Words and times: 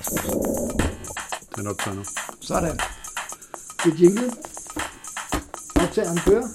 Rasmus. 0.00 0.24
Den 1.56 1.66
optager 1.66 1.96
nu. 1.96 2.04
Sådan. 2.40 2.76
Det 3.84 3.92
er 3.92 3.96
jingle. 4.00 4.30
Optageren 5.76 6.18
kører. 6.18 6.46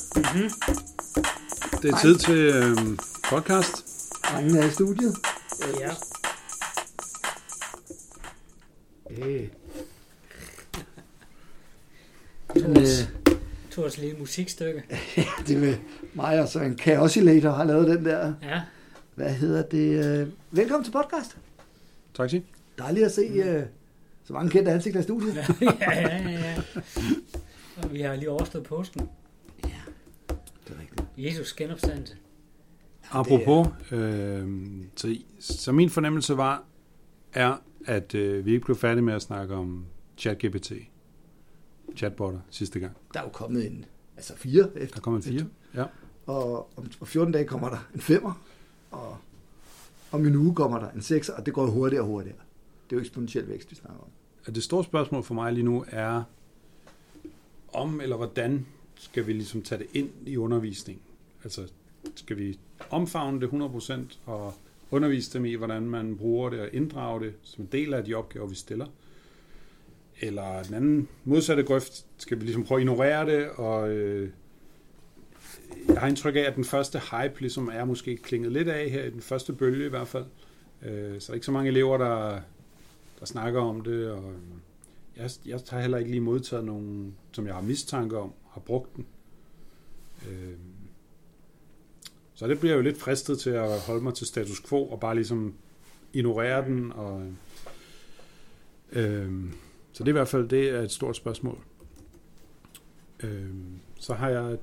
Det 1.81 1.93
er 1.93 1.97
tid 2.01 2.17
til 2.17 2.35
øhm, 2.35 2.99
podcast. 3.29 3.85
Drengen 4.23 4.55
er 4.55 4.65
i 4.67 4.69
studiet. 4.71 5.15
Ja. 5.79 5.91
Øh. 9.11 9.47
Thors, 12.59 13.01
øh, 13.01 13.35
Thors 13.71 13.97
lille 13.97 14.19
musikstykke. 14.19 14.83
det 15.47 15.57
med 15.57 15.77
mig 16.13 16.41
og 16.41 16.47
så 16.47 16.59
en 16.59 16.77
Chaosilator 16.77 17.51
har 17.51 17.63
lavet 17.63 17.87
den 17.87 18.05
der. 18.05 18.33
Ja. 18.43 18.61
Hvad 19.15 19.33
hedder 19.33 19.61
det? 19.61 20.05
øh, 20.05 20.27
Velkommen 20.51 20.83
til 20.83 20.91
podcast. 20.91 21.37
Tak, 22.15 22.29
sig. 22.29 22.54
Dejligt 22.77 23.05
at 23.05 23.11
se 23.11 23.21
øh, 23.21 23.63
så 24.23 24.33
mange 24.33 24.49
kendte 24.49 24.71
ansigter 24.71 24.99
i 24.99 25.03
studiet. 25.03 25.35
ja, 25.35 25.45
ja, 25.81 26.17
ja, 26.17 26.29
ja. 26.29 26.63
Og 27.83 27.93
vi 27.93 28.01
har 28.01 28.15
lige 28.15 28.29
overstået 28.29 28.63
påsken. 28.63 29.09
Det 30.67 30.75
er 30.75 30.79
rigtigt. 30.81 31.07
Jesus 31.17 31.53
genopstandelse. 31.53 32.15
Apropos, 33.11 33.67
øh, 33.91 34.47
så, 34.95 35.15
så 35.39 35.71
min 35.71 35.89
fornemmelse 35.89 36.37
var, 36.37 36.63
er, 37.33 37.61
at 37.85 38.15
øh, 38.15 38.45
vi 38.45 38.53
ikke 38.53 38.65
blev 38.65 38.77
færdige 38.77 39.01
med 39.01 39.13
at 39.13 39.21
snakke 39.21 39.55
om 39.55 39.85
ChatGPT. 40.17 40.71
Chatbotter 41.97 42.39
sidste 42.49 42.79
gang. 42.79 42.93
Der 43.13 43.19
er 43.19 43.23
jo 43.23 43.29
kommet 43.29 43.67
en, 43.67 43.85
altså 44.17 44.35
fire 44.37 44.69
efter. 44.75 44.95
Der 44.95 45.01
kom 45.01 45.15
en 45.15 45.23
fire. 45.23 45.45
Ja. 45.75 45.83
Og 46.25 46.69
om 46.77 46.91
om 46.99 47.07
14 47.07 47.33
dage 47.33 47.45
kommer 47.45 47.69
der 47.69 47.87
en 47.93 48.01
femmer. 48.01 48.41
Og 48.91 49.17
om 50.11 50.25
en 50.25 50.35
uge 50.35 50.55
kommer 50.55 50.79
der 50.79 50.89
en 50.89 51.01
sekser, 51.01 51.33
og 51.33 51.45
det 51.45 51.53
går 51.53 51.65
hurtigere 51.65 52.03
og 52.03 52.07
hurtigere. 52.07 52.37
Det 52.89 52.95
er 52.95 52.99
jo 52.99 53.01
eksponentiel 53.01 53.47
vækst, 53.47 53.71
vi 53.71 53.75
snakker 53.75 54.01
om. 54.01 54.09
Og 54.47 54.55
Det 54.55 54.63
store 54.63 54.83
spørgsmål 54.83 55.23
for 55.23 55.33
mig 55.33 55.53
lige 55.53 55.63
nu 55.63 55.85
er, 55.89 56.23
om 57.73 58.01
eller 58.01 58.15
hvordan 58.15 58.65
skal 58.95 59.27
vi 59.27 59.33
ligesom 59.33 59.61
tage 59.61 59.79
det 59.79 59.87
ind 59.93 60.09
i 60.25 60.37
undervisningen? 60.37 61.03
Altså, 61.43 61.67
skal 62.15 62.37
vi 62.37 62.59
omfavne 62.89 63.41
det 63.41 63.47
100% 63.47 64.17
og 64.25 64.53
undervise 64.91 65.33
dem 65.33 65.45
i, 65.45 65.53
hvordan 65.53 65.81
man 65.81 66.17
bruger 66.17 66.49
det 66.49 66.59
og 66.59 66.69
inddrage 66.73 67.25
det 67.25 67.33
som 67.41 67.63
en 67.63 67.69
del 67.71 67.93
af 67.93 68.03
de 68.03 68.13
opgaver, 68.13 68.47
vi 68.47 68.55
stiller? 68.55 68.87
Eller 70.21 70.63
den 70.63 70.73
anden 70.73 71.07
modsatte 71.23 71.63
grøft, 71.63 72.05
skal 72.17 72.39
vi 72.39 72.43
ligesom 72.43 72.63
prøve 72.63 72.79
at 72.79 72.81
ignorere 72.81 73.25
det, 73.25 73.49
og 73.49 73.89
øh, 73.89 74.29
jeg 75.87 75.99
har 75.99 76.07
indtryk 76.07 76.35
af, 76.35 76.39
at 76.39 76.55
den 76.55 76.65
første 76.65 76.99
hype 76.99 77.39
ligesom 77.39 77.69
er 77.73 77.85
måske 77.85 78.17
klinget 78.17 78.51
lidt 78.51 78.67
af 78.67 78.89
her, 78.89 79.03
i 79.03 79.09
den 79.09 79.21
første 79.21 79.53
bølge 79.53 79.85
i 79.85 79.89
hvert 79.89 80.07
fald. 80.07 80.25
Øh, 80.81 81.21
så 81.21 81.27
der 81.27 81.31
er 81.31 81.33
ikke 81.33 81.45
så 81.45 81.51
mange 81.51 81.69
elever, 81.69 81.97
der, 81.97 82.39
der 83.25 83.31
snakker 83.31 83.61
om 83.61 83.81
det, 83.81 84.11
og 84.11 84.31
øh, 84.31 84.39
jeg, 85.17 85.29
jeg 85.45 85.59
har 85.69 85.81
heller 85.81 85.97
ikke 85.97 86.11
lige 86.11 86.21
modtaget 86.21 86.65
nogen, 86.65 87.15
som 87.31 87.47
jeg 87.47 87.55
har 87.55 87.61
mistanke 87.61 88.17
om, 88.17 88.33
har 88.49 88.61
brugt 88.61 88.95
den. 88.95 89.05
Øh, 90.27 90.57
så 92.33 92.47
det 92.47 92.59
bliver 92.59 92.75
jo 92.75 92.81
lidt 92.81 92.97
fristet 92.97 93.39
til 93.39 93.49
at 93.49 93.79
holde 93.79 94.03
mig 94.03 94.13
til 94.13 94.27
status 94.27 94.61
quo, 94.61 94.87
og 94.87 94.99
bare 94.99 95.15
ligesom 95.15 95.53
ignorere 96.13 96.65
den, 96.65 96.91
og 96.91 97.31
øh, 98.91 99.43
så 99.91 100.03
det 100.03 100.07
er 100.07 100.11
i 100.11 100.19
hvert 100.19 100.27
fald 100.27 100.49
det 100.49 100.69
er 100.69 100.81
et 100.81 100.91
stort 100.91 101.15
spørgsmål. 101.15 101.57
Øh, 103.23 103.55
så 103.99 104.13
har 104.13 104.29
jeg 104.29 104.57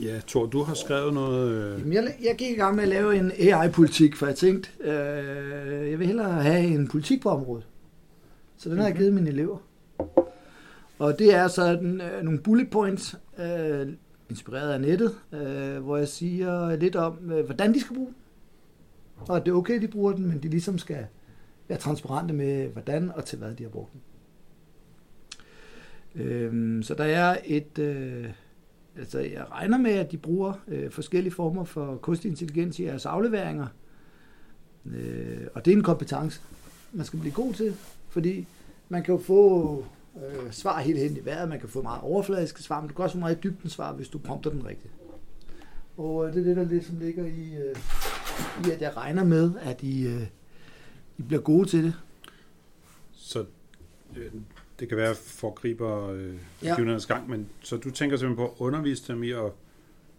Ja, 0.00 0.20
Thor, 0.26 0.46
du 0.46 0.62
har 0.62 0.74
skrevet 0.74 1.14
noget... 1.14 1.50
Øh, 1.50 1.80
Jamen, 1.80 1.92
jeg, 1.92 2.14
jeg 2.22 2.36
gik 2.38 2.50
i 2.50 2.54
gang 2.54 2.74
med 2.74 2.82
at 2.82 2.88
lave 2.88 3.16
en 3.16 3.32
AI-politik, 3.38 4.16
for 4.16 4.26
jeg 4.26 4.36
tænkte, 4.36 4.70
øh, 4.80 5.90
jeg 5.90 5.98
vil 5.98 6.06
hellere 6.06 6.42
have 6.42 6.64
en 6.64 6.88
politik 6.88 7.22
på 7.22 7.28
området. 7.28 7.66
Så 8.56 8.70
den 8.70 8.78
har 8.78 8.86
jeg 8.86 8.96
givet 8.96 9.12
mine 9.12 9.30
elever. 9.30 9.58
Og 10.98 11.18
det 11.18 11.34
er 11.34 11.48
sådan 11.48 12.00
øh, 12.00 12.22
nogle 12.22 12.40
bullet 12.40 12.70
points, 12.70 13.16
øh, 13.38 13.88
inspireret 14.30 14.72
af 14.72 14.80
nettet, 14.80 15.14
øh, 15.32 15.82
hvor 15.82 15.96
jeg 15.96 16.08
siger 16.08 16.76
lidt 16.76 16.96
om, 16.96 17.32
øh, 17.32 17.44
hvordan 17.44 17.74
de 17.74 17.80
skal 17.80 17.94
bruge 17.96 18.06
den. 18.06 18.16
Og 19.16 19.36
at 19.36 19.44
det 19.44 19.50
er 19.50 19.56
okay, 19.56 19.80
de 19.80 19.88
bruger 19.88 20.12
den, 20.12 20.26
men 20.26 20.42
de 20.42 20.48
ligesom 20.48 20.78
skal 20.78 21.06
være 21.68 21.78
transparente 21.78 22.34
med, 22.34 22.68
hvordan 22.68 23.10
og 23.14 23.24
til 23.24 23.38
hvad 23.38 23.54
de 23.54 23.62
har 23.62 23.70
brugt 23.70 23.92
den. 23.92 24.00
Øh, 26.22 26.84
så 26.84 26.94
der 26.94 27.04
er 27.04 27.36
et... 27.44 27.78
Øh, 27.78 28.26
Altså, 28.96 29.18
jeg 29.18 29.50
regner 29.50 29.78
med, 29.78 29.90
at 29.90 30.12
de 30.12 30.18
bruger 30.18 30.52
øh, 30.68 30.90
forskellige 30.90 31.32
former 31.32 31.64
for 31.64 31.96
kunstig 31.96 32.28
intelligens 32.28 32.78
i 32.78 32.84
jeres 32.84 33.06
afleveringer. 33.06 33.66
Øh, 34.86 35.46
og 35.54 35.64
det 35.64 35.72
er 35.72 35.76
en 35.76 35.82
kompetence, 35.82 36.40
man 36.92 37.06
skal 37.06 37.18
blive 37.18 37.34
god 37.34 37.54
til, 37.54 37.74
fordi 38.08 38.46
man 38.88 39.02
kan 39.02 39.14
jo 39.14 39.20
få 39.20 39.84
øh, 40.16 40.52
svar 40.52 40.80
helt 40.80 40.98
hen 40.98 41.16
i 41.16 41.24
vejret, 41.24 41.48
man 41.48 41.60
kan 41.60 41.68
få 41.68 41.82
meget 41.82 42.00
overfladiske 42.02 42.62
svar, 42.62 42.80
men 42.80 42.88
du 42.88 42.94
kan 42.94 43.02
også 43.02 43.14
få 43.14 43.20
meget 43.20 43.42
dybden 43.42 43.70
svar, 43.70 43.92
hvis 43.92 44.08
du 44.08 44.18
prompter 44.18 44.50
den 44.50 44.66
rigtigt. 44.66 44.94
Og 45.96 46.26
øh, 46.26 46.34
det 46.34 46.40
er 46.40 46.44
det, 46.44 46.56
der 46.56 46.64
ligesom 46.64 46.98
ligger 46.98 47.26
i, 47.26 47.54
øh, 47.54 47.76
i, 48.66 48.70
at 48.70 48.82
jeg 48.82 48.96
regner 48.96 49.24
med, 49.24 49.52
at 49.60 49.82
I, 49.82 50.06
øh, 50.06 50.26
I 51.18 51.22
bliver 51.22 51.42
gode 51.42 51.68
til 51.68 51.84
det. 51.84 51.94
så 53.12 53.44
øh, 54.16 54.32
det 54.82 54.88
kan 54.88 54.98
være 54.98 55.14
foregriber 55.14 56.08
øh, 56.08 56.34
Ja. 56.62 56.74
ja. 56.82 56.98
gang, 57.08 57.30
men 57.30 57.48
så 57.60 57.76
du 57.76 57.90
tænker 57.90 58.16
simpelthen 58.16 58.36
på 58.46 58.52
at 58.52 58.54
undervise 58.58 59.12
dem 59.12 59.22
i 59.22 59.30
at 59.30 59.52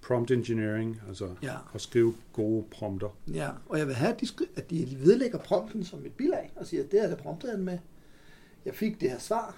prompt 0.01 0.31
engineering, 0.31 1.01
altså 1.07 1.29
Ja. 1.43 1.55
at 1.73 1.81
skrive 1.81 2.13
gode 2.33 2.65
prompter. 2.71 3.17
Ja, 3.33 3.49
og 3.69 3.77
jeg 3.79 3.87
vil 3.87 3.95
have, 3.95 4.13
at 4.13 4.21
de, 4.21 4.25
skri- 4.25 4.49
at 4.55 4.69
de 4.69 4.97
vedlægger 4.99 5.37
prompten 5.37 5.83
som 5.83 6.05
et 6.05 6.11
bilag, 6.13 6.51
og 6.55 6.65
siger, 6.67 6.83
at 6.83 6.91
det 6.91 7.03
er 7.03 7.07
der 7.07 7.15
promptet 7.15 7.49
han 7.51 7.63
med. 7.63 7.77
Jeg 8.65 8.73
fik 8.75 9.01
det 9.01 9.09
her 9.09 9.19
svar, 9.19 9.57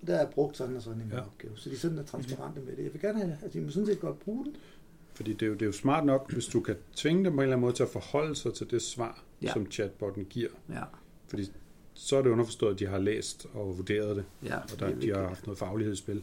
og 0.00 0.06
der 0.06 0.12
har 0.12 0.20
jeg 0.20 0.30
brugt 0.30 0.56
sådan 0.56 0.76
og 0.76 0.82
sådan 0.82 1.00
en 1.00 1.08
Ja. 1.12 1.20
opgave. 1.20 1.52
Så 1.56 1.70
de 1.70 1.78
sådan 1.78 1.98
er 1.98 2.02
transparente 2.02 2.60
med 2.60 2.76
det. 2.76 2.84
Jeg 2.84 2.92
vil 2.92 3.00
gerne 3.00 3.18
have, 3.18 3.36
at 3.42 3.52
de 3.52 3.60
må 3.60 3.70
sådan 3.70 3.86
set 3.86 4.00
godt 4.00 4.18
bruge 4.18 4.44
den. 4.44 4.56
Fordi 5.14 5.32
det 5.32 5.42
er, 5.42 5.46
jo, 5.46 5.52
det 5.52 5.62
er 5.62 5.66
jo 5.66 5.72
smart 5.72 6.06
nok, 6.06 6.32
hvis 6.32 6.46
du 6.46 6.60
kan 6.60 6.76
tvinge 6.96 7.24
dem 7.24 7.32
på 7.32 7.36
en 7.36 7.42
eller 7.42 7.52
anden 7.56 7.60
måde 7.60 7.72
til 7.74 7.82
at 7.82 7.88
forholde 7.88 8.34
sig 8.36 8.54
til 8.54 8.70
det 8.70 8.82
svar, 8.82 9.22
ja. 9.42 9.52
som 9.52 9.70
chatbotten 9.70 10.24
giver. 10.24 10.48
Ja, 10.70 10.82
Fordi 11.28 11.52
så 11.94 12.16
er 12.16 12.22
det 12.22 12.30
underforstået, 12.30 12.72
at 12.74 12.78
de 12.80 12.86
har 12.86 12.98
læst 12.98 13.46
og 13.54 13.78
vurderet 13.78 14.16
det, 14.16 14.24
ja. 14.44 14.56
og 14.58 14.70
det 14.70 14.80
der, 14.80 14.86
er 14.86 14.94
de 14.94 15.08
har 15.14 15.28
haft 15.28 15.46
noget 15.46 15.58
faglighed 15.58 15.94
i 15.94 15.96
spil. 15.96 16.22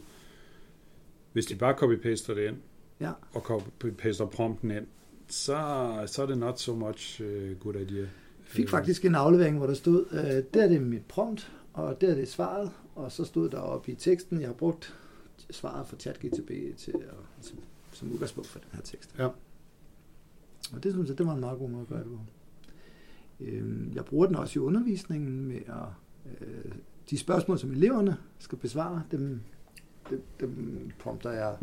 Hvis 1.32 1.46
de 1.46 1.54
bare 1.56 1.74
copy-paster 1.74 2.34
det 2.34 2.48
ind, 2.48 2.56
Ja. 3.00 3.12
og 3.34 3.40
copy-paster 3.50 4.24
prompten 4.26 4.70
ind, 4.70 4.86
så, 5.28 5.58
så 6.06 6.22
er 6.22 6.26
det 6.26 6.38
not 6.38 6.60
so 6.60 6.74
much 6.74 7.22
uh, 7.22 7.58
good 7.60 7.74
idea. 7.74 7.98
Jeg 8.00 8.08
fik 8.44 8.68
faktisk 8.68 9.04
en 9.04 9.14
aflevering, 9.14 9.56
hvor 9.56 9.66
der 9.66 9.74
stod, 9.74 10.06
øh, 10.10 10.44
der 10.54 10.64
er 10.64 10.68
det 10.68 10.82
mit 10.82 11.04
prompt, 11.08 11.52
og 11.72 12.00
der 12.00 12.10
er 12.10 12.14
det 12.14 12.28
svaret, 12.28 12.70
og 12.94 13.12
så 13.12 13.24
stod 13.24 13.48
der 13.50 13.58
oppe 13.58 13.92
i 13.92 13.94
teksten, 13.94 14.40
jeg 14.40 14.48
har 14.48 14.54
brugt 14.54 14.94
svaret 15.50 15.86
fra 15.88 15.96
ChatGTP 15.96 16.50
til, 16.78 16.92
at- 16.92 17.44
som, 17.46 17.58
som 17.92 18.12
udgangspunkt 18.12 18.48
for 18.48 18.58
den 18.58 18.68
her 18.72 18.80
tekst. 18.82 19.14
Ja. 19.18 19.28
Og 20.72 20.82
det 20.82 20.92
synes 20.92 21.08
jeg, 21.08 21.18
det 21.18 21.26
var 21.26 21.34
en 21.34 21.40
meget 21.40 21.58
god 21.58 21.68
måde 21.70 21.82
at 21.82 21.88
gøre 21.88 21.98
det 21.98 22.06
på. 22.06 22.18
Øhm, 23.44 23.92
Jeg 23.94 24.04
bruger 24.04 24.26
den 24.26 24.36
også 24.36 24.58
i 24.58 24.62
undervisningen 24.62 25.44
med 25.46 25.60
at 25.66 25.88
øh, 26.40 26.72
de 27.10 27.18
spørgsmål, 27.18 27.58
som 27.58 27.70
eleverne 27.70 28.16
skal 28.38 28.58
besvare, 28.58 29.02
dem, 29.10 29.40
dem, 30.10 30.22
dem 30.40 30.90
prompter 30.98 31.30
jeg 31.30 31.56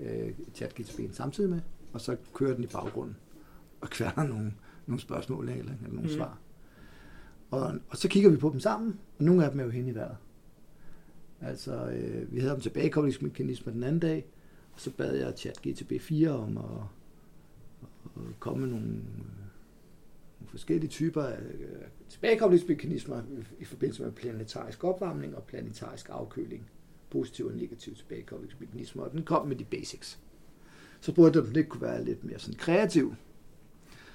øh, 0.00 0.32
ChatGPT 0.54 1.16
samtidig 1.16 1.50
med, 1.50 1.60
og 1.92 2.00
så 2.00 2.16
kører 2.34 2.54
den 2.54 2.64
i 2.64 2.66
baggrunden 2.66 3.16
og 3.80 3.90
kværner 3.90 4.28
nogle, 4.28 4.54
nogle 4.86 5.00
spørgsmål 5.00 5.48
eller, 5.48 5.62
eller 5.62 5.74
nogle 5.88 6.00
mm. 6.00 6.08
svar. 6.08 6.38
Og, 7.50 7.74
og 7.88 7.96
så 7.96 8.08
kigger 8.08 8.30
vi 8.30 8.36
på 8.36 8.50
dem 8.52 8.60
sammen, 8.60 8.98
og 9.18 9.24
nogle 9.24 9.44
af 9.44 9.50
dem 9.50 9.60
er 9.60 9.64
jo 9.64 9.70
hen 9.70 9.86
i 9.86 9.94
vejret. 9.94 10.16
Altså, 11.40 11.90
øh, 11.90 12.32
vi 12.32 12.40
havde 12.40 12.54
om 12.54 12.60
tilbagekoblingsmekanismer 12.60 13.72
den 13.72 13.82
anden 13.82 14.00
dag, 14.00 14.26
og 14.72 14.80
så 14.80 14.90
bad 14.90 15.14
jeg 15.14 15.32
ChatGTP 15.36 15.92
4 16.00 16.30
om 16.30 16.58
at, 16.58 16.64
at 18.16 18.40
komme 18.40 18.66
med 18.66 18.68
øh, 18.68 18.74
nogle 18.74 19.02
forskellige 20.50 20.90
typer 20.90 21.22
af 21.22 21.38
øh, 21.40 21.66
tilbagekoblingsmekanismer 22.08 23.22
i 23.58 23.64
forbindelse 23.64 24.02
med 24.02 24.12
planetarisk 24.12 24.84
opvarmning 24.84 25.36
og 25.36 25.42
planetarisk 25.42 26.08
afkøling. 26.12 26.70
Positive 27.10 27.50
og 27.50 27.56
negative 27.56 27.94
tilbagekoblingsmekanismer, 27.94 29.02
og 29.02 29.12
den 29.12 29.22
kom 29.22 29.48
med 29.48 29.56
de 29.56 29.64
basics. 29.64 30.18
Så 31.00 31.14
burde 31.14 31.46
den 31.46 31.56
ikke 31.56 31.68
kunne 31.68 31.82
være 31.82 32.04
lidt 32.04 32.24
mere 32.24 32.38
sådan 32.38 32.58
kreativ 32.58 33.14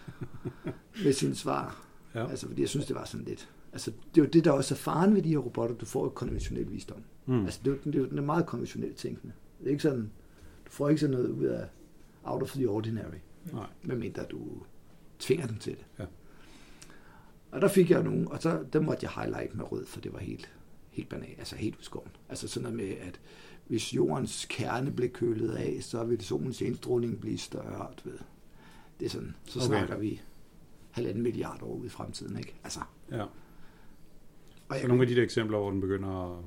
med 1.03 1.13
sine 1.13 1.35
svar. 1.35 1.87
Ja. 2.15 2.29
Altså, 2.29 2.47
fordi 2.47 2.61
jeg 2.61 2.69
synes, 2.69 2.85
det 2.85 2.95
var 2.95 3.05
sådan 3.05 3.25
lidt... 3.25 3.49
Altså, 3.73 3.91
det 3.91 4.21
er 4.21 4.25
jo 4.25 4.29
det, 4.29 4.45
der 4.45 4.51
også 4.51 4.73
er 4.73 4.77
faren 4.77 5.15
ved 5.15 5.21
de 5.21 5.29
her 5.29 5.37
robotter. 5.37 5.75
Du 5.75 5.85
får 5.85 6.03
jo 6.03 6.09
konventionel 6.09 6.71
visdom. 6.71 7.03
Mm. 7.25 7.45
Altså, 7.45 7.59
det 7.65 7.71
er, 7.71 7.75
jo, 7.75 7.81
det 7.85 7.95
er 7.95 7.99
jo 7.99 8.05
den 8.09 8.17
er 8.17 8.21
meget 8.23 8.45
konventionelt 8.45 8.95
tænkende. 8.95 9.33
Det 9.59 9.67
er 9.67 9.71
ikke 9.71 9.83
sådan... 9.83 10.11
Du 10.65 10.71
får 10.71 10.89
ikke 10.89 10.99
sådan 10.99 11.15
noget 11.15 11.29
ud 11.29 11.43
af 11.43 11.67
out 12.23 12.41
of 12.41 12.51
the 12.51 12.69
ordinary, 12.69 13.19
Nej. 13.53 13.67
medmindre 13.83 14.23
du 14.23 14.39
tvinger 15.19 15.47
dem 15.47 15.57
til 15.57 15.73
det. 15.73 15.85
Ja. 15.99 16.05
Og 17.55 17.61
der 17.61 17.67
fik 17.67 17.91
jeg 17.91 18.03
nogle, 18.03 18.31
og 18.31 18.41
så 18.41 18.59
der 18.73 18.79
måtte 18.79 18.99
jeg 19.03 19.11
highlight 19.23 19.55
med 19.55 19.71
rød, 19.71 19.85
for 19.85 20.01
det 20.01 20.13
var 20.13 20.19
helt, 20.19 20.49
helt 20.89 21.09
banal, 21.09 21.35
altså 21.37 21.55
helt 21.55 21.77
udskåren. 21.79 22.11
Altså 22.29 22.47
sådan 22.47 22.63
noget 22.63 22.77
med, 22.77 22.95
at 23.07 23.19
hvis 23.67 23.93
jordens 23.93 24.45
kerne 24.49 24.91
blev 24.91 25.09
kølet 25.09 25.49
af, 25.55 25.77
så 25.81 26.03
vil 26.03 26.21
solens 26.21 26.61
indstråling 26.61 27.19
blive 27.21 27.37
større, 27.37 27.87
du 28.03 28.09
ved. 28.09 28.17
Det 28.99 29.05
er 29.05 29.09
sådan, 29.09 29.35
så 29.45 29.59
Okay. 29.59 29.67
snakker 29.67 29.97
vi 29.97 30.21
halvanden 30.91 31.23
milliard 31.23 31.61
år 31.61 31.73
ude 31.75 31.85
i 31.85 31.89
fremtiden, 31.89 32.37
ikke? 32.37 32.53
Altså, 32.63 32.79
Ja. 33.11 33.21
og 34.69 34.75
Så 34.81 34.87
nogle 34.87 35.03
af 35.03 35.07
de 35.07 35.15
der 35.15 35.23
eksempler, 35.23 35.57
hvor 35.57 35.71
den 35.71 35.81
begynder 35.81 36.37
at 36.37 36.43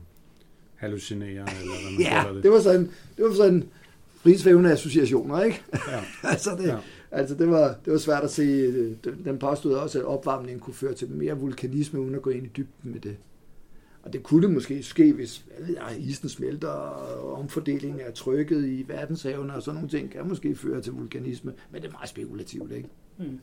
hallucinere, 0.77 1.29
eller 1.29 1.81
hvad 1.83 1.93
man 1.93 2.01
Ja, 2.01 2.23
kalder 2.23 2.33
det. 2.35 2.43
det 2.43 2.51
var 2.51 2.61
sådan, 2.61 2.91
det 3.17 3.25
var 3.25 3.35
sådan 3.35 3.69
frisvævende 4.15 4.73
associationer, 4.73 5.43
ikke? 5.43 5.63
Ja. 5.89 6.05
altså, 6.33 6.57
det, 6.57 6.67
Ja. 6.67 6.79
Ja. 7.13 7.17
altså 7.17 7.35
det, 7.35 7.49
var, 7.49 7.77
det 7.85 7.93
var 7.93 7.99
svært 7.99 8.23
at 8.25 8.31
se. 8.31 8.43
øh, 8.43 8.97
Den 9.25 9.39
påstod 9.39 9.75
også, 9.75 9.99
at 9.99 10.05
opvarmningen 10.05 10.61
kunne 10.61 10.75
føre 10.75 10.95
til 10.95 11.11
mere 11.11 11.39
vulkanisme, 11.39 12.01
uden 12.01 12.15
at 12.15 12.23
gå 12.23 12.31
ind 12.31 12.47
i 12.47 12.51
dybden 12.57 12.93
med 12.93 13.01
det. 13.01 13.17
Og 14.03 14.13
det 14.13 14.23
kunne 14.23 14.43
det 14.47 14.51
måske 14.55 14.83
ske, 14.83 15.13
hvis 15.13 15.45
jeg, 15.69 15.97
isen 15.99 16.29
smelter, 16.29 16.69
og 16.69 17.33
omfordeling 17.35 18.03
af 18.03 18.13
trykket 18.15 18.65
i 18.69 18.85
verdenshavene 18.89 19.55
og 19.55 19.63
sådan 19.63 19.75
nogle 19.75 19.89
ting, 19.91 20.11
kan 20.11 20.29
måske 20.29 20.55
føre 20.57 20.81
til 20.81 20.93
vulkanisme, 20.93 21.53
men 21.71 21.83
det 21.83 21.89
er 21.89 21.93
meget 21.93 22.09
spekulativt, 22.09 22.73
ikke? 22.73 22.89
Mm. 23.19 23.39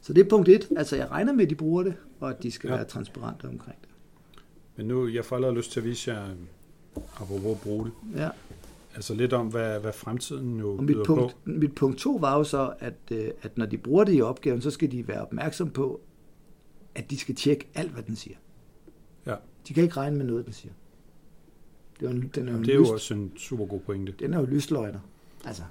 Så 0.00 0.12
det 0.12 0.24
er 0.24 0.28
punkt 0.28 0.48
et. 0.48 0.68
Altså, 0.76 0.96
jeg 0.96 1.10
regner 1.10 1.32
med, 1.32 1.44
at 1.44 1.50
de 1.50 1.54
bruger 1.54 1.82
det, 1.82 1.94
og 2.20 2.30
at 2.30 2.42
de 2.42 2.50
skal 2.50 2.68
Ja. 2.68 2.72
ja. 2.74 2.78
være 2.78 2.88
transparente 2.88 3.44
omkring 3.44 3.78
det. 3.82 3.88
Men 4.76 4.86
nu, 4.86 5.08
jeg 5.08 5.24
får 5.24 5.36
allerede 5.36 5.56
lyst 5.56 5.72
til 5.72 5.80
at 5.80 5.86
vise 5.86 6.12
jer, 6.12 6.24
øh, 6.24 6.36
apropos 7.20 7.50
at 7.56 7.60
bruge 7.60 7.84
det, 7.84 7.92
Ja. 8.20 8.28
Altså 8.96 9.14
lidt 9.14 9.32
om, 9.32 9.46
hvad, 9.46 9.80
hvad 9.80 9.92
fremtiden 9.92 10.58
jo 10.58 10.76
Og 10.76 10.84
mit 10.84 10.96
punkt, 11.06 11.32
på. 11.32 11.38
mit 11.44 11.74
punkt 11.74 11.98
to 11.98 12.16
var 12.20 12.36
jo 12.38 12.44
så, 12.44 12.72
at, 12.78 12.94
øh, 13.10 13.30
at 13.42 13.58
når 13.58 13.66
de 13.66 13.78
bruger 13.78 14.04
det 14.04 14.14
i 14.16 14.20
opgaven, 14.22 14.60
så 14.60 14.70
skal 14.70 14.92
de 14.92 15.08
være 15.08 15.20
opmærksom 15.22 15.70
på, 15.70 16.00
at 16.94 17.10
de 17.10 17.18
skal 17.18 17.34
tjekke 17.34 17.66
alt, 17.74 17.90
hvad 17.92 18.02
den 18.02 18.16
siger. 18.16 18.36
Ja. 19.26 19.34
De 19.68 19.74
kan 19.74 19.82
ikke 19.82 19.96
regne 19.96 20.16
med 20.16 20.24
noget, 20.26 20.44
den 20.44 20.52
siger. 20.52 20.72
Det 22.00 22.06
er 22.06 22.10
jo 22.10 22.16
en, 22.16 22.30
den 22.34 22.48
er 22.48 22.52
jo, 22.52 22.58
Det 22.58 22.68
er 22.68 22.74
jo 22.74 22.80
lyst, 22.82 22.92
også 22.92 23.14
en 23.14 23.32
super 23.36 23.66
god 23.66 23.80
pointe. 23.80 24.14
den 24.18 24.34
er 24.34 24.40
jo 24.40 24.46
lystløgner. 24.46 25.00
Altså, 25.44 25.62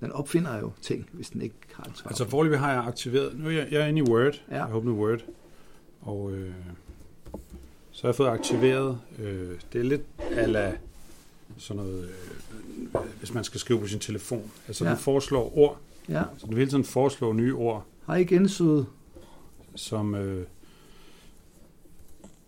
den 0.00 0.12
opfinder 0.12 0.58
jo 0.58 0.70
ting, 0.82 1.08
hvis 1.12 1.30
den 1.30 1.42
ikke 1.42 1.54
har 1.72 1.84
et 1.84 1.92
svar. 1.94 2.08
Altså 2.08 2.28
foreløbig 2.28 2.58
har 2.58 2.72
jeg 2.72 2.84
aktiveret, 2.84 3.38
nu 3.38 3.46
er 3.46 3.50
jeg, 3.50 3.68
jeg 3.70 3.80
er 3.82 3.86
inde 3.86 3.98
i 3.98 4.02
Word, 4.02 4.42
Ja. 4.50 4.54
jeg 4.56 4.64
har 4.64 4.74
åbnet 4.74 4.94
Word, 4.94 5.24
og 6.00 6.32
øh, 6.32 6.52
så 7.90 8.02
har 8.02 8.08
jeg 8.08 8.14
fået 8.16 8.28
aktiveret, 8.28 8.98
øh, 9.18 9.50
det 9.72 9.78
er 9.80 9.84
lidt 9.84 10.02
ala 10.30 10.78
sådan 11.58 11.82
noget, 11.82 12.04
øh, 12.04 13.00
hvis 13.18 13.34
man 13.34 13.44
skal 13.44 13.60
skrive 13.60 13.80
på 13.80 13.86
sin 13.86 13.98
telefon. 14.00 14.50
Altså 14.68 14.84
ja. 14.84 14.90
Den 14.90 14.98
foreslår 14.98 15.58
ord, 15.58 15.78
ja. 16.08 16.22
så 16.38 16.46
den 16.46 16.50
vil 16.50 16.58
hele 16.58 16.70
tiden 16.70 16.84
foreslå 16.84 17.32
nye 17.32 17.54
ord, 17.54 17.84
Har 18.06 18.16
I 18.16 18.24
gensydet? 18.24 18.86
som, 19.74 20.14
øh, 20.14 20.46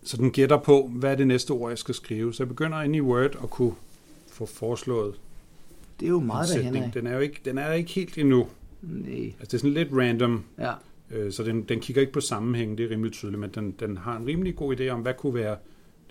så 0.03 0.17
den 0.17 0.31
gætter 0.31 0.57
på, 0.57 0.87
hvad 0.95 1.11
er 1.11 1.15
det 1.15 1.27
næste 1.27 1.51
ord, 1.51 1.71
jeg 1.71 1.77
skal 1.77 1.95
skrive. 1.95 2.33
Så 2.33 2.43
jeg 2.43 2.47
begynder 2.47 2.81
inde 2.81 2.97
i 2.97 3.01
Word 3.01 3.35
at 3.43 3.49
kunne 3.49 3.73
få 4.31 4.45
foreslået 4.45 5.15
Det 5.99 6.05
er 6.05 6.09
jo 6.09 6.19
meget 6.19 6.49
derhen. 6.49 6.91
Den 6.93 7.07
er 7.07 7.13
jo 7.13 7.19
ikke, 7.19 7.41
den 7.45 7.57
er 7.57 7.73
ikke 7.73 7.91
helt 7.91 8.17
endnu. 8.17 8.47
Nej. 8.81 9.23
Altså 9.25 9.33
det 9.45 9.53
er 9.53 9.57
sådan 9.57 9.73
lidt 9.73 9.89
random, 9.93 10.43
Ja. 10.59 10.73
Øh, 11.11 11.31
Så 11.33 11.43
den, 11.43 11.63
den 11.63 11.79
kigger 11.79 12.01
ikke 12.01 12.13
på 12.13 12.21
sammenhængen, 12.21 12.77
det 12.77 12.85
er 12.85 12.89
rimelig 12.89 13.11
tydeligt, 13.11 13.39
men 13.39 13.49
den, 13.55 13.71
den 13.79 13.97
har 13.97 14.17
en 14.17 14.25
rimelig 14.27 14.55
god 14.55 14.79
idé 14.79 14.87
om, 14.87 14.99
hvad 15.01 15.13
kunne 15.13 15.33
være 15.33 15.57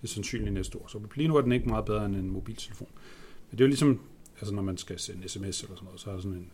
det 0.02 0.10
sandsynlige 0.10 0.50
næste 0.54 0.78
år. 0.78 0.86
Så 0.88 1.00
lige 1.14 1.28
nu 1.28 1.36
er 1.36 1.40
den 1.40 1.52
ikke 1.52 1.68
meget 1.68 1.84
bedre 1.84 2.06
end 2.06 2.16
en 2.16 2.30
mobiltelefon. 2.30 2.88
Men 3.50 3.58
det 3.58 3.64
er 3.64 3.66
jo 3.66 3.68
ligesom, 3.68 4.00
altså 4.40 4.54
når 4.54 4.62
man 4.62 4.76
skal 4.76 4.98
sende 4.98 5.28
sms 5.28 5.62
eller 5.62 5.76
sådan 5.76 5.84
noget, 5.84 6.00
så 6.00 6.10
er 6.10 6.14
der 6.14 6.20
sådan 6.20 6.38
en, 6.38 6.50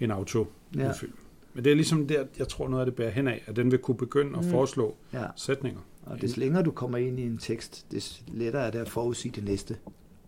en 0.00 0.10
auto 0.10 0.46
Ja. 0.76 0.92
Men 1.54 1.64
det 1.64 1.70
er 1.70 1.74
ligesom 1.76 2.06
der, 2.06 2.26
jeg 2.38 2.48
tror 2.48 2.68
noget 2.68 2.80
af 2.80 2.86
det 2.86 2.94
bærer 2.94 3.10
hen 3.10 3.28
af, 3.28 3.42
at 3.46 3.56
den 3.56 3.70
vil 3.70 3.78
kunne 3.78 3.96
begynde 3.96 4.38
at 4.38 4.44
Mm. 4.44 4.50
foreslå 4.50 4.96
ja. 5.12 5.26
sætninger. 5.36 5.80
Og 6.06 6.20
des 6.20 6.36
længere 6.36 6.62
du 6.62 6.70
kommer 6.70 6.98
ind 6.98 7.20
i 7.20 7.22
en 7.22 7.38
tekst, 7.38 7.86
des 7.90 8.22
lettere 8.28 8.66
er 8.66 8.70
det 8.70 8.78
at 8.78 8.88
forudsige 8.88 9.32
det 9.34 9.44
næste 9.44 9.76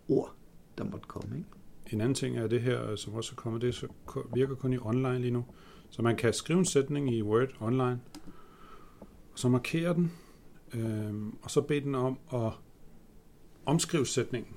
ord, 0.09 0.35
der 0.79 0.85
måtte 0.85 1.07
komme. 1.09 1.37
Ikke? 1.37 1.49
En 1.91 2.01
anden 2.01 2.15
ting 2.15 2.39
er 2.39 2.47
det 2.47 2.61
her, 2.63 2.97
som 2.97 3.15
også 3.15 3.33
er 3.33 3.37
kommet, 3.37 3.63
det 3.63 3.85
virker 4.35 4.55
kun 4.55 4.73
i 4.73 4.79
online 4.79 5.19
lige 5.19 5.31
nu. 5.31 5.45
Så 5.91 6.03
man 6.03 6.17
kan 6.17 6.33
skrive 6.33 6.59
en 6.59 6.65
sætning 6.65 7.15
i 7.15 7.23
Word 7.23 7.49
online, 7.61 8.01
og 9.33 9.39
så 9.39 9.49
markere 9.49 9.95
den, 9.95 10.13
øhm, 10.75 11.35
og 11.43 11.50
så 11.50 11.61
bede 11.61 11.81
den 11.81 11.94
om 11.94 12.19
at 12.35 12.50
omskrive 13.67 14.06
sætningen. 14.06 14.53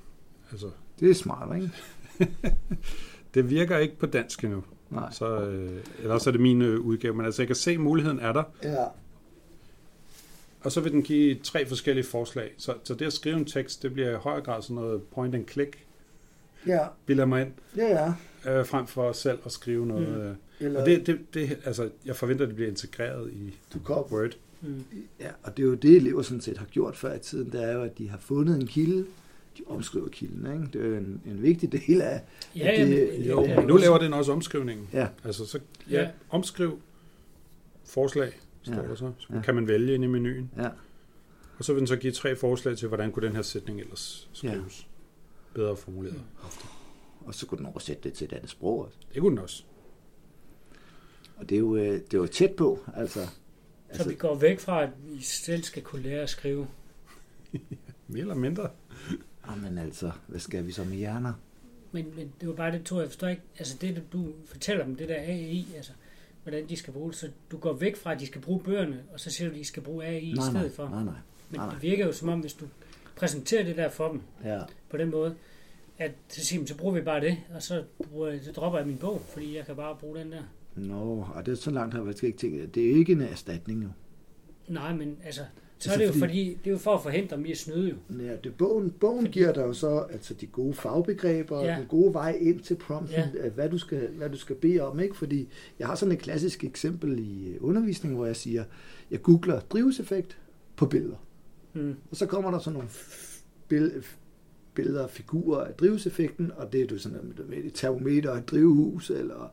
Altså, 0.52 0.70
Det 1.00 1.10
er 1.10 1.14
smart, 1.14 1.56
ikke? 1.56 1.70
det 3.34 3.50
virker 3.50 3.78
ikke 3.78 3.98
på 3.98 4.06
dansk 4.06 4.44
endnu, 4.44 4.64
Nej. 4.90 5.12
så, 5.12 5.40
øh, 5.40 5.80
eller 5.98 6.14
også 6.14 6.30
er 6.30 6.32
det 6.32 6.40
min 6.40 6.62
øh, 6.62 6.80
udgave, 6.80 7.14
men 7.14 7.26
altså 7.26 7.42
jeg 7.42 7.46
kan 7.46 7.56
se, 7.56 7.78
muligheden 7.78 8.18
er 8.20 8.32
der, 8.32 8.42
Ja. 8.62 8.84
og 10.60 10.72
så 10.72 10.80
vil 10.80 10.92
den 10.92 11.02
give 11.02 11.34
tre 11.42 11.66
forskellige 11.66 12.04
forslag. 12.06 12.54
Så, 12.56 12.74
så 12.84 12.94
det 12.94 13.06
at 13.06 13.12
skrive 13.12 13.36
en 13.36 13.44
tekst, 13.44 13.82
det 13.82 13.92
bliver 13.92 14.10
i 14.10 14.14
højere 14.14 14.40
grad 14.44 14.62
sådan 14.62 14.74
noget 14.76 15.02
point 15.02 15.34
and 15.34 15.48
click, 15.48 15.84
Ja, 16.66 16.86
bilder 17.06 17.24
mig 17.24 17.40
ind, 17.42 17.52
ja, 17.76 18.12
ja. 18.44 18.52
øh, 18.58 18.66
frem 18.66 18.86
for 18.86 19.12
selv 19.12 19.38
at 19.44 19.52
skrive 19.52 19.86
noget. 19.86 20.08
Mm. 20.08 20.14
Øh. 20.14 20.34
Eller 20.60 20.80
Og 20.80 20.86
det, 20.86 21.06
det, 21.06 21.34
det, 21.34 21.58
altså, 21.64 21.90
jeg 22.06 22.16
forventer, 22.16 22.44
at 22.44 22.48
det 22.48 22.56
bliver 22.56 22.70
integreret 22.70 23.30
i 23.32 23.58
du 23.74 23.78
kom. 23.78 24.04
Word. 24.12 24.30
Mm. 24.62 24.84
Ja, 25.20 25.30
og 25.42 25.56
det 25.56 25.62
er 25.62 25.66
jo 25.66 25.74
det, 25.74 25.96
elever 25.96 26.22
sådan 26.22 26.40
set 26.40 26.58
har 26.58 26.66
gjort 26.66 26.96
før 26.96 27.14
i 27.14 27.18
tiden, 27.18 27.52
det 27.52 27.64
er 27.64 27.72
jo, 27.72 27.82
at 27.82 27.98
de 27.98 28.08
har 28.08 28.18
fundet 28.18 28.56
en 28.60 28.66
kilde, 28.66 29.06
de 29.58 29.62
omskriver 29.66 30.08
kilden, 30.08 30.52
ikke? 30.52 30.66
Det 30.72 30.84
er 30.84 30.88
jo 30.88 30.94
en, 30.96 31.22
en 31.26 31.42
vigtig 31.42 31.72
del 31.72 32.00
af, 32.00 32.22
Ja, 32.56 32.84
det- 32.86 32.98
jamen, 33.08 33.22
Jo, 33.22 33.44
ja, 33.44 33.56
men 33.60 33.68
nu 33.68 33.76
laver 33.76 33.98
den 33.98 34.12
også 34.12 34.32
omskrivningen. 34.32 34.88
ja, 34.92 35.08
Altså, 35.24 35.46
så 35.46 35.58
ja, 35.90 36.00
Ja. 36.02 36.10
omskriv 36.30 36.80
forslag, 37.84 38.32
står 38.62 38.74
Ja. 38.74 38.82
der 38.82 38.94
så. 38.94 39.12
Så 39.18 39.26
Ja. 39.34 39.40
kan 39.42 39.54
man 39.54 39.68
vælge 39.68 39.94
ind 39.94 40.04
i 40.04 40.06
menuen. 40.06 40.50
ja, 40.56 40.68
Og 41.58 41.64
så 41.64 41.72
vil 41.72 41.78
den 41.80 41.86
så 41.86 41.96
give 41.96 42.12
tre 42.12 42.36
forslag 42.36 42.76
til, 42.76 42.88
hvordan 42.88 43.12
kunne 43.12 43.26
den 43.26 43.34
her 43.36 43.42
sætning 43.42 43.80
ellers 43.80 44.28
skrives. 44.32 44.88
Bedre 45.54 45.76
formuleret. 45.76 46.20
ofte. 46.44 46.64
og 47.20 47.34
så 47.34 47.46
kunne 47.46 47.58
den 47.58 47.66
oversætte 47.66 48.02
det 48.02 48.12
til 48.12 48.24
et 48.24 48.32
andet 48.32 48.50
sprog 48.50 48.84
også. 48.84 48.98
Det 49.14 49.22
kunne 49.22 49.30
den 49.30 49.38
også. 49.38 49.62
Og 51.36 51.48
det 51.48 51.54
er 51.54 51.58
jo, 51.58 51.76
øh, 51.76 51.82
det 51.92 52.14
er 52.14 52.18
jo 52.18 52.26
tæt 52.26 52.50
på, 52.52 52.78
altså. 52.96 53.20
Så 53.88 53.92
altså 53.92 54.08
vi 54.08 54.14
går 54.14 54.34
væk 54.34 54.60
fra, 54.60 54.82
at 54.82 54.90
vi 55.04 55.22
selv 55.22 55.62
skal 55.62 55.82
kunne 55.82 56.02
lære 56.02 56.22
at 56.22 56.30
skrive. 56.30 56.66
Mere 58.08 58.20
eller 58.20 58.34
mindre. 58.34 58.70
Jamen 59.50 59.78
altså, 59.78 60.10
hvad 60.26 60.40
skal 60.40 60.66
vi 60.66 60.72
så 60.72 60.84
med 60.84 60.96
hjerner? 60.96 61.32
Men, 61.92 62.06
men 62.16 62.32
det 62.40 62.48
var 62.48 62.54
bare 62.54 62.72
det, 62.72 62.84
tror 62.84 63.00
jeg 63.00 63.08
forstår 63.08 63.28
ikke. 63.28 63.42
Altså 63.58 63.76
det, 63.80 64.02
du 64.12 64.32
fortæller 64.46 64.84
om 64.84 64.96
det 64.96 65.08
der 65.08 65.14
AI, 65.14 65.66
altså 65.76 65.92
hvordan 66.42 66.68
de 66.68 66.76
skal 66.76 66.92
bruge 66.92 67.10
det. 67.10 67.18
Så 67.18 67.30
du 67.50 67.56
går 67.58 67.72
væk 67.72 67.96
fra, 67.96 68.12
at 68.12 68.20
de 68.20 68.26
skal 68.26 68.40
bruge 68.40 68.60
bøgerne, 68.60 69.02
og 69.12 69.20
så 69.20 69.30
siger 69.30 69.48
du, 69.48 69.54
at 69.54 69.58
de 69.58 69.64
skal 69.64 69.82
bruge 69.82 70.04
AI 70.04 70.20
i 70.20 70.32
nej, 70.32 70.44
stedet 70.44 70.54
nej, 70.62 70.70
for. 70.70 70.88
nej, 70.88 71.02
nej. 71.04 71.14
Men 71.50 71.60
nej, 71.60 71.70
det 71.70 71.82
virker 71.82 72.06
jo 72.06 72.12
som 72.12 72.28
om, 72.28 72.40
hvis 72.40 72.54
du 72.54 72.64
præsenterer 73.16 73.64
det 73.64 73.76
der 73.76 73.88
for 73.88 74.08
dem 74.08 74.22
Ja, 74.44 74.60
på 74.90 74.96
den 74.96 75.10
måde, 75.10 75.34
at 75.98 76.12
så, 76.28 76.44
siger, 76.44 76.66
så 76.66 76.76
bruger 76.76 76.94
vi 76.94 77.00
bare 77.00 77.20
det, 77.20 77.38
og 77.54 77.62
så, 77.62 77.84
bruger 78.08 78.38
så 78.42 78.52
dropper 78.52 78.78
jeg 78.78 78.86
min 78.88 78.98
bog, 78.98 79.22
fordi 79.28 79.56
jeg 79.56 79.66
kan 79.66 79.76
bare 79.76 79.96
bruge 79.96 80.18
den 80.18 80.32
der. 80.32 80.42
Nå, 80.78 81.24
og 81.34 81.46
det 81.46 81.52
er 81.52 81.56
så 81.56 81.70
langt 81.70 81.94
har 81.94 82.04
jeg 82.04 82.24
ikke 82.24 82.38
tænkt. 82.38 82.74
Det 82.74 82.90
er 82.90 82.94
ikke 82.96 83.12
en 83.12 83.20
erstatning 83.20 83.82
jo. 83.82 83.88
Nej, 84.68 84.96
men 84.96 85.16
altså, 85.24 85.40
så 85.78 85.90
Altså, 85.90 85.92
er 85.92 86.06
det 86.08 86.14
jo 86.14 86.18
fordi- 86.26 86.58
det 86.64 86.70
er 86.70 86.72
jo 86.72 86.78
for 86.78 86.94
at 86.94 87.02
forhindre 87.02 87.36
dem 87.36 87.44
i 87.46 87.50
at 87.50 87.58
snyde 87.58 87.88
jo. 87.90 87.96
Ja, 88.22 88.36
det, 88.44 88.54
bogen, 88.54 88.90
bogen 88.90 89.20
Fordi- 89.26 89.32
giver 89.38 89.52
dig 89.52 89.62
jo 89.62 89.72
så 89.72 89.98
altså 89.98 90.34
de 90.34 90.46
gode 90.46 90.74
fagbegreber, 90.74 91.64
Ja. 91.64 91.76
den 91.78 91.86
gode 91.86 92.14
vej 92.14 92.36
ind 92.40 92.60
til 92.60 92.74
prompten, 92.74 93.14
Ja. 93.14 93.28
ja. 93.44 93.48
hvad, 93.48 93.70
du 93.70 93.78
skal, 93.78 94.08
hvad 94.08 94.30
du 94.30 94.36
skal 94.36 94.56
bede 94.56 94.80
om. 94.80 95.00
ikke? 95.00 95.16
Fordi 95.16 95.48
jeg 95.78 95.86
har 95.86 95.94
sådan 95.94 96.12
et 96.12 96.18
klassisk 96.18 96.64
eksempel 96.64 97.18
i 97.18 97.48
øh, 97.48 97.56
undervisning, 97.60 98.14
hvor 98.14 98.26
jeg 98.26 98.36
siger, 98.36 98.64
jeg 99.10 99.22
googler 99.22 99.60
drivhuseffekt 99.60 100.38
på 100.76 100.86
billeder. 100.86 101.16
Mm. 101.74 101.94
Og 102.10 102.16
så 102.16 102.26
kommer 102.26 102.50
der 102.50 102.58
sådan 102.58 102.72
nogle 102.74 102.88
bill- 103.72 104.02
billeder 104.82 105.02
og 105.02 105.10
figurer 105.10 105.64
af 105.64 105.74
drivhuseffekten, 105.74 106.52
og 106.56 106.72
det 106.72 106.80
er 106.82 106.86
du 106.86 106.98
sådan 106.98 107.18
noget 107.18 107.48
med 107.48 107.58
et 107.58 107.74
termometer 107.74 108.30
og 108.30 108.38
et 108.38 108.50
drivhus, 108.50 109.10
eller 109.10 109.52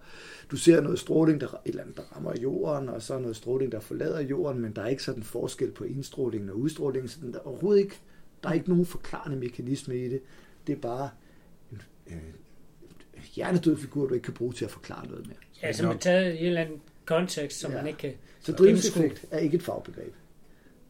du 0.51 0.57
ser 0.57 0.81
noget 0.81 0.99
stråling, 0.99 1.41
der, 1.41 1.47
et 1.47 1.57
eller 1.65 1.81
andet, 1.81 1.97
der 1.97 2.03
rammer 2.15 2.33
jorden, 2.41 2.89
og 2.89 3.01
så 3.01 3.19
noget 3.19 3.35
stråling, 3.35 3.71
der 3.71 3.79
forlader 3.79 4.21
jorden, 4.21 4.61
men 4.61 4.71
der 4.75 4.81
er 4.81 4.87
ikke 4.87 5.03
sådan 5.03 5.23
forskel 5.23 5.71
på 5.71 5.83
indstrålingen 5.83 6.49
og 6.49 6.57
udstrålingen, 6.59 7.07
så 7.09 7.17
den 7.21 7.33
der 7.33 7.39
er 7.39 7.47
overhovedet 7.47 7.81
ikke, 7.83 7.95
der 8.43 8.49
er 8.49 8.53
ikke 8.53 8.69
nogen 8.69 8.85
forklarende 8.85 9.37
mekanisme 9.37 9.97
i 10.05 10.09
det. 10.09 10.21
Det 10.67 10.73
er 10.75 10.79
bare 10.79 11.09
en 11.71 11.81
øh, 12.11 12.17
hjernedød 13.35 13.77
figur, 13.77 14.07
du 14.07 14.13
ikke 14.13 14.23
kan 14.25 14.33
bruge 14.33 14.53
til 14.53 14.65
at 14.65 14.71
forklare 14.71 15.07
noget 15.07 15.27
mere. 15.27 15.37
Ja, 15.63 15.71
som 15.73 15.87
er 15.89 15.97
taget 15.97 16.33
i 16.33 16.37
en 16.37 16.45
eller 16.45 16.61
anden 16.61 16.81
kontekst, 17.05 17.59
som 17.59 17.71
Ja. 17.71 17.77
man 17.77 17.87
ikke 17.87 17.99
kan... 17.99 18.13
Så 18.39 18.51
drivhuseffekt 18.51 19.25
er 19.31 19.37
ikke 19.39 19.55
et 19.55 19.63
fagbegreb. 19.63 20.13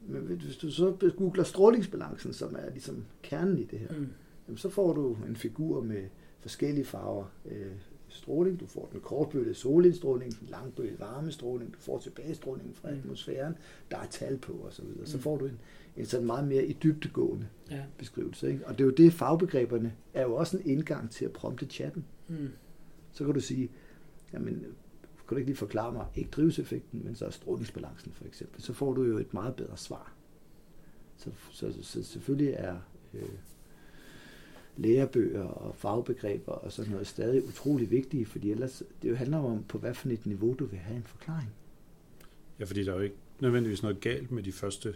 Men 0.08 0.22
hvis 0.22 0.56
du 0.58 0.72
så 0.72 1.12
googler 1.18 1.44
strålingsbalancen, 1.44 2.34
som 2.34 2.56
er 2.60 2.70
ligesom 2.72 3.04
kernen 3.24 3.58
i 3.60 3.63
det 3.63 3.80
her, 3.80 3.88
Mm. 3.98 4.08
Jamen, 4.48 4.58
så 4.58 4.70
får 4.70 4.94
du 4.94 5.18
en 5.28 5.36
figur 5.36 5.82
med 5.84 6.04
forskellige 6.40 6.86
farver. 6.86 7.25
Øh, 7.46 7.72
stråling, 8.08 8.60
du 8.60 8.66
får 8.66 8.90
den 8.92 9.02
kortbølgede 9.02 9.54
solindstråling, 9.56 10.40
den 10.40 10.48
langbølgede 10.50 11.00
varmestråling, 11.00 11.74
du 11.74 11.80
får 11.80 12.00
tilbagestrålingen 12.00 12.74
fra 12.74 12.92
Mm. 12.92 12.98
atmosfæren, 12.98 13.56
der 13.92 13.98
er 13.98 14.06
tal 14.08 14.38
på 14.38 14.54
osv. 14.54 14.72
Så, 14.72 14.82
videre. 14.84 15.06
så 15.08 15.18
Mm. 15.18 15.24
får 15.24 15.38
du 15.38 15.46
en, 15.46 15.60
en 15.98 16.06
sådan 16.06 16.25
meget 16.25 16.48
mere 16.48 16.66
i 16.66 16.74
dybdegående 16.74 17.48
Ja. 17.72 17.84
beskrivelse. 17.98 18.52
Ikke? 18.52 18.68
Og 18.68 18.74
det 18.78 18.84
er 18.84 18.86
jo 18.86 18.92
det, 18.92 19.14
fagbegreberne 19.14 19.94
er 20.14 20.22
jo 20.24 20.36
også 20.36 20.58
en 20.58 20.70
indgang 20.70 21.12
til 21.12 21.25
at 21.25 21.32
prompte 21.32 21.66
chatten. 21.66 22.06
Mm. 22.28 22.50
Så 23.12 23.25
kan 23.25 23.34
du 23.34 23.40
sige, 23.40 23.70
jamen, 24.34 24.54
kan 25.28 25.30
du 25.30 25.36
ikke 25.36 25.50
lige 25.50 25.58
forklare 25.58 25.92
mig, 25.94 26.06
ikke 26.16 26.30
drivhuseffekten, 26.32 27.02
men 27.06 27.16
så 27.16 27.30
strålingsbalancen 27.30 28.12
for 28.12 28.25
eksempel, 28.25 28.62
så 28.62 28.74
får 28.74 28.94
du 28.94 29.04
jo 29.04 29.18
et 29.18 29.34
meget 29.34 29.56
bedre 29.56 29.78
svar. 29.78 30.14
Så, 31.18 31.30
så, 31.52 31.72
så, 31.72 31.84
så 31.84 32.04
selvfølgelig 32.04 32.54
er 32.58 32.75
øh, 33.14 33.22
lærebøger 34.77 35.44
og 35.44 35.75
fagbegreber 35.75 36.51
og 36.51 36.72
sådan 36.72 36.91
noget 36.91 37.08
stadig 37.08 37.48
utrolig 37.48 37.91
vigtige, 37.91 38.25
fordi 38.25 38.51
ellers, 38.51 38.84
det 39.01 39.10
jo 39.10 39.15
handler 39.15 39.38
om, 39.38 39.63
på 39.63 39.77
hvad 39.77 39.94
for 39.94 40.10
et 40.10 40.25
niveau 40.25 40.55
du 40.60 40.65
vil 40.65 40.79
have 40.79 40.98
en 40.98 41.03
forklaring. 41.03 41.50
Ja, 42.60 42.65
fordi 42.65 42.84
der 42.84 42.91
er 42.91 42.96
jo 42.96 43.01
ikke 43.01 43.15
nødvendigvis 43.39 43.84
noget 43.84 44.00
galt 44.00 44.32
med 44.32 44.44
de 44.44 44.51
første 44.51 44.96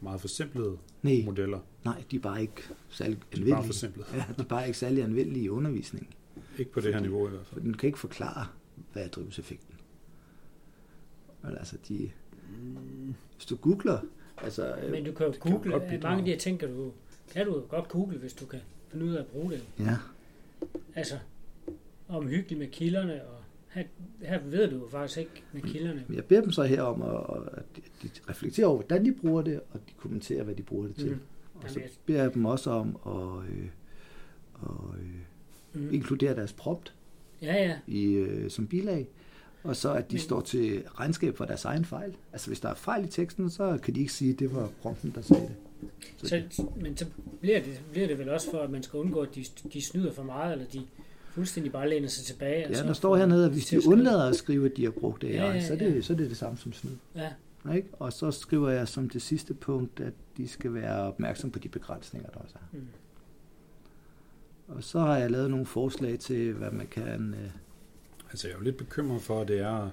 meget 0.00 0.20
forsimplede 0.20 0.78
Nej, 1.02 1.22
modeller. 1.24 1.60
nej, 1.84 2.04
de 2.10 2.16
er 2.16 2.20
bare 2.20 2.40
ikke 2.40 2.62
særlig 2.88 3.16
De 3.16 3.20
er 3.22 3.26
bare 3.30 3.40
anvendelige. 3.40 3.66
forsimplede. 3.66 4.06
Ja, 4.14 4.24
de 4.36 4.42
er 4.42 4.48
bare 4.48 4.66
ikke 4.66 4.78
særlig 4.78 5.02
anvendelige 5.04 5.44
i 5.44 5.48
undervisningen. 5.48 6.08
Ikke 6.58 6.72
på 6.72 6.80
det 6.80 6.94
her 6.94 7.00
niveau 7.00 7.26
i 7.26 7.30
hvert 7.30 7.46
For 7.46 7.54
fald. 7.54 7.64
den 7.64 7.74
kan 7.76 7.86
ikke 7.86 7.98
forklare, 7.98 8.46
hvad 8.92 9.04
er 9.04 9.08
drivhuseffekten. 9.08 9.74
Men 11.42 11.56
altså, 11.58 11.76
de, 11.88 12.10
hvis 13.36 13.46
du 13.46 13.56
googler, 13.56 13.98
altså, 14.36 14.76
øh, 14.76 14.90
Men 14.90 15.04
du 15.04 15.12
kan 15.12 15.26
jo 15.26 15.32
det 15.32 15.40
kan 15.40 15.50
jo 15.52 15.56
google, 15.58 15.74
at 15.74 15.82
bidrage. 15.82 16.00
mange 16.02 16.18
af 16.18 16.24
de 16.24 16.30
her 16.30 16.38
ting 16.38 16.58
kan 16.60 16.74
du, 16.74 16.92
kan 17.32 17.46
du 17.46 17.60
godt 17.68 17.88
google, 17.88 18.18
hvis 18.18 18.32
du 18.34 18.46
kan 18.46 18.60
finde 18.90 19.04
ud 19.06 19.12
af 19.14 19.20
at 19.20 19.26
bruge 19.26 19.50
det. 19.52 19.62
ja, 19.78 19.96
Altså, 20.94 21.14
omhyggeligt 22.08 22.58
med 22.58 22.68
kilderne, 22.68 23.12
og 23.24 23.36
her, 23.68 23.82
her 24.22 24.40
ved 24.44 24.70
du 24.70 24.76
jo 24.78 24.88
faktisk 24.90 25.18
ikke 25.18 25.42
med 25.52 25.62
kilderne. 25.62 26.04
Men 26.08 26.16
jeg 26.16 26.24
beder 26.24 26.40
dem 26.40 26.52
så 26.52 26.62
her 26.62 26.82
om, 26.82 27.02
at, 27.02 27.48
at 27.58 27.64
de- 28.02 28.30
reflekterer 28.30 28.66
over, 28.66 28.76
hvordan 28.76 29.04
de 29.04 29.12
bruger 29.12 29.42
det, 29.42 29.60
og 29.70 29.80
de 29.88 29.92
kommenterer, 29.96 30.44
hvad 30.44 30.54
de 30.54 30.62
bruger 30.62 30.86
det 30.86 30.96
til. 30.96 31.10
Mm. 31.10 31.20
Og 31.64 31.70
så 31.70 31.80
beder 32.06 32.22
jeg 32.22 32.34
dem 32.34 32.44
også 32.44 32.70
om 32.70 32.96
at, 33.06 33.50
øh, 33.50 33.68
at 34.62 35.00
øh, 35.00 35.06
Mm. 35.74 35.94
inkludere 35.94 36.34
deres 36.36 36.52
prompt 36.52 36.94
Ja, 37.42 37.54
ja. 37.54 37.78
i, 37.86 38.12
øh, 38.12 38.50
som 38.50 38.66
bilag, 38.66 39.08
og 39.64 39.76
så 39.76 39.92
at 39.92 40.10
de 40.10 40.14
Men- 40.14 40.20
står 40.20 40.40
til 40.40 40.82
regnskab 40.94 41.36
for 41.36 41.44
deres 41.44 41.64
egen 41.64 41.84
fejl. 41.84 42.16
Altså 42.32 42.46
hvis 42.46 42.60
der 42.60 42.68
er 42.68 42.74
fejl 42.74 43.04
i 43.04 43.08
teksten, 43.08 43.50
så 43.50 43.78
kan 43.82 43.94
de 43.94 44.00
ikke 44.00 44.12
sige, 44.12 44.32
at 44.32 44.38
det 44.38 44.54
var 44.54 44.70
prompten, 44.82 45.10
der 45.14 45.20
sagde 45.20 45.42
det. 45.42 45.54
Så, 46.16 46.42
men 46.76 46.96
så 46.96 47.06
bliver 47.40 47.62
det, 47.62 47.82
bliver 47.92 48.06
det 48.06 48.18
vel 48.18 48.28
også 48.28 48.50
for, 48.50 48.58
at 48.58 48.70
man 48.70 48.82
skal 48.82 48.96
undgå, 48.98 49.20
at 49.20 49.34
de, 49.34 49.44
de 49.72 49.82
snyder 49.82 50.12
for 50.12 50.22
meget, 50.22 50.52
eller 50.52 50.66
de 50.66 50.86
fuldstændig 51.30 51.72
bare 51.72 51.88
læner 51.88 52.08
sig 52.08 52.24
tilbage. 52.24 52.64
og 52.64 52.70
Ja, 52.70 52.76
så 52.76 52.84
der 52.84 52.92
står 52.92 53.16
hernede, 53.16 53.44
at 53.44 53.52
hvis 53.52 53.66
de 53.66 53.88
undlader 53.88 54.28
at 54.28 54.36
skrive, 54.36 54.66
at 54.70 54.76
de 54.76 54.84
har 54.84 54.90
brugt 54.90 55.24
AI, 55.24 55.30
Ja, 55.32 55.46
ja, 55.52 55.66
så, 55.66 55.72
er 55.72 55.78
det, 55.78 55.94
ja. 55.94 56.00
så 56.00 56.12
er 56.12 56.16
det 56.16 56.28
det 56.30 56.36
samme 56.36 56.58
som 56.58 56.72
snyd. 56.72 56.92
Ja, 57.14 57.30
Ikke? 57.74 57.88
Og 57.92 58.12
så 58.12 58.30
skriver 58.30 58.70
jeg 58.70 58.88
som 58.88 59.08
det 59.08 59.22
sidste 59.22 59.54
punkt, 59.54 60.00
at 60.00 60.12
de 60.36 60.48
skal 60.48 60.74
være 60.74 61.02
opmærksom 61.02 61.50
på 61.50 61.58
de 61.58 61.68
begrænsninger, 61.68 62.30
der 62.30 62.38
også 62.40 62.54
er. 62.54 62.76
mm. 62.78 62.86
Og 64.68 64.84
så 64.84 64.98
har 65.00 65.16
jeg 65.18 65.30
lavet 65.30 65.50
nogle 65.50 65.66
forslag 65.66 66.18
til, 66.18 66.52
hvad 66.52 66.70
man 66.70 66.86
kan... 66.86 67.34
Øh, 67.34 67.50
Altså, 68.30 68.48
jeg 68.48 68.54
er 68.54 68.58
jo 68.58 68.64
lidt 68.64 68.76
bekymret 68.76 69.22
for, 69.22 69.40
at 69.40 69.48
det 69.48 69.58
er 69.60 69.90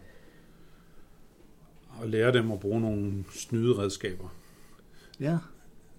at 2.04 2.10
lære 2.10 2.34
dem 2.34 2.52
at 2.52 2.60
bruge 2.60 2.82
nogle 2.82 3.24
snyderedskaber. 3.34 4.36
ja, 5.20 5.38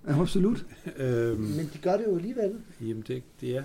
ja, 0.06 0.20
absolut. 0.20 0.66
Øhm, 0.96 1.40
Men 1.40 1.70
de 1.72 1.78
gør 1.82 1.96
det 1.96 2.04
jo 2.08 2.16
alligevel. 2.16 2.54
jamen, 2.80 3.04
det, 3.08 3.22
det 3.40 3.56
er... 3.56 3.64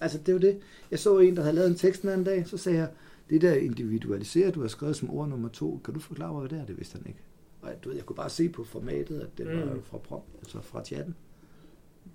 Altså, 0.00 0.18
det 0.18 0.28
er 0.28 0.32
jo 0.32 0.38
det. 0.38 0.58
Jeg 0.90 0.98
så 0.98 1.18
en, 1.18 1.36
der 1.36 1.42
havde 1.42 1.54
lavet 1.54 1.68
en 1.70 1.74
tekst 1.76 2.02
den 2.02 2.10
anden 2.10 2.24
dag, 2.24 2.48
så 2.48 2.56
sagde 2.56 2.78
jeg, 2.78 2.88
det 3.30 3.42
der 3.42 3.54
individualiseret, 3.54 4.54
du 4.54 4.60
har 4.60 4.68
skrevet 4.68 4.96
som 4.96 5.10
ord 5.10 5.28
nummer 5.28 5.48
to, 5.48 5.80
kan 5.84 5.94
du 5.94 6.00
forklare 6.00 6.32
mig, 6.32 6.40
hvad 6.40 6.50
det 6.50 6.60
er? 6.60 6.66
Det 6.66 6.76
vidste 6.78 6.96
han 6.98 7.06
ikke. 7.06 7.20
Og 7.62 7.72
du 7.84 7.88
ved, 7.88 7.96
jeg 7.96 8.06
kunne 8.06 8.16
bare 8.16 8.30
se 8.30 8.48
på 8.48 8.64
formatet, 8.64 9.20
at 9.20 9.38
det 9.38 9.46
var 9.46 9.74
Mm. 9.74 9.82
fra, 9.82 9.98
prom, 9.98 10.20
altså 10.38 10.60
fra 10.60 10.84
chatten. 10.84 11.14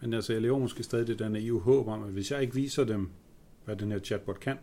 Men 0.01 0.13
altså, 0.13 0.33
jeg 0.33 0.41
lever 0.41 0.60
måske 0.60 0.83
stadig 0.83 1.07
det 1.07 1.19
der 1.19 1.29
naive 1.29 1.60
håb 1.60 1.88
om, 1.88 2.03
at 2.03 2.10
hvis 2.10 2.31
jeg 2.31 2.41
ikke 2.41 2.53
viser 2.55 2.83
dem, 2.83 3.10
hvad 3.65 3.75
den 3.75 3.91
her 3.91 4.00
chatbot 4.00 4.39
kan, 4.39 4.57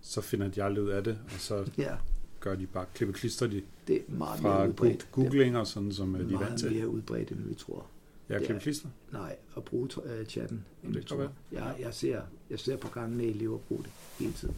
så 0.00 0.20
finder 0.20 0.48
de 0.48 0.62
aldrig 0.62 0.84
ud 0.84 0.88
af 0.90 1.04
det, 1.04 1.18
og 1.24 1.30
så 1.40 1.64
Ja, 1.78 1.94
gør 2.40 2.54
de 2.54 2.66
bare 2.66 2.84
klippe 2.94 3.14
klister 3.14 3.46
de 3.46 3.62
det 3.86 3.96
er 3.96 4.00
meget 4.08 4.40
fra 4.40 4.58
mere 4.58 4.68
udbredt. 4.68 5.08
googlinger, 5.12 5.64
sådan 5.64 5.92
som 5.92 6.12
det 6.12 6.20
øh, 6.20 6.24
er 6.24 6.28
de 6.28 6.34
er 6.34 6.38
vant 6.38 6.50
meget 6.50 6.60
til. 6.60 6.72
mere 6.72 6.88
udbredt, 6.88 7.30
end 7.30 7.48
vi 7.48 7.54
tror. 7.54 7.86
Ja, 8.30 8.34
er- 8.34 8.44
klippe 8.44 8.60
klister. 8.62 8.88
Nej, 9.12 9.36
at 9.56 9.64
bruge 9.64 9.88
uh, 9.96 10.24
chatten. 10.26 10.64
Det 10.94 11.06
tror. 11.06 11.32
Jeg, 11.52 11.76
jeg, 11.80 11.94
ser, 11.94 12.22
jeg 12.50 12.58
ser 12.58 12.76
på 12.76 12.88
gangene 12.88 13.24
elever 13.24 13.58
bruge 13.58 13.82
det 13.82 13.90
hele 14.18 14.32
tiden. 14.32 14.54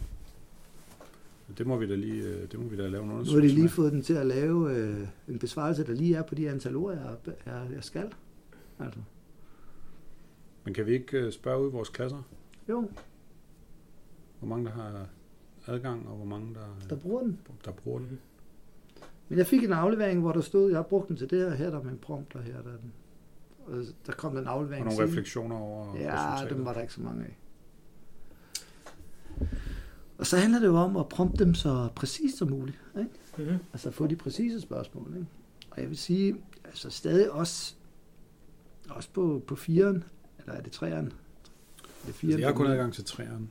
Det 1.57 1.67
må 1.67 1.77
vi 1.77 1.87
da 1.87 1.95
lige, 1.95 2.23
øh, 2.23 2.51
det 2.51 2.59
må 2.59 2.65
vi 2.67 2.77
da 2.77 2.87
lave 2.87 3.03
en 3.03 3.07
Nu 3.09 3.13
har 3.13 3.19
undersøgelse 3.19 3.55
de 3.55 3.61
lige 3.61 3.69
fået 3.69 3.91
den 3.91 4.01
til 4.01 4.13
at 4.13 4.25
lave 4.25 4.77
øh, 4.77 5.07
en 5.27 5.39
besvarelse, 5.39 5.83
der 5.85 5.93
lige 5.93 6.15
er 6.15 6.21
på 6.23 6.35
de 6.35 6.49
antal 6.49 6.75
ord, 6.75 6.93
jeg, 6.93 7.35
jeg, 7.45 7.67
jeg 7.75 7.83
skal. 7.83 8.13
Altså, 8.79 8.99
Men 10.65 10.73
kan 10.73 10.85
vi 10.85 10.91
ikke 10.93 11.17
øh, 11.17 11.31
spørge 11.31 11.63
ud 11.63 11.69
i 11.69 11.71
vores 11.71 11.89
klasser, 11.89 12.21
jo, 12.69 12.89
hvor 14.39 14.47
mange 14.47 14.65
der 14.65 14.71
har 14.71 15.07
adgang, 15.67 16.07
og 16.07 16.15
hvor 16.15 16.25
mange 16.25 16.53
der, 16.53 16.77
der 16.89 16.95
bruger 16.95 17.21
den. 17.21 17.39
der 17.65 17.71
bruger 17.71 17.99
den? 17.99 18.19
Men 19.29 19.37
jeg 19.37 19.47
fik 19.47 19.63
en 19.63 19.73
aflevering, 19.73 20.19
hvor 20.21 20.31
der 20.31 20.41
stod, 20.41 20.69
jeg 20.69 20.77
har 20.77 20.83
brugt 20.83 21.07
den 21.07 21.17
til 21.17 21.29
det 21.29 21.39
her, 21.41 21.49
her 21.55 21.65
er 21.65 21.71
der 21.71 21.83
med 21.83 21.91
en 21.91 21.97
prompt, 21.97 22.35
og 22.35 22.41
her 22.43 22.53
er 22.57 22.61
der 22.61 22.77
den. 22.81 22.93
Og 23.65 23.83
der 24.05 24.11
kom 24.13 24.33
der 24.33 24.41
en 24.41 24.47
Og 24.47 24.53
aflevering. 24.53 24.85
nogle 24.85 24.95
siden. 24.97 25.09
refleksioner 25.09 25.55
over 25.55 25.97
Ja, 25.97 26.33
resultatet. 26.33 26.57
dem 26.57 26.65
var 26.65 26.73
der 26.73 26.81
ikke 26.81 26.93
så 26.93 27.01
mange 27.01 27.23
af. 27.25 27.37
Og 30.17 30.25
så 30.27 30.37
handler 30.37 30.59
det 30.59 30.67
jo 30.67 30.75
om 30.75 30.97
at 30.97 31.09
prompte 31.09 31.45
dem 31.45 31.53
så 31.53 31.89
præcist 31.95 32.37
som 32.37 32.49
muligt. 32.49 32.79
Ikke? 32.99 33.09
Mm-hmm. 33.37 33.57
Altså 33.73 33.91
få 33.91 34.07
de 34.07 34.15
præcise 34.15 34.61
spørgsmål. 34.61 35.13
Ikke? 35.15 35.27
Og 35.71 35.81
jeg 35.81 35.89
vil 35.89 35.97
sige, 35.97 36.35
altså 36.65 36.89
stadig 36.89 37.31
også, 37.31 37.75
også 38.89 39.09
på, 39.13 39.43
på 39.47 39.55
firen, 39.55 40.03
eller 40.39 40.53
er 40.53 40.61
det 40.61 40.71
træeren? 40.71 41.05
Er 41.05 42.05
det 42.05 42.15
firen? 42.15 42.31
Altså, 42.33 42.39
jeg 42.39 42.47
har 42.47 42.55
kun 42.55 42.67
adgang 42.67 42.93
til 42.93 43.05
træerne 43.05 43.47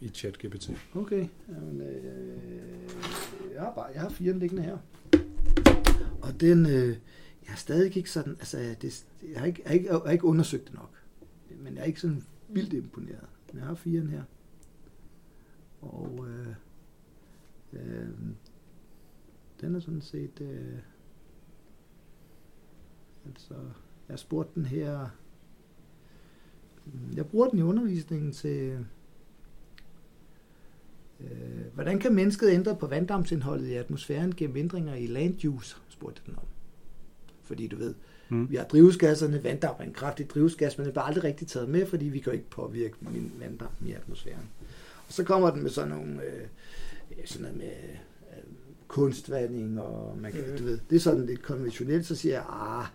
i 0.00 0.08
ChatGPT. 0.08 0.70
Okay. 0.94 1.26
Jamen, 1.48 1.80
øh, 1.80 2.38
jeg 3.54 3.62
har 3.62 3.72
bare, 3.74 3.86
jeg 3.94 4.00
har 4.00 4.08
firen 4.08 4.38
liggende 4.38 4.62
her. 4.62 4.78
Og 6.22 6.40
den, 6.40 6.66
øh, 6.66 6.96
jeg 7.44 7.52
har 7.52 7.56
stadig 7.56 7.96
ikke 7.96 8.10
sådan, 8.10 8.32
altså 8.32 8.76
det, 8.82 9.06
jeg, 9.32 9.40
har 9.40 9.46
ikke, 9.46 9.62
jeg, 9.62 9.70
har 9.70 9.74
ikke, 9.74 9.88
jeg 9.88 10.00
har 10.04 10.10
ikke 10.10 10.24
undersøgt 10.24 10.64
det 10.64 10.74
nok. 10.74 10.90
Men 11.58 11.74
jeg 11.74 11.80
er 11.80 11.84
ikke 11.84 12.00
sådan 12.00 12.24
vildt 12.48 12.72
imponeret. 12.72 13.28
Men 13.52 13.58
jeg 13.58 13.66
har 13.66 13.74
firen 13.74 14.08
her. 14.08 14.22
Og 15.80 16.26
øh, 16.28 16.54
øh, 17.72 18.08
den 19.60 19.74
er 19.74 19.80
sådan 19.80 20.00
set, 20.00 20.40
øh, 20.40 20.78
altså, 23.26 23.54
jeg 24.08 24.18
spurgte 24.18 24.54
den 24.54 24.66
her, 24.66 25.08
mm, 26.86 27.16
jeg 27.16 27.26
bruger 27.26 27.48
den 27.48 27.58
i 27.58 27.62
undervisningen 27.62 28.32
til, 28.32 28.84
Øh, 31.20 31.74
hvordan 31.74 31.98
kan 31.98 32.14
mennesket 32.14 32.50
ændre 32.50 32.76
på 32.76 32.86
vanddamsindholdet 32.86 33.66
i 33.66 33.74
atmosfæren 33.74 34.34
gennem 34.34 34.56
ændringer 34.56 34.94
i 34.94 35.06
land 35.06 35.44
use, 35.44 35.76
spurgte 35.88 36.22
den 36.26 36.36
om. 36.36 36.44
Fordi 37.44 37.66
du 37.66 37.76
ved, 37.76 37.94
Mm. 38.28 38.50
vi 38.50 38.56
har 38.56 38.64
drivhusgasserne, 38.64 39.44
vanddamp 39.44 39.80
er 39.80 39.84
en 39.84 39.92
kraftig 39.92 40.30
drivhusgas, 40.30 40.78
men 40.78 40.84
det 40.84 40.92
bliver 40.92 41.04
aldrig 41.04 41.24
rigtig 41.24 41.48
taget 41.48 41.68
med, 41.68 41.86
fordi 41.86 42.04
vi 42.04 42.18
kan 42.18 42.32
ikke 42.32 42.50
påvirke 42.50 42.94
vanddampen 43.40 43.88
i 43.88 43.92
atmosfæren. 43.92 44.48
Og 45.08 45.12
så 45.12 45.24
kommer 45.24 45.50
den 45.50 45.62
med 45.62 45.70
sådan 45.70 45.90
nogle, 45.90 46.22
øh, 46.24 46.46
sådan 47.24 47.42
noget 47.42 47.56
med 47.58 47.66
øh, 47.66 48.42
kunstvanding, 48.88 49.80
og 49.80 50.18
man 50.18 50.32
kan, 50.32 50.40
Mhm. 50.48 50.58
du 50.58 50.64
ved, 50.64 50.78
det 50.90 50.96
er 50.96 51.00
sådan 51.00 51.26
lidt 51.26 51.42
konventionelt, 51.42 52.06
så 52.06 52.14
siger 52.16 52.34
jeg, 52.34 52.44
ah, 52.48 52.86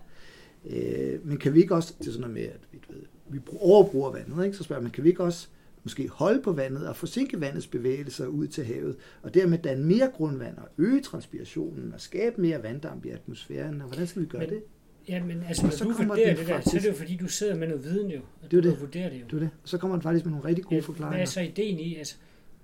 øh, 0.65 1.27
men 1.27 1.37
kan 1.37 1.53
vi 1.53 1.61
ikke 1.61 1.75
også, 1.75 1.93
det 1.99 2.07
er 2.07 2.11
sådan 2.11 2.21
noget 2.21 2.33
med, 2.33 2.43
at 2.43 2.59
vi, 2.71 2.79
du 2.87 2.93
ved, 2.93 3.01
vi 3.29 3.37
bru- 3.49 3.57
overbruger 3.61 4.11
vandet, 4.11 4.45
ikke? 4.45 4.57
så 4.57 4.63
spørger 4.63 4.81
man, 4.81 4.91
kan 4.91 5.03
vi 5.03 5.09
ikke 5.09 5.23
også 5.23 5.47
måske 5.89 6.07
holde 6.07 6.41
på 6.41 6.51
vandet 6.51 6.87
og 6.87 6.95
forsinke 6.95 7.41
vandets 7.41 7.67
bevægelser 7.67 8.27
ud 8.27 8.47
til 8.47 8.65
havet, 8.65 8.95
og 9.21 9.33
dermed 9.33 9.57
danne 9.57 9.85
mere 9.85 10.11
grundvand 10.13 10.57
og 10.57 10.67
øge 10.77 11.01
transpirationen 11.01 11.93
og 11.93 12.01
skabe 12.01 12.41
mere 12.41 12.63
vanddamp 12.63 13.05
i 13.05 13.09
atmosfæren, 13.09 13.81
og 13.81 13.87
hvordan 13.87 14.07
skal 14.07 14.21
vi 14.21 14.27
gøre 14.27 14.41
Men- 14.41 14.49
det? 14.49 14.63
Ja, 15.07 15.23
men 15.23 15.43
altså, 15.47 15.61
Og 15.63 15.69
når 15.69 15.75
så 15.77 15.83
du 15.83 15.93
kommer 15.93 16.15
vurderer 16.15 16.35
det 16.35 16.47
der, 16.47 16.61
så 16.61 16.71
er 16.77 16.81
det 16.81 16.87
jo 16.87 16.93
fordi, 16.93 17.15
du 17.15 17.27
sidder 17.27 17.55
med 17.55 17.67
noget 17.67 17.83
viden 17.83 18.11
jo. 18.11 18.19
Og 18.41 18.51
Det 18.51 18.57
er 18.57 18.61
du 18.61 18.67
jo 18.69 18.73
kan 18.75 18.81
vurdere 18.81 19.09
det 19.09 19.19
jo. 19.21 19.25
Det 19.25 19.33
er 19.33 19.39
det. 19.39 19.49
Og 19.63 19.69
så 19.69 19.77
kommer 19.77 19.95
man 19.97 20.01
faktisk 20.03 20.25
med 20.25 20.31
nogle 20.31 20.45
rigtig 20.47 20.63
gode 20.65 20.75
Ja, 20.75 20.81
forklaringer, 20.81 21.17
Hvad 21.17 21.21
er 21.21 21.25
så 21.29 21.41
ideen 21.41 21.79
i 21.79 21.95
altså, 21.95 22.15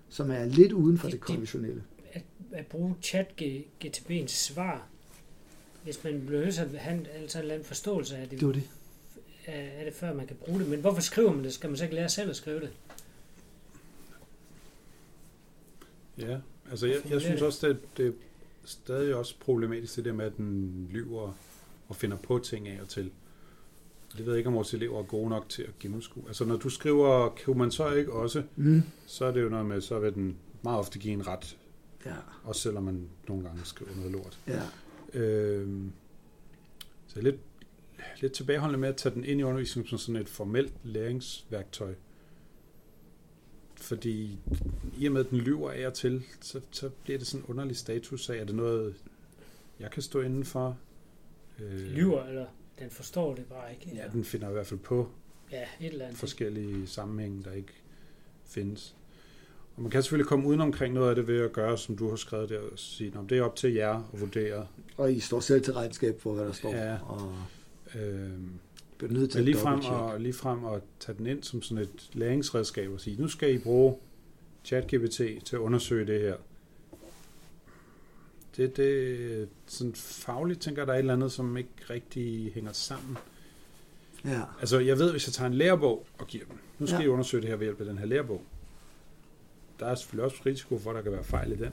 som 0.10 0.32
er 0.32 0.46
lidt 0.46 0.72
uden 0.72 0.98
for 0.98 1.08
De- 1.08 1.12
det 1.12 1.20
de- 1.20 1.26
konventionelle. 1.26 1.84
at, 2.14 2.22
at 2.52 2.66
bruge 2.66 2.96
chat 3.02 3.28
GTP'ens 3.86 4.28
svar, 4.28 4.88
hvis 5.84 6.04
man 6.04 6.24
bliver 6.28 6.42
nødt 6.42 6.54
til 6.56 6.62
at 6.62 6.70
have 6.78 7.06
altså 7.22 7.38
en 7.38 7.42
eller 7.42 7.54
anden 7.54 7.68
forståelse 7.68 8.18
af 8.18 8.28
det, 8.30 8.40
Det 8.40 8.48
var 8.48 8.54
det. 8.54 8.64
af 9.48 9.82
det, 9.86 9.94
før 9.94 10.14
man 10.14 10.28
kan 10.28 10.36
bruge 10.36 10.60
det. 10.60 10.70
Men 10.70 10.80
hvorfor 10.80 11.02
skriver 11.02 11.34
man 11.34 11.44
det? 11.44 11.54
Skal 11.54 11.70
man 11.70 11.78
så 11.78 11.84
ikke 11.84 11.96
lære 11.96 12.10
selv 12.10 12.30
at 12.30 12.36
skrive 12.36 12.60
det? 12.60 12.70
Ja, 16.20 16.38
altså 16.70 16.88
jeg, 16.88 16.98
jeg 17.10 17.22
synes 17.22 17.42
også, 17.42 17.68
at 17.68 17.78
det 17.98 18.08
er 18.08 18.12
stadig 18.66 19.16
også 19.16 19.36
problematisk 19.40 19.96
det 19.96 20.06
der 20.06 20.14
med, 20.14 20.26
at 20.26 20.38
den 20.38 20.88
lyver 20.92 21.36
og 21.88 21.96
finder 21.96 22.18
på 22.18 22.40
ting 22.40 22.68
af 22.68 22.82
og 22.82 22.90
til. 22.90 23.12
Det 24.18 24.26
ved 24.26 24.34
jeg 24.34 24.38
ikke, 24.38 24.48
om 24.48 24.54
vores 24.54 24.74
elever 24.74 25.00
er 25.00 25.04
gode 25.04 25.30
nok 25.30 25.50
til 25.50 25.62
at 25.64 25.80
gennemskue. 25.80 26.24
Altså 26.28 26.46
når 26.46 26.58
du 26.58 26.70
skriver, 26.70 27.30
kan 27.30 27.58
man 27.58 27.72
så 27.72 27.92
ikke 27.94 28.14
også, 28.14 28.44
Mm. 28.56 28.82
så 29.06 29.26
er 29.26 29.32
det 29.32 29.42
jo 29.44 29.50
noget 29.50 29.66
med, 29.66 29.82
så 29.82 30.00
vil 30.00 30.14
den 30.14 30.38
meget 30.64 30.80
ofte 30.80 31.00
give 31.00 31.14
en 31.14 31.28
ret, 31.28 31.58
Ja, 32.06 32.16
også 32.44 32.62
selvom 32.62 32.84
man 32.84 33.08
nogle 33.28 33.44
gange 33.44 33.62
skriver 33.66 33.96
noget 33.96 34.12
lort. 34.12 34.40
ja. 34.48 34.62
Øhm, 35.20 35.92
så 37.08 37.14
jeg 37.20 37.28
er 37.28 37.32
lidt, 37.32 37.40
lidt 38.22 38.34
tilbageholdende 38.34 38.80
med 38.80 38.90
at 38.90 38.96
tage 38.96 39.16
den 39.16 39.24
ind 39.24 39.40
i 39.40 39.44
undervisningen 39.44 39.90
som 39.90 39.98
sådan 39.98 40.22
et 40.22 40.30
formelt 40.30 40.74
læringsværktøj. 40.84 41.94
Fordi 43.76 44.40
i 44.98 45.06
og 45.06 45.12
med, 45.14 45.26
at 45.26 45.30
den 45.30 45.38
lyver 45.38 45.72
af 45.72 45.88
og 45.88 45.94
til, 45.94 46.24
så, 46.42 46.62
så 46.72 46.90
bliver 47.04 47.18
det 47.18 47.28
sådan 47.28 47.44
en 47.44 47.50
underlig 47.50 47.78
status 47.78 48.30
af, 48.30 48.38
er 48.38 48.46
det 48.46 48.56
noget, 48.56 48.96
jeg 49.80 49.92
kan 49.92 50.02
stå 50.02 50.22
inden 50.22 50.46
for? 50.46 50.78
Øh, 51.60 51.80
Lyver, 51.80 52.24
eller 52.26 52.46
den 52.80 52.90
forstår 52.90 53.36
det 53.36 53.46
bare 53.46 53.72
ikke. 53.72 53.96
Ja, 53.96 54.08
den 54.14 54.24
finder 54.24 54.50
i 54.50 54.54
hvert 54.54 54.68
fald 54.68 54.80
på 54.80 55.10
ja 55.52 55.62
et 55.80 55.92
eller 55.94 56.06
andet. 56.06 56.20
forskellige 56.20 56.88
sammenhænge, 56.88 57.44
der 57.44 57.52
ikke 57.52 57.74
findes. 58.46 58.96
Og 59.76 59.82
man 59.82 59.92
kan 59.92 60.04
selvfølgelig 60.04 60.28
komme 60.28 60.48
uden 60.48 60.62
omkring 60.62 60.94
noget 60.94 61.10
af 61.10 61.16
det 61.16 61.28
ved 61.28 61.42
at 61.42 61.54
gøre, 61.54 61.78
som 61.78 61.98
du 61.98 62.10
har 62.10 62.16
skrevet 62.16 62.50
der, 62.50 62.60
og 62.60 62.80
sige, 62.80 63.14
at 63.24 63.30
det 63.30 63.38
er 63.38 63.42
op 63.44 63.56
til 63.56 63.74
jer 63.74 64.10
at 64.14 64.22
vurdere. 64.22 64.68
Og 64.98 65.14
I 65.14 65.20
står 65.20 65.40
selv 65.40 65.64
til 65.64 65.74
regnskab 65.74 66.22
for, 66.22 66.34
hvad 66.34 66.46
der 66.46 66.52
står. 66.52 66.76
Ja. 66.76 66.98
Og 67.02 67.36
Øh, 67.96 68.30
bliver 68.98 69.14
nødt 69.14 69.32
til 69.32 69.40
at 69.40 69.46
lige 69.46 69.58
frem, 69.58 69.80
og, 69.80 70.22
lige 70.22 70.34
frem 70.34 70.64
og 70.64 70.82
tage 71.00 71.18
den 71.18 71.28
ind 71.28 71.44
som 71.44 71.62
sådan 71.62 71.84
et 71.84 72.10
læringsredskab 72.14 72.92
og 72.92 73.02
sige, 73.02 73.22
nu 73.22 73.28
skal 73.28 73.54
I 73.56 73.58
bruge 73.58 73.96
ChatGPT 74.66 75.16
til 75.46 75.56
at 75.56 75.60
undersøge 75.60 76.08
det 76.08 76.22
her. 76.22 76.36
Det, 78.58 78.78
det 78.78 79.50
sådan 79.66 79.96
fagligt 79.96 80.62
tænker 80.62 80.86
der 80.86 80.94
er 80.94 80.98
et 80.98 81.00
eller 81.00 81.14
andet, 81.14 81.32
som 81.32 81.58
ikke 81.58 81.70
rigtig 81.90 82.52
hænger 82.54 82.72
sammen. 82.72 83.18
Ja. 84.26 84.42
Altså, 84.60 84.80
jeg 84.80 85.00
ved, 85.00 85.12
hvis 85.12 85.28
jeg 85.28 85.34
tager 85.34 85.48
en 85.48 85.54
lærebog 85.54 86.06
og 86.18 86.28
giver 86.28 86.46
dem, 86.46 86.58
nu 86.80 86.88
skal 86.88 86.96
Ja. 86.96 87.02
ja. 87.02 87.06
I 87.06 87.10
undersøge 87.10 87.42
det 87.42 87.50
her 87.50 87.56
ved 87.56 87.66
hjælp 87.66 87.80
af 87.80 87.86
den 87.86 87.98
her 87.98 88.06
lærebog. 88.06 88.44
Der 89.80 89.86
er 89.86 89.96
selvfølgelig 89.96 90.26
også 90.26 90.42
risiko 90.46 90.80
for, 90.80 90.90
at 90.90 90.96
der 90.96 91.02
kan 91.02 91.12
være 91.12 91.24
fejl 91.24 91.52
i 91.52 91.56
den. 91.56 91.72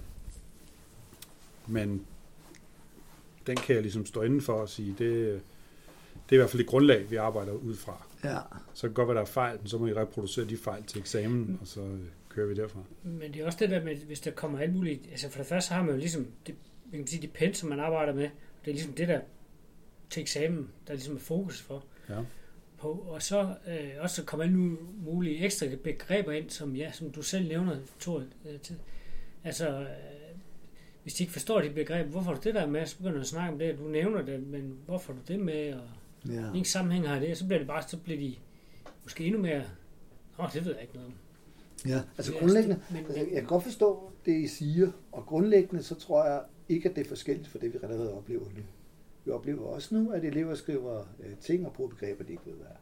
Men 1.67 2.07
den 3.47 3.57
kan 3.57 3.75
jeg 3.75 3.83
ligesom 3.83 4.07
stå 4.07 4.23
inden 4.23 4.41
for 4.41 4.53
og 4.53 4.69
sige, 4.69 4.95
det, 4.99 5.43
det 6.33 6.37
er 6.37 6.41
i 6.41 6.45
hvert 6.45 6.51
fald 6.51 6.61
et 6.61 6.67
grundlag, 6.67 7.11
vi 7.11 7.17
arbejder 7.17 7.53
ud 7.53 7.77
fra. 7.77 8.07
ja. 8.25 8.39
Så 8.75 8.81
kan 8.81 8.89
det 8.89 8.97
godt 8.97 9.09
være, 9.09 9.15
der 9.15 9.21
er 9.21 9.27
fejl, 9.27 9.59
men 9.59 9.67
så 9.69 9.79
må 9.79 9.87
I 9.87 9.93
reproducere 9.93 10.45
de 10.45 10.57
fejl 10.57 10.85
til 10.85 11.01
eksamen, 11.01 11.59
og 11.61 11.67
så 11.67 11.81
øh, 11.81 12.01
kører 12.29 12.47
vi 12.47 12.55
derfra. 12.55 12.81
Men 13.03 13.33
det 13.33 13.43
er 13.43 13.47
også 13.47 13.59
det 13.61 13.71
der 13.71 13.85
med, 13.85 13.97
hvis 13.97 14.21
der 14.21 14.31
kommer 14.31 14.59
alt 14.59 14.75
muligt... 14.75 15.01
Altså 15.11 15.29
for 15.29 15.39
det 15.39 15.47
første 15.47 15.69
så 15.69 15.75
har 15.75 15.83
man 15.83 15.91
jo 15.95 15.99
ligesom, 15.99 16.27
det, 16.47 16.55
man 16.91 17.01
kan 17.01 17.07
sige, 17.07 17.23
de 17.23 17.27
pen, 17.27 17.55
som 17.55 17.69
man 17.69 17.81
arbejder 17.81 18.13
med, 18.13 18.23
det 18.65 18.71
er 18.71 18.73
ligesom 18.73 18.93
det 18.93 19.09
der 19.09 19.21
til 20.11 20.21
eksamen, 20.21 20.69
der 20.87 20.93
ligesom 20.93 21.17
er 21.17 21.21
fokus 21.21 21.61
for. 21.61 21.85
Ja. 22.09 22.19
På, 22.79 22.89
og 22.89 23.23
så 23.23 23.55
øh, 23.69 23.91
også 24.01 24.17
så 24.17 24.25
kommer 24.25 24.45
alle 24.45 24.57
mulige 25.05 25.45
ekstra 25.45 25.67
begreber 25.85 26.33
ind, 26.33 26.51
som, 26.51 26.77
ja, 26.77 26.93
som 26.93 27.11
du 27.11 27.23
selv 27.23 27.49
nævner, 27.49 27.77
Thor, 28.01 28.25
øh, 28.49 28.61
til. 28.61 28.77
Altså, 29.45 29.69
øh, 29.69 29.87
hvis 31.03 31.15
de 31.15 31.23
ikke 31.23 31.33
forstår 31.33 31.61
de 31.61 31.71
begreber, 31.71 32.11
hvorfor 32.11 32.31
har 32.31 32.35
du 32.35 32.41
det 32.45 32.55
der 32.55 32.67
med, 32.67 32.87
så 32.87 32.97
begynder 32.97 33.15
du 33.15 33.21
at 33.21 33.27
snakke 33.27 33.53
om 33.53 33.59
det, 33.59 33.79
du 33.79 33.85
nævner 33.85 34.23
det, 34.23 34.47
men 34.47 34.79
hvorfor 34.87 35.13
har 35.13 35.21
du 35.21 35.33
det 35.33 35.41
med, 35.41 35.75
og 35.75 35.89
ja. 36.29 36.47
ingen 36.47 36.65
sammenhæng 36.65 37.09
har 37.09 37.19
det, 37.19 37.39
så 37.39 37.47
bliver 37.47 37.59
det 37.59 37.67
bare, 37.69 37.83
så 37.89 37.97
bliver 37.99 38.19
de 38.21 38.35
måske 39.03 39.25
endnu 39.25 39.41
mere, 39.43 39.65
åh, 40.39 40.53
det 40.53 40.65
ved 40.65 40.73
jeg 40.73 40.83
ikke 40.83 40.95
noget 40.95 41.07
om. 41.09 41.15
Ja, 41.87 42.03
altså 42.19 42.33
grundlæggende, 42.33 42.81
Men, 42.91 42.99
altså, 42.99 43.13
men, 43.23 43.33
jeg 43.33 43.41
kan 43.41 43.49
godt 43.49 43.63
forstå 43.65 44.13
det, 44.27 44.33
I 44.41 44.47
siger, 44.47 44.91
og 45.13 45.27
grundlæggende 45.27 45.83
så 45.83 45.95
tror 45.95 46.25
jeg 46.27 46.43
ikke, 46.69 46.89
at 46.91 46.97
det 46.97 47.05
er 47.05 47.09
forskelligt 47.09 47.49
for 47.49 47.59
det, 47.59 47.73
vi 47.73 47.79
allerede 47.83 48.15
oplever 48.15 48.45
nu. 48.45 48.63
Vi 49.25 49.31
oplever 49.31 49.67
også 49.67 49.95
nu, 49.95 50.11
at 50.11 50.25
elever 50.25 50.55
skriver 50.55 51.05
øh, 51.21 51.37
ting 51.41 51.67
og 51.67 51.73
bruger 51.73 51.91
begreber, 51.91 52.25
de 52.25 52.33
ikke 52.33 52.47
ved, 52.47 52.53
hvad 52.55 52.67
er. 52.67 52.77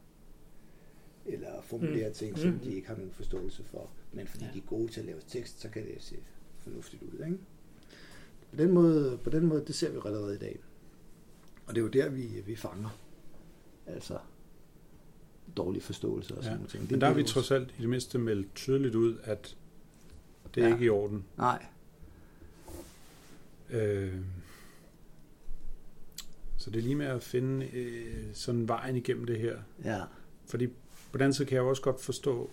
Eller 1.25 1.61
formulerer 1.61 2.07
Mm. 2.07 2.13
ting, 2.13 2.37
som 2.37 2.51
Mm. 2.51 2.59
de 2.59 2.73
ikke 2.75 2.87
har 2.87 2.95
nogen 2.95 3.11
forståelse 3.11 3.63
for. 3.63 3.89
Men 4.13 4.27
fordi 4.27 4.45
Ja. 4.45 4.51
de 4.53 4.57
er 4.57 4.61
gode 4.67 4.87
til 4.87 4.99
at 4.99 5.05
lave 5.05 5.19
tekst, 5.27 5.61
så 5.61 5.69
kan 5.69 5.83
det 5.83 5.95
se 5.99 6.15
fornuftigt 6.59 7.03
ud. 7.03 7.25
Ikke? 7.25 7.37
På, 8.51 8.55
den 8.55 8.71
måde, 8.71 9.19
på 9.23 9.29
den 9.29 9.45
måde, 9.45 9.63
det 9.67 9.75
ser 9.75 9.89
vi 9.91 9.97
allerede 10.05 10.35
i 10.35 10.39
dag. 10.39 10.59
Og 11.67 11.75
det 11.75 11.77
er 11.77 11.81
jo 11.83 11.87
der, 11.87 12.09
vi, 12.09 12.27
vi 12.45 12.55
fanger. 12.55 12.97
Altså 13.93 14.17
dårlig 15.57 15.83
forståelse 15.83 16.37
og 16.37 16.43
sådan 16.43 16.59
Ja. 16.59 16.79
Det 16.79 16.91
Men 16.91 17.01
der 17.01 17.07
har 17.07 17.13
vi 17.13 17.21
vores- 17.21 17.31
trods 17.31 17.51
alt 17.51 17.73
i 17.77 17.81
det 17.81 17.89
mindste 17.89 18.17
meldt 18.19 18.55
tydeligt 18.55 18.95
ud, 18.95 19.17
at 19.23 19.57
det 20.55 20.63
er 20.63 20.67
Ja. 20.67 20.73
ikke 20.73 20.85
i 20.85 20.89
orden. 20.89 21.25
Nej, 21.37 21.65
Øh, 23.69 24.15
så 26.57 26.69
det 26.71 26.77
er 26.79 26.83
lige 26.83 26.95
med 26.95 27.05
at 27.05 27.23
finde 27.23 27.65
øh, 27.73 28.23
sådan 28.33 28.67
vejen 28.67 28.95
igennem 28.95 29.25
det 29.25 29.39
her. 29.39 29.57
ja. 29.83 30.01
Fordi 30.45 30.67
på 30.67 30.73
den 31.13 31.21
anden 31.21 31.33
side 31.33 31.47
kan 31.47 31.55
jeg 31.55 31.63
også 31.63 31.81
godt 31.81 32.01
forstå 32.01 32.49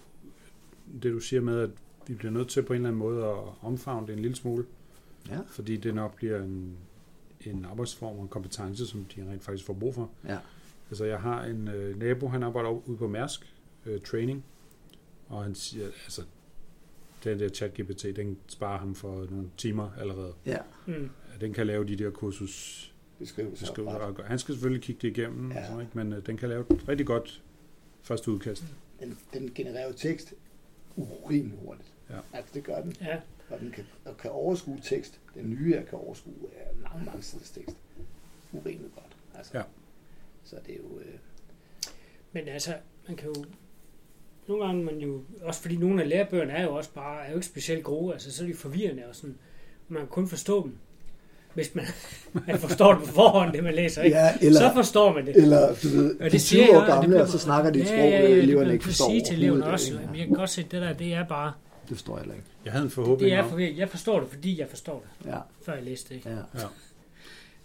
det, 1.03 1.13
du 1.13 1.21
siger 1.21 1.43
med, 1.43 1.61
at 1.61 1.71
vi 2.07 2.15
bliver 2.15 2.31
nødt 2.33 2.49
til 2.49 2.63
på 2.63 2.73
en 2.73 2.77
eller 2.77 2.89
anden 2.89 2.99
måde 2.99 3.25
at 3.25 3.39
omfavne 3.63 4.07
det 4.07 4.13
en 4.13 4.19
lille 4.19 4.37
smule, 4.37 4.67
Ja, 5.29 5.39
fordi 5.49 5.77
det 5.77 5.95
nok 5.95 6.17
bliver 6.17 6.43
en, 6.43 6.77
en 7.41 7.65
arbejdsform 7.65 8.17
og 8.17 8.23
en 8.23 8.29
kompetence, 8.29 8.87
som 8.87 9.05
de 9.05 9.31
rent 9.31 9.43
faktisk 9.45 9.67
får 9.67 9.75
brug 9.75 9.95
for. 9.95 10.11
ja. 10.25 10.39
Altså 10.91 11.05
jeg 11.05 11.21
har 11.21 11.45
en 11.45 11.69
øh, 11.69 11.99
nabo, 11.99 12.29
han 12.29 12.43
arbejder 12.43 12.71
ude 12.89 12.97
på 12.97 13.09
Mærsk 13.09 13.55
øh, 13.87 14.01
Training, 14.01 14.45
og 15.29 15.43
han 15.45 15.55
siger, 15.55 15.87
altså 15.87 16.23
den 17.25 17.39
der 17.41 17.49
chat-GPT, 17.49 18.13
den 18.17 18.39
sparer 18.47 18.79
ham 18.79 18.95
for 18.95 19.27
nogle 19.31 19.51
timer 19.57 19.91
allerede. 19.99 20.33
Ja, 20.47 20.59
mm, 20.87 21.11
Den 21.41 21.53
kan 21.53 21.67
lave 21.67 21.85
de 21.89 21.97
der 21.97 22.11
kursus 22.11 22.85
beskrivelse. 23.19 23.61
beskrivelser. 23.65 23.99
og 23.99 24.15
og 24.19 24.25
Han 24.25 24.39
skal 24.39 24.55
selvfølgelig 24.55 24.83
kigge 24.83 25.03
det 25.03 25.17
igennem, 25.19 25.53
Ja. 25.53 25.59
ja. 25.61 25.67
så, 25.75 25.81
ikke? 25.81 25.93
men 25.95 26.13
øh, 26.13 26.27
den 26.27 26.37
kan 26.37 26.49
lave 26.49 26.61
et 26.71 26.89
rigtig 26.89 27.07
godt 27.07 27.43
første 28.03 28.31
udkast. 28.31 28.65
Den, 29.01 29.19
den 29.35 29.51
genererer 29.55 29.87
jo 29.89 29.93
tekst 29.95 30.35
urimelig 30.97 31.59
hurtigt. 31.59 31.93
Ja. 32.11 32.19
Altså 32.33 32.55
det 32.55 32.65
gør 32.65 32.83
den. 32.83 32.95
ja, 33.01 33.21
Og 33.51 33.61
den 33.61 33.71
kan, 33.71 33.85
og 34.05 34.17
kan 34.17 34.31
overskue 34.31 34.79
tekst. 34.83 35.21
Den 35.35 35.51
nye 35.51 35.75
er 35.75 35.85
kan 35.85 35.99
overskue 35.99 36.33
øh, 36.35 36.83
mange, 36.83 37.05
mange 37.07 37.23
siders 37.23 37.51
tekst. 37.51 37.77
Urimelig 38.53 38.91
godt. 38.95 39.17
Altså. 39.35 39.59
Ja. 39.59 39.63
Så 40.51 40.57
det 40.67 40.73
er 40.75 40.79
jo... 40.79 40.99
Øh, 40.99 41.15
Men 42.33 42.49
altså, 42.49 42.75
man 43.09 43.17
kan 43.17 43.29
jo... 43.37 43.45
Nogle 44.49 44.65
gange 44.67 44.85
man 44.85 44.99
jo... 44.99 45.23
Også 45.43 45.61
fordi 45.61 45.77
nogle 45.77 46.03
af 46.03 46.09
lærebøgerne 46.09 46.53
er 46.53 46.63
jo 46.63 46.75
også 46.75 46.91
bare... 46.95 47.25
Er 47.27 47.31
jo 47.31 47.35
ikke 47.37 47.47
specielt 47.47 47.85
gode. 47.85 48.13
Altså, 48.13 48.33
så 48.33 48.43
er 48.45 48.49
de 48.49 48.55
forvirrende 48.55 49.03
og 49.09 49.17
sådan. 49.17 49.37
Man 49.89 50.01
kan 50.03 50.09
kun 50.09 50.29
forstå 50.29 50.63
dem. 50.63 50.77
Hvis 51.55 51.75
man, 51.75 51.85
man 52.47 52.59
forstår 52.59 52.95
det 52.95 53.05
på 53.07 53.13
forhånd, 53.13 53.53
det 53.53 53.65
man 53.65 53.75
læser, 53.75 54.03
ikke? 54.03 54.17
ja, 54.17 54.35
eller, 54.41 54.61
så 54.61 54.71
forstår 54.75 55.15
man 55.15 55.27
det. 55.27 55.37
eller 55.37 55.69
du 55.83 55.89
ved, 55.89 56.21
Og 56.21 56.25
de 56.25 56.31
det 56.31 56.31
20 56.31 56.41
siger 56.41 56.63
jeg, 56.67 56.71
år 56.77 56.81
og 56.81 56.87
det 56.87 56.93
gamle, 56.95 57.09
bliver- 57.09 57.23
og 57.23 57.29
så 57.29 57.39
snakker 57.39 57.71
de 57.71 57.79
et 57.79 57.83
Ja, 57.85 57.87
sprog, 57.89 57.99
ja, 57.99 58.09
ja, 58.09 58.23
ja, 58.23 58.29
det 58.35 58.39
eleverne 58.43 58.73
ikke 58.73 58.85
forstår 58.85 59.09
sige 59.11 59.25
til 59.25 59.37
eleverne 59.37 59.67
også. 59.67 59.93
ikke? 59.93 60.07
Men 60.07 60.17
jeg 60.19 60.27
kan 60.27 60.37
godt 60.37 60.51
se, 60.51 60.61
at 60.63 60.71
det 60.71 60.83
der, 60.83 60.93
det 60.93 61.15
er 61.15 61.25
bare... 61.27 61.53
Det 61.89 61.97
forstår 61.97 62.17
jeg 62.17 62.23
heller 62.23 62.35
ikke. 62.35 62.47
Jeg 62.65 62.73
havde 62.73 62.85
en 62.85 62.91
forhåbning 62.91 63.31
Det 63.31 63.39
er 63.39 63.49
forvirrende. 63.49 63.81
Jeg 63.81 63.89
forstår 63.89 64.21
det, 64.21 64.29
fordi 64.29 64.61
jeg 64.61 64.69
forstår 64.69 65.05
det, 65.25 65.31
Ja, 65.33 65.39
før 65.63 65.75
jeg 65.75 65.83
læste 65.85 66.09
det. 66.09 66.15
Ikke? 66.15 66.29
ja. 66.31 66.37
ja, 66.37 66.65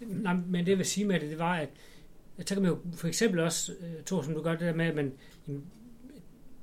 Nej, 0.00 0.34
men 0.46 0.64
det 0.64 0.68
jeg 0.70 0.78
vil 0.78 0.86
sige 0.86 1.06
med 1.06 1.20
det, 1.20 1.30
det 1.30 1.38
var, 1.38 1.54
at 1.56 1.68
så 2.38 2.54
kan 2.54 2.62
man 2.62 2.70
jo 2.70 2.78
for 2.94 3.08
eksempel 3.08 3.40
også, 3.40 3.72
øh, 3.80 4.04
Thor, 4.06 4.22
som 4.22 4.34
du 4.34 4.42
gør 4.42 4.50
det 4.50 4.60
der 4.60 4.74
med, 4.74 4.86
at 4.86 4.94
man 4.94 5.12
jamen, 5.48 5.64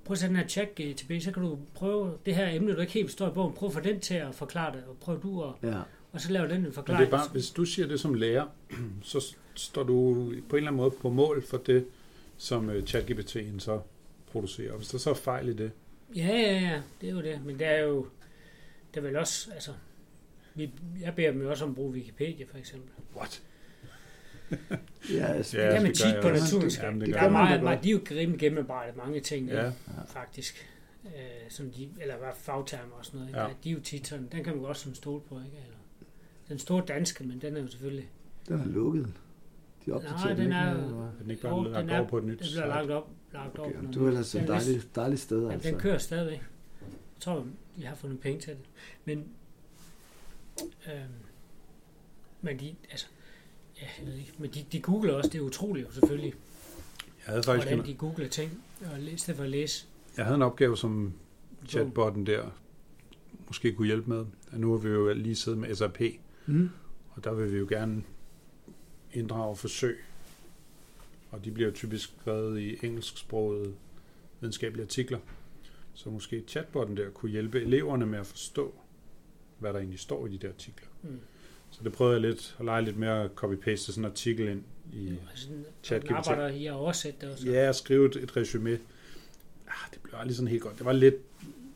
prøv 0.05 0.13
at 0.13 0.17
sætte 0.17 0.35
den 0.35 0.41
her 0.41 0.47
chat 0.47 0.75
GTB, 0.75 1.11
så 1.21 1.31
kan 1.31 1.43
du 1.43 1.59
prøve 1.73 2.17
det 2.25 2.35
her 2.35 2.49
emne, 2.49 2.75
du 2.75 2.81
ikke 2.81 2.93
helt 2.93 3.09
forstår 3.09 3.27
i 3.27 3.33
bogen, 3.33 3.53
prøv 3.53 3.67
at 3.67 3.73
få 3.73 3.79
den 3.79 3.99
til 3.99 4.13
at 4.13 4.35
forklare 4.35 4.75
det, 4.75 4.83
og 4.83 4.97
prøv 4.97 5.21
du 5.21 5.43
at, 5.43 5.53
ja. 5.63 5.79
og 6.11 6.21
så 6.21 6.31
laver 6.31 6.47
den 6.47 6.55
en 6.55 6.63
men 6.63 6.73
forklaring. 6.73 6.99
det 7.05 7.13
er 7.13 7.17
bare, 7.17 7.29
hvis 7.31 7.49
du 7.49 7.65
siger 7.65 7.87
det 7.87 7.99
som 7.99 8.13
lærer, 8.13 8.45
så 9.01 9.35
står 9.55 9.83
du 9.83 10.15
på 10.49 10.55
en 10.55 10.57
eller 10.57 10.71
anden 10.71 10.77
måde 10.77 10.91
på 10.91 11.09
mål 11.09 11.43
for 11.43 11.57
det, 11.57 11.85
som 12.37 12.69
øh, 12.69 12.83
ChatGPT'en 12.83 13.59
så 13.59 13.79
producerer. 14.31 14.71
Og 14.71 14.77
hvis 14.77 14.87
der 14.87 14.97
så 14.97 15.09
er 15.09 15.13
fejl 15.13 15.49
i 15.49 15.53
det, 15.53 15.71
Ja, 16.15 16.27
ja, 16.27 16.59
ja, 16.59 16.81
det 17.01 17.09
er 17.09 17.13
jo 17.13 17.21
det, 17.21 17.45
men 17.45 17.59
det 17.59 17.67
er 17.67 17.79
jo, 17.79 18.07
det 18.93 18.97
er 18.97 19.01
vel 19.01 19.15
også, 19.15 19.51
altså, 19.53 19.71
vi, 20.55 20.71
jeg 21.01 21.15
beder 21.15 21.31
dem 21.31 21.41
jo 21.41 21.49
også 21.49 21.63
om 21.63 21.69
at 21.69 21.75
bruge 21.75 21.91
Wikipedia, 21.91 22.45
for 22.45 22.57
eksempel. 22.57 22.89
what? 23.15 23.41
Ja, 25.17 25.25
altså, 25.25 25.57
Ja, 25.57 25.65
det 25.65 25.73
kan 25.73 25.81
man 25.83 25.91
det 25.91 25.97
tit 25.99 26.15
på 26.21 26.29
naturvidenskab. 26.29 26.83
Jamen, 26.85 27.01
det 27.01 27.07
Det 27.07 27.15
er 27.15 27.21
man 27.21 27.29
da 27.29 27.29
meget, 27.49 27.63
meget, 27.63 27.83
de 27.83 27.89
er 27.89 27.93
jo 27.93 27.99
rimelig 28.11 28.39
gennemarbejdet 28.39 28.97
mange 28.97 29.19
ting, 29.19 29.47
Ja, 29.47 29.63
ja. 29.65 29.71
faktisk. 30.07 30.67
Øh, 31.05 31.11
som 31.49 31.69
de, 31.71 31.89
eller 32.01 32.17
hvad 32.17 32.29
fagtermer 32.35 32.95
og 32.95 33.05
sådan 33.05 33.17
noget. 33.19 33.29
Ikke? 33.29 33.39
Ja. 33.39 33.47
Ja. 33.47 33.53
De 33.63 33.69
er 33.69 33.73
jo 33.73 33.79
tit 33.79 34.07
sådan, 34.07 34.27
den 34.31 34.43
kan 34.43 34.53
man 34.53 34.61
godt 34.63 34.77
sådan 34.77 34.95
stole 34.95 35.21
på, 35.29 35.35
ikke? 35.39 35.57
Eller, 35.57 35.77
den 36.49 36.59
store 36.59 36.83
danske, 36.87 37.23
men 37.23 37.41
den 37.41 37.57
er 37.57 37.61
jo 37.61 37.67
selvfølgelig... 37.67 38.09
den 38.47 38.59
er 38.59 38.65
lukket. 38.65 39.13
De 39.85 39.91
opdaterer 39.91 40.17
Nej, 40.25 40.33
den 40.33 40.43
ikke 40.43 40.55
er 40.55 40.71
jo- 40.71 40.77
eller 40.77 40.95
hvad? 40.95 41.05
er 41.07 41.11
den 41.21 41.31
ikke 41.31 41.47
Jo, 41.47 41.55
bare 41.55 41.63
den 41.65 41.71
lagt 41.73 41.91
er- 41.91 41.99
over 41.99 42.07
på 42.09 42.17
et 42.17 42.23
nyt 42.23 42.39
Den 42.39 42.47
bliver 42.53 42.67
lagt 42.67 42.89
op, 42.91 43.09
lagt 43.33 43.59
op. 43.59 43.65
Okay, 43.67 43.75
noget 43.77 43.93
det 43.93 44.01
var 44.01 44.07
ellers 44.07 44.35
et 44.35 44.41
Den 44.41 44.49
er 44.49 44.53
dejligt, 44.59 44.95
dejligt 44.95 45.21
sted, 45.21 45.49
altså. 45.49 45.69
den 45.69 45.79
kører 45.79 45.97
stadigvæk. 45.97 46.37
Jeg 46.81 47.19
tror, 47.19 47.45
de 47.77 47.85
har 47.85 47.95
fundet 47.95 48.19
penge 48.19 48.39
til 48.41 48.49
det. 48.53 48.59
Men, 49.05 49.17
øhm, 50.87 51.03
men 52.41 52.59
de, 52.59 52.75
altså, 52.91 53.07
ja, 53.81 53.87
jeg 53.99 54.07
ved 54.07 54.13
ikke, 54.15 54.33
men 54.37 54.49
de, 54.51 54.65
de 54.71 54.79
googler 54.81 55.13
også, 55.13 55.29
det 55.29 55.37
er 55.37 55.41
utroligt 55.43 55.87
jo 55.87 55.91
selvfølgelig, 55.91 56.33
Jeg 57.25 57.25
havde 57.25 57.43
faktisk 57.43 57.67
hvordan 57.67 57.85
en, 57.85 57.91
de 57.91 57.97
googler 57.97 58.27
ting, 58.27 58.63
og 58.93 59.01
i 59.01 59.17
stedet 59.17 59.37
for 59.37 59.43
at 59.43 59.49
læse. 59.49 59.85
jeg 60.17 60.25
havde 60.25 60.35
en 60.35 60.41
opgave, 60.41 60.77
som 60.77 61.13
chatbotten 61.67 62.25
der 62.25 62.49
måske 63.47 63.73
kunne 63.73 63.87
hjælpe 63.87 64.09
med. 64.09 64.25
Og 64.51 64.59
nu 64.59 64.71
har 64.71 64.77
vi 64.77 64.89
jo 64.89 65.13
lige 65.13 65.35
siddet 65.35 65.59
med 65.59 65.75
SAP, 65.75 65.99
Mm. 66.45 66.69
og 67.09 67.23
der 67.23 67.33
vil 67.33 67.51
vi 67.53 67.57
jo 67.57 67.65
gerne 67.69 68.03
inddrage 69.13 69.55
forsøg. 69.55 70.03
Og 71.31 71.45
de 71.45 71.51
bliver 71.51 71.71
typisk 71.71 72.13
skrevet 72.21 72.59
i 72.59 72.85
engelsksprogede 72.85 73.73
videnskabelige 74.39 74.83
artikler. 74.83 75.19
Så 75.93 76.09
måske 76.09 76.43
chatbotten 76.47 76.97
der 76.97 77.09
kunne 77.09 77.31
hjælpe 77.31 77.61
eleverne 77.61 78.05
med 78.05 78.19
at 78.19 78.25
forstå, 78.25 78.73
hvad 79.59 79.73
der 79.73 79.79
egentlig 79.79 79.99
står 79.99 80.27
i 80.27 80.29
de 80.31 80.37
der 80.37 80.49
artikler. 80.49 80.87
Mm. 81.03 81.19
Så 81.71 81.83
det 81.83 81.93
prøvede 81.93 82.13
jeg 82.13 82.21
lidt 82.21 82.55
at 82.59 82.65
lege 82.65 82.81
lidt 82.81 82.97
med 82.97 83.07
at 83.07 83.31
copy-paste 83.43 83.75
sådan 83.75 84.01
en 84.05 84.11
artikel 84.11 84.47
ind 84.47 84.63
i 84.93 85.17
den 85.89 86.13
arbejder 86.13 86.47
i 86.47 86.65
at 86.65 86.73
oversætte 86.73 87.21
det 87.21 87.31
også. 87.33 87.49
Ja, 87.49 87.69
at 87.69 87.75
skrive 87.75 88.05
et, 88.09 88.15
et 88.15 88.37
resume. 88.37 88.71
Ah, 89.67 89.73
det 89.93 89.99
blev 90.03 90.13
aldrig 90.19 90.35
sådan 90.35 90.47
helt 90.47 90.61
godt. 90.63 90.77
Det 90.77 90.85
var 90.85 90.91
lidt 90.93 91.15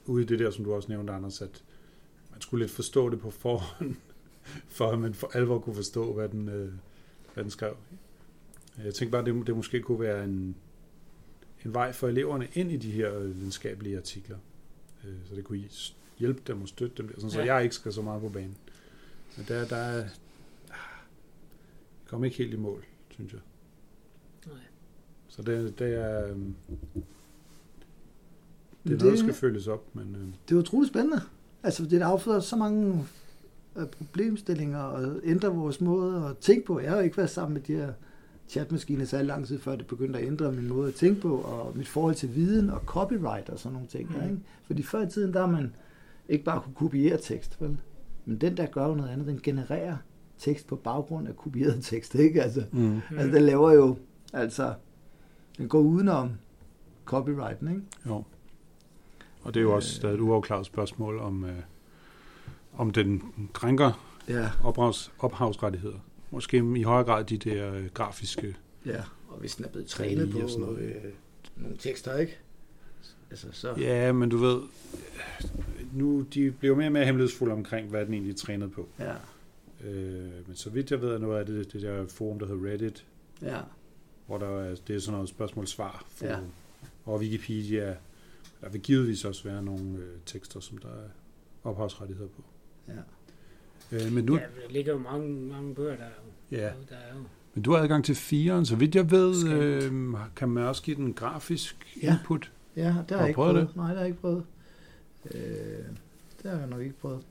ude 0.05 0.23
i 0.23 0.25
det 0.25 0.39
der, 0.39 0.51
som 0.51 0.65
du 0.65 0.73
også 0.73 0.89
nævnte, 0.89 1.13
Anders, 1.13 1.41
at 1.41 1.63
man 2.31 2.41
skulle 2.41 2.63
lidt 2.63 2.71
forstå 2.71 3.09
det 3.09 3.19
på 3.19 3.31
forhånd, 3.31 3.95
for 4.77 4.91
at 4.91 4.99
man 4.99 5.13
for 5.13 5.31
alvor 5.33 5.59
kunne 5.59 5.75
forstå, 5.75 6.13
hvad 6.13 6.29
den, 6.29 6.49
øh, 6.49 6.71
hvad 7.33 7.43
den 7.43 7.51
skrev. 7.51 7.77
Jeg 8.83 8.93
tænkte 8.93 9.11
bare, 9.11 9.21
at 9.21 9.25
det, 9.35 9.47
det 9.47 9.55
måske 9.55 9.81
kunne 9.81 9.99
være 9.99 10.23
en, 10.23 10.55
en 11.65 11.73
vej 11.73 11.91
for 11.91 12.07
eleverne 12.07 12.47
ind 12.53 12.71
i 12.71 12.77
de 12.77 12.91
her 12.91 13.17
øh, 13.19 13.35
videnskabelige 13.37 13.97
artikler. 13.97 14.37
Øh, 15.03 15.13
så 15.29 15.35
det 15.35 15.43
kunne 15.43 15.63
hjælpe 16.19 16.41
dem 16.47 16.61
og 16.61 16.67
støtte 16.67 16.97
dem, 16.97 17.13
sådan, 17.15 17.31
så 17.31 17.41
Ja. 17.41 17.53
jeg 17.55 17.63
ikke 17.63 17.75
skal 17.75 17.93
så 17.93 18.01
meget 18.01 18.21
på 18.21 18.29
banen. 18.29 18.57
Men 19.37 19.45
der, 19.47 19.65
der 19.67 19.75
er... 19.75 19.95
Jeg 19.95 20.09
kommer 22.09 22.25
ikke 22.25 22.37
helt 22.37 22.53
i 22.53 22.57
mål, 22.57 22.85
synes 23.09 23.31
jeg. 23.33 23.41
Nej. 24.47 24.55
Så 25.27 25.41
det, 25.41 25.79
det 25.79 25.95
er... 25.95 26.27
øhm, 26.29 26.55
Det 28.83 28.93
er 28.93 28.97
noget, 28.97 29.13
der 29.13 29.19
skal 29.23 29.33
følges 29.33 29.67
op, 29.67 29.95
men... 29.95 30.15
Øh, 30.15 30.27
det 30.49 30.55
er 30.55 30.59
utroligt 30.59 30.93
spændende. 30.93 31.21
Altså, 31.63 31.85
det 31.85 32.01
afføder 32.01 32.39
så 32.39 32.55
mange 32.55 33.05
øh, 33.75 33.87
problemstillinger 33.87 34.79
og 34.79 35.19
ændrer 35.23 35.49
vores 35.49 35.81
måde 35.81 36.25
at 36.29 36.37
tænke 36.37 36.65
på. 36.65 36.79
Jeg 36.79 36.89
har 36.89 36.97
jo 36.97 37.03
ikke 37.03 37.17
været 37.17 37.29
sammen 37.29 37.53
med 37.53 37.61
de 37.61 37.73
her 37.73 37.93
chatmaskiner 38.49 39.05
så 39.05 39.23
lang 39.23 39.47
tid 39.47 39.59
før 39.59 39.75
det 39.75 39.87
begyndte 39.87 40.19
at 40.19 40.25
ændre 40.27 40.51
min 40.51 40.67
måde 40.67 40.87
at 40.87 40.93
tænke 40.95 41.21
på, 41.21 41.37
og 41.37 41.77
mit 41.77 41.87
forhold 41.87 42.15
til 42.15 42.35
viden 42.35 42.69
og 42.69 42.79
copyright 42.85 43.49
og 43.49 43.59
sådan 43.59 43.73
nogle 43.73 43.87
ting. 43.87 44.09
Mm. 44.09 44.15
Mm. 44.17 44.23
Ikke? 44.23 44.39
Fordi 44.63 44.83
før 44.83 45.01
i 45.01 45.09
tiden, 45.09 45.33
der 45.33 45.39
har 45.39 45.51
man 45.51 45.73
ikke 46.29 46.43
bare 46.43 46.61
kunne 46.61 46.75
kopiere 46.75 47.17
tekst, 47.21 47.61
vel? 47.61 47.77
Men 48.25 48.37
den 48.37 48.57
der 48.57 48.65
gør 48.65 48.87
jo 48.87 48.95
noget 48.95 49.09
andet. 49.09 49.27
Den 49.27 49.39
genererer 49.43 49.97
tekst 50.37 50.67
på 50.67 50.75
baggrund 50.75 51.27
af 51.27 51.35
kopieret 51.37 51.83
tekst, 51.91 52.15
ikke? 52.15 52.43
Altså, 52.43 52.63
mm. 52.71 52.79
mm. 52.81 53.01
altså 53.17 53.35
den 53.35 53.43
laver 53.45 53.71
jo, 53.71 53.97
altså, 54.33 54.73
den 55.57 55.67
går 55.69 55.79
udenom 55.79 56.31
copyrighten, 57.05 57.67
ikke? 57.67 57.81
Jo. 58.07 58.23
Og 59.43 59.53
det 59.53 59.59
er 59.59 59.63
jo 59.63 59.75
også 59.75 59.89
Øh. 59.89 59.95
stadig 59.95 60.15
et 60.15 60.19
uafklaret 60.21 60.65
spørgsmål, 60.65 61.19
om, 61.19 61.43
øh, 61.45 61.59
om 62.77 62.91
den 62.91 63.21
krænker 63.53 64.11
Ja, 64.29 64.49
ophavs, 64.63 65.11
ophavsrettigheder. 65.19 65.99
Måske 66.31 66.57
i 66.77 66.83
højere 66.83 67.03
grad 67.05 67.23
de 67.23 67.37
der 67.37 67.73
øh, 67.73 67.85
grafiske... 67.93 68.55
ja. 68.85 69.03
Og 69.29 69.39
hvis 69.39 69.55
den 69.55 69.65
er 69.65 69.69
blevet 69.69 69.87
trænet 69.87 70.31
på 70.31 70.47
sådan 70.47 70.65
noget. 70.65 70.79
øh, 70.79 71.11
nogle 71.55 71.77
tekster, 71.77 72.17
ikke? 72.17 72.37
Altså, 73.29 73.47
så... 73.51 73.73
Ja, 73.77 74.11
men 74.11 74.29
du 74.29 74.37
ved, 74.37 74.59
nu 75.95 76.21
de 76.33 76.51
bliver 76.51 76.75
mere 76.75 76.87
og 76.87 76.91
mere 76.91 77.05
hemmelighedsfulde 77.05 77.53
omkring, 77.53 77.89
hvad 77.89 78.05
den 78.05 78.13
egentlig 78.13 78.33
er 78.33 78.37
trænet 78.37 78.71
på. 78.71 78.87
Ja, 78.99 79.13
Øh, 79.83 80.47
men 80.47 80.55
så 80.55 80.69
vidt 80.69 80.91
jeg 80.91 81.01
ved, 81.01 81.09
er 81.09 81.17
noget 81.17 81.39
af 81.39 81.45
det, 81.45 81.73
det 81.73 81.81
der 81.81 82.07
forum, 82.07 82.39
der 82.39 82.45
hedder 82.47 82.69
Reddit, 82.71 83.05
ja. 83.41 83.57
hvor 84.27 84.37
der 84.37 84.47
er, 84.47 84.75
det 84.87 84.95
er 84.95 84.99
sådan 84.99 85.13
noget 85.13 85.29
spørgsmål-svar 85.29 86.05
forum. 86.09 86.31
Ja. 86.31 86.37
Og 87.05 87.19
Wikipedia, 87.19 87.95
der 88.61 88.69
vil 88.69 88.81
givetvis 88.81 89.25
også 89.25 89.43
være 89.43 89.63
nogle 89.63 89.81
øh, 89.97 90.03
tekster, 90.25 90.59
som 90.59 90.77
der 90.77 90.87
er 90.87 91.09
ophavsrettigheder 91.63 92.29
på. 92.29 92.43
ja. 92.87 92.93
Øh, 94.05 94.11
men, 94.13 94.25
nu, 94.25 94.35
Ja, 94.35 94.39
der 94.41 94.71
ligger 94.73 94.93
jo 94.93 94.99
mange, 94.99 95.29
mange 95.41 95.75
bøger, 95.75 95.95
der 95.95 96.03
er 96.03 96.07
jo, 96.51 96.57
ja, 96.57 96.63
der 96.89 96.95
er 96.95 97.15
jo 97.15 97.23
men 97.53 97.63
du 97.63 97.71
har 97.71 97.79
adgang 97.79 98.05
til 98.05 98.15
firen, 98.15 98.65
så 98.65 98.75
vidt 98.75 98.95
jeg 98.95 99.11
ved, 99.11 99.47
øh, 99.49 99.91
kan 100.35 100.49
man 100.49 100.63
også 100.63 100.83
give 100.83 100.95
den 100.95 101.13
grafisk 101.13 101.97
Ja. 102.03 102.17
input. 102.19 102.51
Ja, 102.75 102.81
det 102.87 103.11
har 103.11 103.17
jeg 103.17 103.27
ikke 103.27 103.35
prøvet 103.35 103.53
prøvet. 103.53 103.67
det? 103.67 103.75
Nej, 103.75 103.85
det 103.87 103.95
har 103.95 104.03
jeg 104.03 104.07
ikke 104.09 104.21
prøvet. 104.21 104.43
Øh, 105.33 105.41
det 106.43 106.51
har 106.51 106.57
jeg 106.59 106.67
nok 106.67 106.81
ikke 106.81 106.95
prøvet. 107.01 107.21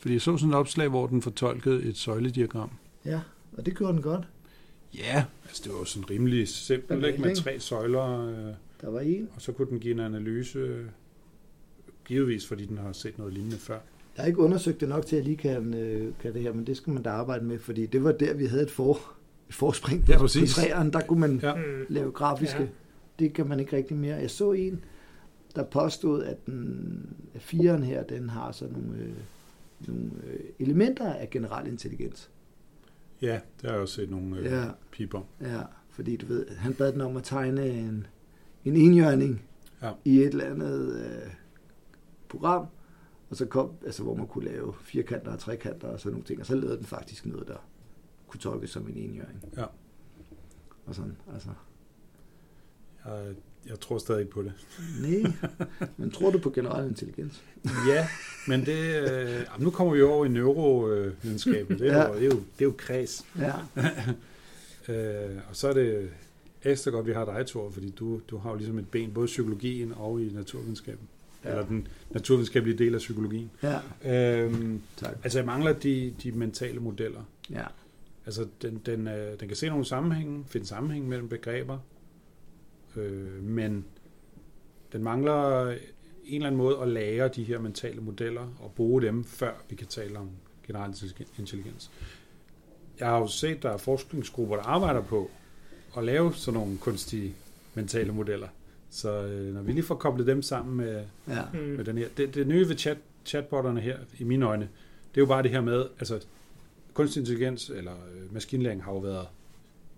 Fordi 0.00 0.14
jeg 0.14 0.20
så 0.20 0.36
sådan 0.36 0.50
et 0.50 0.56
opslag, 0.56 0.88
hvor 0.88 1.06
den 1.06 1.22
fortolkede 1.22 1.82
et 1.82 1.96
søjlediagram. 1.96 2.70
Ja, 3.04 3.20
og 3.56 3.66
det 3.66 3.76
gjorde 3.76 3.92
den 3.92 4.02
godt. 4.02 4.28
Ja, 4.94 5.24
altså 5.44 5.62
det 5.64 5.72
var 5.72 5.78
jo 5.78 5.84
sådan 5.84 6.10
rimelig 6.10 6.48
simpelt, 6.48 7.06
ikke? 7.06 7.20
Med 7.20 7.36
tre 7.36 7.60
søjler, 7.60 8.26
øh, 8.28 8.54
Der 8.80 8.90
var 8.90 9.00
en. 9.00 9.28
og 9.34 9.42
så 9.42 9.52
kunne 9.52 9.70
den 9.70 9.78
give 9.80 9.92
en 9.94 10.00
analyse, 10.00 10.58
øh, 10.58 10.84
givetvis 12.04 12.46
fordi 12.46 12.66
den 12.66 12.78
har 12.78 12.92
set 12.92 13.18
noget 13.18 13.32
lignende 13.34 13.56
før. 13.56 13.78
Jeg 14.16 14.22
har 14.22 14.26
ikke 14.26 14.38
undersøgt 14.38 14.80
det 14.80 14.88
nok 14.88 15.06
til, 15.06 15.16
at 15.16 15.20
jeg 15.20 15.24
lige 15.24 15.36
kan, 15.36 15.74
øh, 15.74 16.12
kan 16.20 16.34
det 16.34 16.42
her, 16.42 16.52
men 16.52 16.66
det 16.66 16.76
skal 16.76 16.92
man 16.92 17.02
da 17.02 17.10
arbejde 17.10 17.44
med, 17.44 17.58
fordi 17.58 17.86
det 17.86 18.04
var 18.04 18.12
der, 18.12 18.34
vi 18.34 18.46
havde 18.46 18.62
et, 18.62 18.70
for, 18.70 18.92
et 19.48 19.54
forspring 19.54 20.04
på, 20.04 20.12
Ja, 20.12 20.16
på 20.18 20.22
præcis. 20.24 20.54
træerne. 20.54 20.92
Der 20.92 21.00
kunne 21.00 21.20
man 21.20 21.40
Ja. 21.42 21.54
Mm. 21.54 21.62
lave 21.88 22.12
grafiske. 22.12 22.56
Ja. 22.56 22.62
Ja. 22.62 22.68
Det 23.18 23.32
kan 23.32 23.48
man 23.48 23.60
ikke 23.60 23.76
rigtig 23.76 23.96
mere. 23.96 24.16
Jeg 24.16 24.30
så 24.30 24.52
en, 24.52 24.84
der 25.56 25.64
påstod, 25.64 26.24
at 26.24 26.46
den 26.46 27.16
at 27.34 27.42
fireren 27.42 27.82
her, 27.82 28.02
den 28.02 28.28
har 28.28 28.52
sådan 28.52 28.74
nogle, 28.74 28.98
øh, 28.98 29.14
nogle 29.88 30.10
øh, 30.26 30.40
elementer 30.58 31.12
af 31.12 31.30
generel 31.30 31.66
intelligens. 31.66 32.30
Ja, 33.22 33.40
det 33.60 33.62
har 33.64 33.70
jeg 33.72 33.80
også 33.80 33.94
set 33.94 34.10
nogle 34.10 34.38
øh, 34.38 34.44
ja. 34.44 34.64
Piber. 34.90 35.22
ja, 35.40 35.62
fordi 35.90 36.16
du 36.16 36.26
ved, 36.26 36.48
han 36.48 36.74
bad 36.74 36.92
den 36.92 37.00
om 37.00 37.16
at 37.16 37.24
tegne 37.24 37.68
en, 37.68 38.06
en 38.64 38.76
enhjørning 38.76 39.42
Ja. 39.82 39.92
i 40.04 40.18
et 40.20 40.26
eller 40.26 40.44
andet 40.44 41.04
øh, 41.04 41.32
program, 42.28 42.66
og 43.30 43.36
så 43.36 43.46
kom, 43.46 43.70
altså 43.86 44.02
hvor 44.02 44.14
man 44.14 44.26
kunne 44.26 44.44
lave 44.44 44.74
firkanter 44.80 45.32
og 45.32 45.38
trekanter 45.38 45.88
og 45.88 46.00
sådan 46.00 46.12
nogle 46.12 46.24
ting, 46.26 46.40
og 46.40 46.46
så 46.46 46.54
lavede 46.54 46.76
den 46.76 46.86
faktisk 46.86 47.26
noget, 47.26 47.48
der 47.48 47.56
kunne 48.28 48.40
tolkes 48.40 48.70
som 48.70 48.88
en 48.88 48.96
enhjørning. 48.96 49.44
Ja. 49.56 49.64
Og 50.86 50.94
sådan, 50.94 51.16
altså. 51.32 51.48
Jeg, 53.04 53.34
jeg 53.66 53.80
tror 53.80 53.98
stadig 53.98 54.20
ikke 54.20 54.32
på 54.32 54.42
det. 54.42 54.52
Nej, 55.02 55.32
men 55.96 56.10
tror 56.10 56.30
du 56.30 56.38
på 56.38 56.50
generel 56.50 56.88
intelligens? 56.88 57.42
Ja, 57.88 58.08
men 58.48 58.66
det, 58.66 59.10
øh, 59.10 59.40
nu 59.58 59.70
kommer 59.70 59.94
vi 59.94 60.02
over 60.02 60.24
i 60.24 60.28
neurovidenskaben. 60.28 61.78
Det, 61.78 61.88
er 61.88 61.96
Ja. 61.96 62.08
jo- 62.08 62.14
det, 62.14 62.20
er 62.22 62.26
jo, 62.26 62.30
det 62.30 62.60
er 62.60 62.64
jo 62.64 62.74
kreds. 62.78 63.24
Ja, 63.38 63.52
Øh, 64.88 65.36
og 65.50 65.56
så 65.56 65.68
er 65.68 65.72
det 65.72 66.10
ekstra 66.64 66.90
godt, 66.90 67.06
vi 67.06 67.12
har 67.12 67.24
dig, 67.24 67.46
Thor, 67.46 67.70
fordi 67.70 67.90
du, 67.90 68.20
du 68.30 68.36
har 68.38 68.50
jo 68.50 68.56
ligesom 68.56 68.78
et 68.78 68.88
ben 68.88 69.10
både 69.14 69.24
i 69.24 69.26
psykologien 69.26 69.92
og 69.96 70.20
i 70.22 70.30
naturvidenskaben. 70.34 71.08
Ja. 71.44 71.50
Eller 71.50 71.66
den 71.66 71.88
naturvidenskabelige 72.10 72.78
del 72.78 72.94
af 72.94 72.98
psykologien. 72.98 73.50
ja, 73.62 73.78
Øhm, 74.44 74.80
tak. 74.96 75.16
altså, 75.24 75.38
jeg 75.38 75.46
mangler 75.46 75.72
de, 75.72 76.14
de 76.22 76.32
mentale 76.32 76.80
modeller. 76.80 77.20
Ja, 77.50 77.64
Altså, 78.26 78.46
den, 78.62 78.80
den, 78.86 79.08
øh, 79.08 79.40
den 79.40 79.48
kan 79.48 79.56
se 79.56 79.68
nogle 79.68 79.84
sammenhænge, 79.84 80.44
finde 80.48 80.66
sammenhæng 80.66 81.08
mellem 81.08 81.28
begreber, 81.28 81.78
øh, 82.96 83.42
men 83.44 83.84
den 84.92 85.02
mangler 85.02 85.70
en 85.70 85.76
eller 86.24 86.46
anden 86.46 86.58
måde 86.58 86.78
at 86.78 86.88
lære 86.88 87.28
de 87.28 87.44
her 87.44 87.58
mentale 87.58 88.00
modeller 88.00 88.42
og 88.60 88.72
bruge 88.76 89.02
dem, 89.02 89.24
før 89.24 89.52
vi 89.70 89.76
kan 89.76 89.86
tale 89.86 90.18
om 90.18 90.30
generel 90.66 90.94
intelligens. 91.38 91.90
Jeg 92.98 93.08
har 93.08 93.18
jo 93.18 93.26
set, 93.26 93.56
at 93.56 93.62
der 93.62 93.70
er 93.70 93.76
forskningsgrupper, 93.76 94.56
der 94.56 94.62
arbejder 94.62 95.00
på 95.02 95.30
at 95.96 96.04
lave 96.04 96.34
sådan 96.34 96.60
nogle 96.60 96.78
kunstige 96.78 97.34
mentale 97.74 98.12
modeller. 98.12 98.48
Så 98.90 99.22
øh, 99.24 99.54
når 99.54 99.62
vi 99.62 99.72
lige 99.72 99.82
får 99.84 99.94
koblet 99.94 100.26
dem 100.26 100.42
sammen 100.42 100.76
med, 100.76 101.04
ja, 101.28 101.42
Mm. 101.52 101.58
med 101.58 101.84
den 101.84 101.98
her. 101.98 102.08
Det, 102.16 102.34
det 102.34 102.46
nye 102.46 102.68
ved 102.68 102.76
chat, 102.76 102.98
chatbotterne 103.24 103.80
her, 103.80 103.98
i 104.18 104.24
mine 104.24 104.46
øjne, 104.46 104.68
det 105.14 105.16
er 105.16 105.22
jo 105.22 105.26
bare 105.26 105.42
det 105.42 105.50
her 105.50 105.60
med, 105.60 105.84
altså 105.98 106.20
kunstig 106.94 107.20
intelligens 107.20 107.70
eller 107.70 107.92
øh, 107.92 108.34
maskinlæring 108.34 108.84
har 108.84 108.92
jo 108.92 108.98
været 108.98 109.26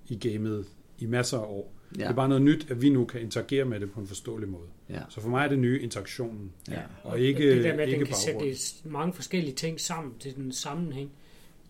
i 0.08 0.18
gamet 0.28 0.64
i 0.98 1.06
masser 1.06 1.38
af 1.38 1.44
år. 1.44 1.72
Ja. 1.98 2.02
Det 2.02 2.08
er 2.10 2.12
bare 2.14 2.28
noget 2.28 2.42
nyt, 2.42 2.70
at 2.70 2.82
vi 2.82 2.90
nu 2.90 3.04
kan 3.04 3.20
interagere 3.20 3.64
med 3.64 3.80
det 3.80 3.92
på 3.92 4.00
en 4.00 4.06
forståelig 4.06 4.48
måde. 4.48 4.66
ja, 4.88 5.00
Så 5.08 5.20
for 5.20 5.28
mig 5.28 5.44
er 5.44 5.48
det 5.48 5.58
nye 5.58 5.80
interaktionen. 5.80 6.52
ja, 6.70 6.80
Og 7.02 7.20
ikke- 7.20 7.54
det 7.54 7.64
der 7.64 7.72
med, 7.76 7.80
at 7.82 7.88
ikke 7.88 7.98
den 7.98 8.06
kan 8.06 8.16
baggrund. 8.34 8.54
sætte 8.54 8.88
mange 8.88 9.12
forskellige 9.14 9.54
ting 9.54 9.80
sammen 9.80 10.14
til 10.18 10.34
den 10.36 10.52
sammenhæng, 10.52 11.10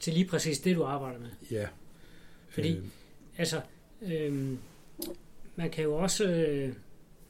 til 0.00 0.12
lige 0.12 0.24
præcis 0.26 0.58
det, 0.60 0.76
du 0.76 0.84
arbejder 0.84 1.18
med. 1.20 1.28
Ja. 1.50 1.66
Fordi- 2.48 2.76
Øh, 2.76 2.84
Altså, 3.38 3.60
øhm, 4.02 4.58
man 5.56 5.70
kan 5.70 5.84
jo 5.84 5.94
også, 5.94 6.24
øh, 6.32 6.72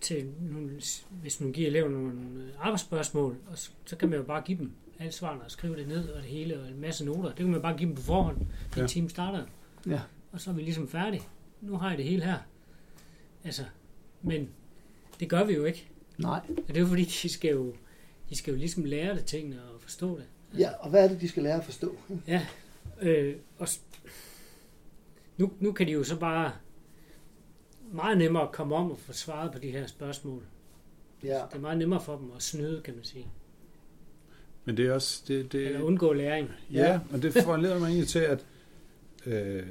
til 0.01 0.27
nogle, 0.41 0.71
hvis 1.23 1.41
man 1.41 1.53
giver 1.53 1.69
eleverne 1.69 1.95
nogle 1.95 2.11
øh, 2.45 2.49
arbejdsspørgsmål, 2.61 3.37
og 3.51 3.59
så, 3.59 3.71
så 3.85 3.97
kan 3.97 4.09
man 4.09 4.19
jo 4.19 4.25
bare 4.25 4.43
give 4.43 4.59
dem 4.59 4.71
alle 4.99 5.13
svarene 5.13 5.43
og 5.45 5.51
skrive 5.51 5.77
det 5.77 5.89
ned 5.89 6.09
og 6.09 6.23
det 6.23 6.31
hele 6.31 6.61
og 6.61 6.69
en 6.69 6.81
masse 6.81 7.05
noter. 7.05 7.29
Det 7.29 7.37
kan 7.37 7.51
man 7.51 7.63
bare 7.63 7.77
give 7.79 7.89
dem 7.89 7.97
på 7.97 8.03
forhånd. 8.03 8.37
Den 8.39 8.47
Ja. 8.77 8.81
ja. 8.81 8.87
time 8.87 9.09
starter, 9.11 9.45
ja, 9.87 10.01
og 10.33 10.41
så 10.41 10.51
er 10.51 10.55
vi 10.55 10.63
ligesom 10.63 10.89
færdige. 10.89 11.23
Nu 11.61 11.77
har 11.77 11.89
jeg 11.89 11.99
det 11.99 12.07
hele 12.07 12.25
her. 12.25 12.39
Altså, 13.45 13.63
men 14.23 14.49
det 15.21 15.29
gør 15.29 15.45
vi 15.45 15.55
jo 15.55 15.65
ikke. 15.65 15.89
nej. 16.19 16.41
Og 16.49 16.69
det 16.69 16.77
er 16.77 16.81
jo 16.81 16.87
fordi, 16.87 17.05
de 17.05 17.29
skal 17.29 17.51
jo, 17.51 17.75
de 18.31 18.37
skal 18.37 18.53
jo 18.53 18.59
ligesom 18.59 18.85
lære 18.85 19.15
det 19.17 19.25
tingene 19.25 19.63
og 19.63 19.81
forstå 19.81 20.19
det. 20.19 20.25
Ja, 20.59 20.71
og 20.79 20.91
hvad 20.91 21.05
er 21.05 21.09
det, 21.09 21.21
de 21.21 21.29
skal 21.29 21.43
lære 21.43 21.59
at 21.59 21.65
forstå? 21.65 21.97
Ja, 22.27 22.47
øh, 23.01 23.37
og 23.59 23.69
nu, 25.37 25.53
nu 25.61 25.73
kan 25.73 25.87
de 25.87 25.93
jo 25.93 26.05
så 26.05 26.17
bare 26.19 26.53
meget 27.93 28.19
nemmere 28.19 28.49
komme 28.53 28.75
om 28.77 28.91
og 28.91 28.99
få 28.99 29.13
svaret 29.13 29.53
på 29.53 29.59
de 29.59 29.71
her 29.71 29.87
spørgsmål. 29.87 30.43
Ja, 31.25 31.35
Det 31.51 31.55
er 31.57 31.59
meget 31.61 31.79
nemmere 31.79 32.01
for 32.01 32.17
dem 32.17 32.31
at 32.37 32.43
snyde, 32.43 32.81
kan 32.85 32.95
man 32.95 33.05
sige. 33.05 33.27
men 34.65 34.77
det 34.77 34.87
er 34.87 34.93
også... 34.93 35.23
Det, 35.29 35.53
det, 35.53 35.67
Eller 35.67 35.83
undgå 35.83 36.13
læring. 36.13 36.51
ja, 36.73 37.01
og 37.13 37.23
det 37.23 37.33
foranleder 37.45 37.79
mig 37.79 37.87
egentlig 37.87 38.09
til, 38.09 38.19
at... 38.19 38.47
Øh, 39.27 39.67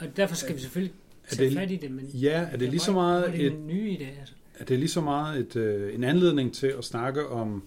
Og 0.00 0.16
derfor 0.16 0.34
skal 0.34 0.54
vi 0.56 0.60
selvfølgelig 0.60 0.94
Er 1.30 1.34
tage 1.36 1.50
det- 1.50 1.58
fat 1.58 1.70
i 1.70 1.76
det. 1.76 1.90
Men 1.90 2.04
ja, 2.04 2.48
er 2.52 2.56
det 2.56 2.68
lige 2.68 2.80
så 2.80 2.92
meget 2.92 3.32
det 3.32 3.46
et, 3.46 3.52
en 3.52 3.66
nye 3.66 3.90
i 3.90 3.96
det? 3.96 4.08
Altså. 4.20 4.34
er 4.58 4.64
det 4.64 4.78
lige 4.78 4.88
så 4.88 5.00
meget 5.00 5.40
et, 5.40 5.56
øh, 5.56 5.94
en 5.94 6.04
anledning 6.04 6.54
til 6.54 6.66
at 6.66 6.84
snakke 6.84 7.26
om, 7.28 7.62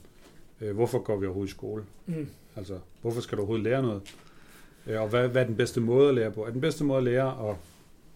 øh, 0.61 0.75
hvorfor 0.75 0.99
går 0.99 1.17
vi 1.19 1.25
overhovedet 1.25 1.51
i 1.51 1.55
skole? 1.55 1.83
Mm. 2.05 2.27
Altså, 2.55 2.77
hvorfor 3.01 3.21
skal 3.21 3.35
du 3.37 3.41
overhovedet 3.41 3.63
lære 3.63 3.81
noget? 3.81 4.01
Øh, 4.87 5.01
Og 5.01 5.07
hvad, 5.07 5.27
hvad 5.27 5.41
er 5.41 5.45
den 5.45 5.55
bedste 5.55 5.81
måde 5.81 6.09
at 6.09 6.15
lære 6.15 6.31
på? 6.31 6.45
Er 6.45 6.49
den 6.51 6.61
bedste 6.61 6.83
måde 6.83 6.97
at 6.97 7.03
lære, 7.03 7.33
og 7.33 7.57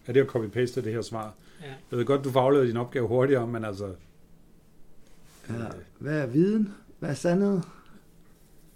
er 0.06 0.12
det 0.12 0.20
at 0.20 0.26
copy-paste 0.26 0.80
det 0.80 0.92
her 0.92 1.02
svar? 1.02 1.34
Ja. 1.62 1.66
Jeg 1.90 1.98
ved 1.98 2.04
godt, 2.04 2.24
du 2.24 2.30
får 2.30 2.40
afleveret 2.40 2.68
din 2.68 2.76
opgave 2.76 3.08
hurtigere, 3.08 3.46
men 3.46 3.64
altså... 3.64 3.86
ja. 5.48 5.54
Hvad 5.98 6.18
er 6.22 6.26
viden? 6.26 6.72
Hvad 6.98 7.10
er 7.10 7.14
sandhed? 7.14 7.60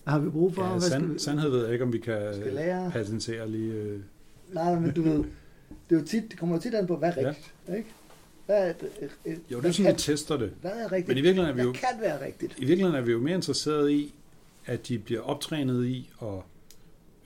Hvad 0.05 0.13
har 0.13 0.19
vi 0.19 0.31
brug 0.31 0.55
for? 0.55 0.63
Ja, 0.63 0.71
hvad 0.71 0.81
skal 0.81 0.91
sand, 1.01 1.13
vi 1.13 1.19
sandhed 1.19 1.51
ved 1.51 1.63
jeg 1.65 1.73
ikke, 1.73 1.85
om 1.85 1.93
vi 1.93 1.99
kan 1.99 2.15
øh, 2.23 2.93
patentere 2.93 3.51
lige... 3.51 3.73
Øh. 3.73 4.01
Nej, 4.53 4.79
men 4.79 4.91
du 4.93 5.03
ved, 5.03 5.25
det, 5.91 5.97
er 5.97 6.01
jo 6.01 6.07
tit, 6.07 6.31
det 6.31 6.39
kommer 6.39 6.57
jo 6.57 6.61
tit 6.63 6.75
an 6.75 6.87
på, 6.87 6.97
hvad 6.97 7.09
er 7.09 7.17
rigtigt, 7.17 7.55
ja. 7.69 7.75
ikke? 7.75 7.89
Hvad 8.47 8.67
er, 8.67 8.71
et, 8.71 9.11
et, 9.25 9.41
Jo, 9.51 9.61
det 9.61 9.69
er 9.69 9.73
sådan, 9.73 9.87
vi 9.87 9.91
kan, 9.91 9.97
tester 9.97 10.37
det. 10.37 10.53
hvad 10.61 10.71
er 10.71 10.93
rigtigt? 10.93 11.09
Men 11.09 11.19
i 11.19 11.21
virkeligheden 11.21 11.51
er 11.51 11.55
vi 11.55 11.63
jo, 11.63 11.71
Hvad 11.73 11.81
kan 11.81 12.01
være 12.01 12.25
rigtigt? 12.27 12.53
i 12.59 12.65
virkeligheden 12.65 12.97
er 12.97 13.01
vi 13.05 13.13
jo 13.13 13.19
mere 13.19 13.35
interesseret 13.35 13.91
i, 13.91 14.15
at 14.67 14.89
de 14.89 14.99
bliver 14.99 15.21
optrænet 15.21 15.85
i 15.87 16.11
at 16.23 16.29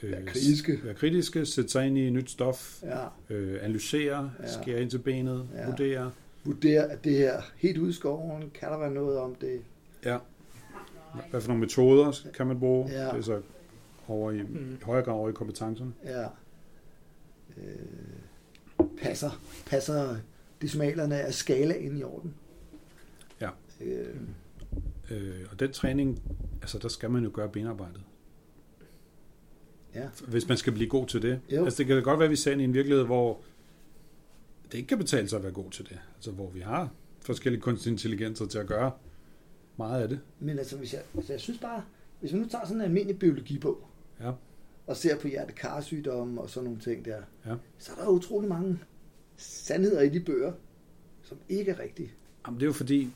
øh, 0.02 0.10
Være 0.12 0.26
kritiske. 0.26 0.80
være 0.84 0.94
kritiske, 0.94 1.46
sætte 1.46 1.70
sig 1.70 1.86
ind 1.86 1.98
i 1.98 2.10
nyt 2.10 2.30
stof, 2.30 2.82
Ja. 2.82 3.04
øh, 3.30 3.58
analysere, 3.64 4.30
Ja. 4.42 4.62
skære 4.62 4.82
ind 4.82 4.90
til 4.90 4.98
benet, 4.98 5.48
Ja. 5.54 5.66
vurdere. 5.66 6.12
Vurdere, 6.44 6.90
at 6.90 7.04
det 7.04 7.12
her 7.16 7.42
helt 7.56 7.78
ude 7.78 7.90
i 7.90 7.92
skoven, 7.92 8.50
kan 8.60 8.68
der 8.68 8.78
være 8.78 8.90
noget 8.90 9.18
om 9.18 9.34
det? 9.34 9.60
Ja. 10.04 10.18
Hvad 11.30 11.40
for 11.40 11.48
nogle 11.48 11.60
metoder 11.60 12.12
kan 12.34 12.46
man 12.46 12.58
bruge? 12.58 12.90
Ja. 12.90 13.04
Det 13.04 13.12
er 13.18 13.20
så 13.22 13.40
over 14.08 14.30
i, 14.32 14.42
Mm. 14.42 14.78
højere 14.82 15.04
grad 15.04 15.14
over 15.14 15.28
i 15.28 15.32
kompetencerne. 15.32 15.92
Ja. 16.04 16.22
Øh, 17.56 17.64
passer, 19.02 19.30
passer 19.66 20.16
decimalerne 20.62 21.20
af 21.20 21.34
skalaen 21.34 21.98
i 21.98 22.02
orden? 22.02 22.34
Ja. 23.40 23.50
Øh, 23.80 24.14
Øh, 25.10 25.46
og 25.50 25.60
den 25.60 25.72
træning, 25.72 26.22
altså 26.62 26.78
der 26.78 26.88
skal 26.88 27.10
man 27.10 27.24
jo 27.24 27.30
gøre 27.34 27.48
benarbejdet. 27.48 28.00
ja. 29.94 30.08
Hvis 30.28 30.48
man 30.48 30.56
skal 30.58 30.72
blive 30.72 30.88
god 30.88 31.06
til 31.06 31.22
det. 31.22 31.40
Jo. 31.52 31.64
Altså 31.64 31.78
det 31.78 31.86
kan 31.86 32.02
godt 32.02 32.18
være, 32.18 32.24
at 32.24 32.30
vi 32.30 32.36
ser 32.36 32.56
i 32.56 32.64
en 32.64 32.74
virkelighed, 32.74 33.04
hvor 33.04 33.40
det 34.72 34.78
ikke 34.78 34.88
kan 34.88 34.98
betale 34.98 35.28
sig 35.28 35.36
at 35.36 35.42
være 35.42 35.52
god 35.52 35.70
til 35.70 35.84
det. 35.88 35.98
Altså 36.16 36.30
hvor 36.30 36.50
vi 36.50 36.60
har 36.60 36.90
forskellige 37.20 37.60
kunstige 37.62 37.92
intelligenser 37.92 38.46
til 38.46 38.58
at 38.58 38.66
gøre 38.66 38.92
meget 39.76 40.02
af 40.02 40.08
det. 40.08 40.20
Men 40.40 40.58
altså, 40.58 40.76
hvis 40.76 40.92
jeg, 40.92 41.02
altså, 41.16 41.32
jeg 41.32 41.40
synes 41.40 41.58
bare, 41.60 41.82
hvis 42.20 42.32
man 42.32 42.42
nu 42.42 42.48
tager 42.48 42.64
sådan 42.64 42.76
en 42.76 42.84
almindelig 42.84 43.18
biologibog, 43.18 43.88
Ja. 44.20 44.32
Og 44.86 44.96
ser 44.96 45.18
på 45.18 45.28
hjertekarsygdomme 45.28 46.40
og 46.40 46.50
sådan 46.50 46.64
nogle 46.64 46.80
ting 46.80 47.04
der, 47.04 47.16
Ja. 47.46 47.54
så 47.78 47.92
er 47.98 48.02
der 48.02 48.10
utrolig 48.10 48.48
mange 48.48 48.78
sandheder 49.36 50.00
i 50.00 50.08
de 50.08 50.20
bøger, 50.20 50.52
som 51.22 51.38
ikke 51.48 51.70
er 51.70 51.78
rigtige. 51.80 52.12
Jamen, 52.46 52.60
det 52.60 52.64
er 52.64 52.68
jo 52.68 52.72
fordi, 52.72 53.10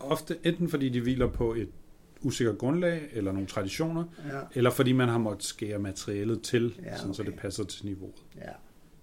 ofte 0.00 0.36
enten 0.44 0.68
fordi 0.68 0.88
de 0.88 1.00
hviler 1.00 1.26
på 1.32 1.54
et 1.54 1.68
usikkert 2.22 2.58
grundlag, 2.58 3.08
eller 3.12 3.32
nogle 3.32 3.46
traditioner, 3.48 4.04
Ja. 4.32 4.40
eller 4.54 4.70
fordi 4.70 4.92
man 4.92 5.08
har 5.08 5.18
måttet 5.18 5.44
skære 5.44 5.78
materialet 5.78 6.42
til, 6.42 6.80
Ja, 6.84 6.96
sådan, 6.96 7.14
så 7.14 7.22
okay. 7.22 7.30
det 7.32 7.38
passer 7.40 7.64
til 7.64 7.86
niveauet. 7.86 8.22
ja. 8.36 8.50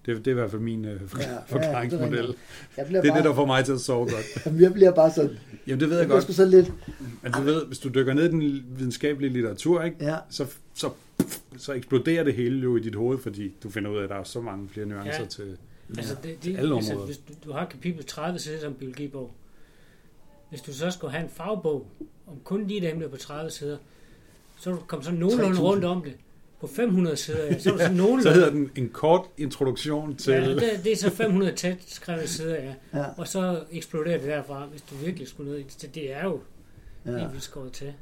Det, 0.05 0.17
det 0.17 0.27
er 0.27 0.31
i 0.31 0.33
hvert 0.33 0.51
fald 0.51 0.61
min 0.61 0.85
øh, 0.85 1.01
Ja, 1.19 1.31
ja, 1.31 1.37
forklaringsmodel. 1.47 2.11
det 2.11 2.19
er 2.29 2.33
Jeg 2.77 2.85
bliver 2.87 3.01
Det 3.01 3.09
er 3.09 3.13
bare, 3.13 3.17
det, 3.21 3.29
der 3.29 3.35
får 3.35 3.45
mig 3.45 3.65
til 3.65 3.71
at 3.71 3.79
sove 3.79 3.99
godt. 4.09 4.25
Jamen, 4.45 4.61
jeg 4.61 4.73
bliver 4.73 4.91
bare 4.91 5.11
sådan, 5.11 5.37
Jamen, 5.67 5.79
det 5.79 5.89
ved 5.89 5.97
jeg 5.97 6.09
jeg 6.09 6.09
godt. 6.11 6.35
så 6.35 6.45
lidt, 6.45 6.73
Men 7.23 7.31
du 7.31 7.41
ved, 7.41 7.65
hvis 7.65 7.79
du 7.79 7.89
dykker 7.89 8.13
ned 8.13 8.23
i 8.25 8.27
den 8.31 8.65
videnskabelige 8.77 9.33
litteratur, 9.33 9.83
ikke, 9.83 9.97
ja, 10.01 10.15
så, 10.29 10.45
så, 10.73 10.89
så 11.57 11.73
eksploderer 11.73 12.23
det 12.23 12.33
hele 12.33 12.59
jo 12.61 12.77
i 12.77 12.79
dit 12.79 12.95
hoved, 12.95 13.17
fordi 13.19 13.53
du 13.63 13.69
finder 13.69 13.91
ud 13.91 13.97
af, 13.97 14.03
at 14.03 14.09
der 14.09 14.15
er 14.15 14.23
så 14.23 14.41
mange 14.41 14.69
flere 14.69 14.85
nuancer 14.85 15.11
Ja. 15.13 15.19
ja. 15.21 15.25
til... 15.27 15.57
Altså, 15.97 16.15
det, 16.23 16.43
det, 16.43 16.57
Alle 16.57 16.75
altså 16.75 16.91
områder. 16.91 17.05
hvis 17.05 17.17
du, 17.17 17.33
du 17.45 17.51
har 17.51 17.65
kapitel 17.65 18.05
30 18.05 18.39
sider 18.39 18.59
som 18.59 18.73
biologibog. 18.73 19.31
Hvis 20.49 20.61
du 20.61 20.73
så 20.73 20.91
skulle 20.91 21.11
have 21.11 21.23
en 21.23 21.29
fagbog 21.29 21.87
om 22.27 22.37
kun 22.43 22.67
lige 22.67 22.81
det 22.81 22.89
emne 22.91 23.09
på 23.09 23.17
30 23.17 23.51
sider, 23.51 23.77
så 24.59 24.69
er 24.69 24.73
du 24.73 24.79
kommet 24.87 25.05
sådan 25.05 25.19
nogenlunde 25.19 25.57
3.000. 25.57 25.61
rundt 25.61 25.85
om 25.85 26.01
det. 26.03 26.13
På 26.61 26.67
500 26.67 27.15
sider, 27.17 27.45
ja, 27.45 27.59
så 27.59 27.69
er 27.69 27.73
du 27.73 27.79
sådan. 27.79 28.21
Så 28.23 28.31
hedder 28.31 28.49
den 28.49 28.71
en 28.75 28.89
kort 28.89 29.25
introduktion 29.37 30.15
til... 30.15 30.33
Ja, 30.33 30.49
det, 30.49 30.61
det 30.83 30.91
er 30.91 30.95
så 30.95 31.09
500 31.09 31.51
tæt 31.55 31.77
skrevet 31.87 32.29
sider, 32.29 32.55
ja. 32.55 32.73
ja, 32.93 33.05
Og 33.17 33.27
så 33.27 33.63
eksploderer 33.71 34.17
det 34.17 34.27
derfra, 34.27 34.65
hvis 34.65 34.81
du 34.81 34.95
virkelig 34.95 35.27
skulle 35.27 35.51
ned 35.51 35.59
i 35.59 35.63
det. 35.63 35.95
Det 35.95 36.13
er 36.13 36.23
jo 36.23 36.39
ja. 37.05 37.11
ja. 37.11 37.17
helt 37.17 37.31
vildt 37.31 37.43
skåret 37.43 37.71
til. 37.71 37.93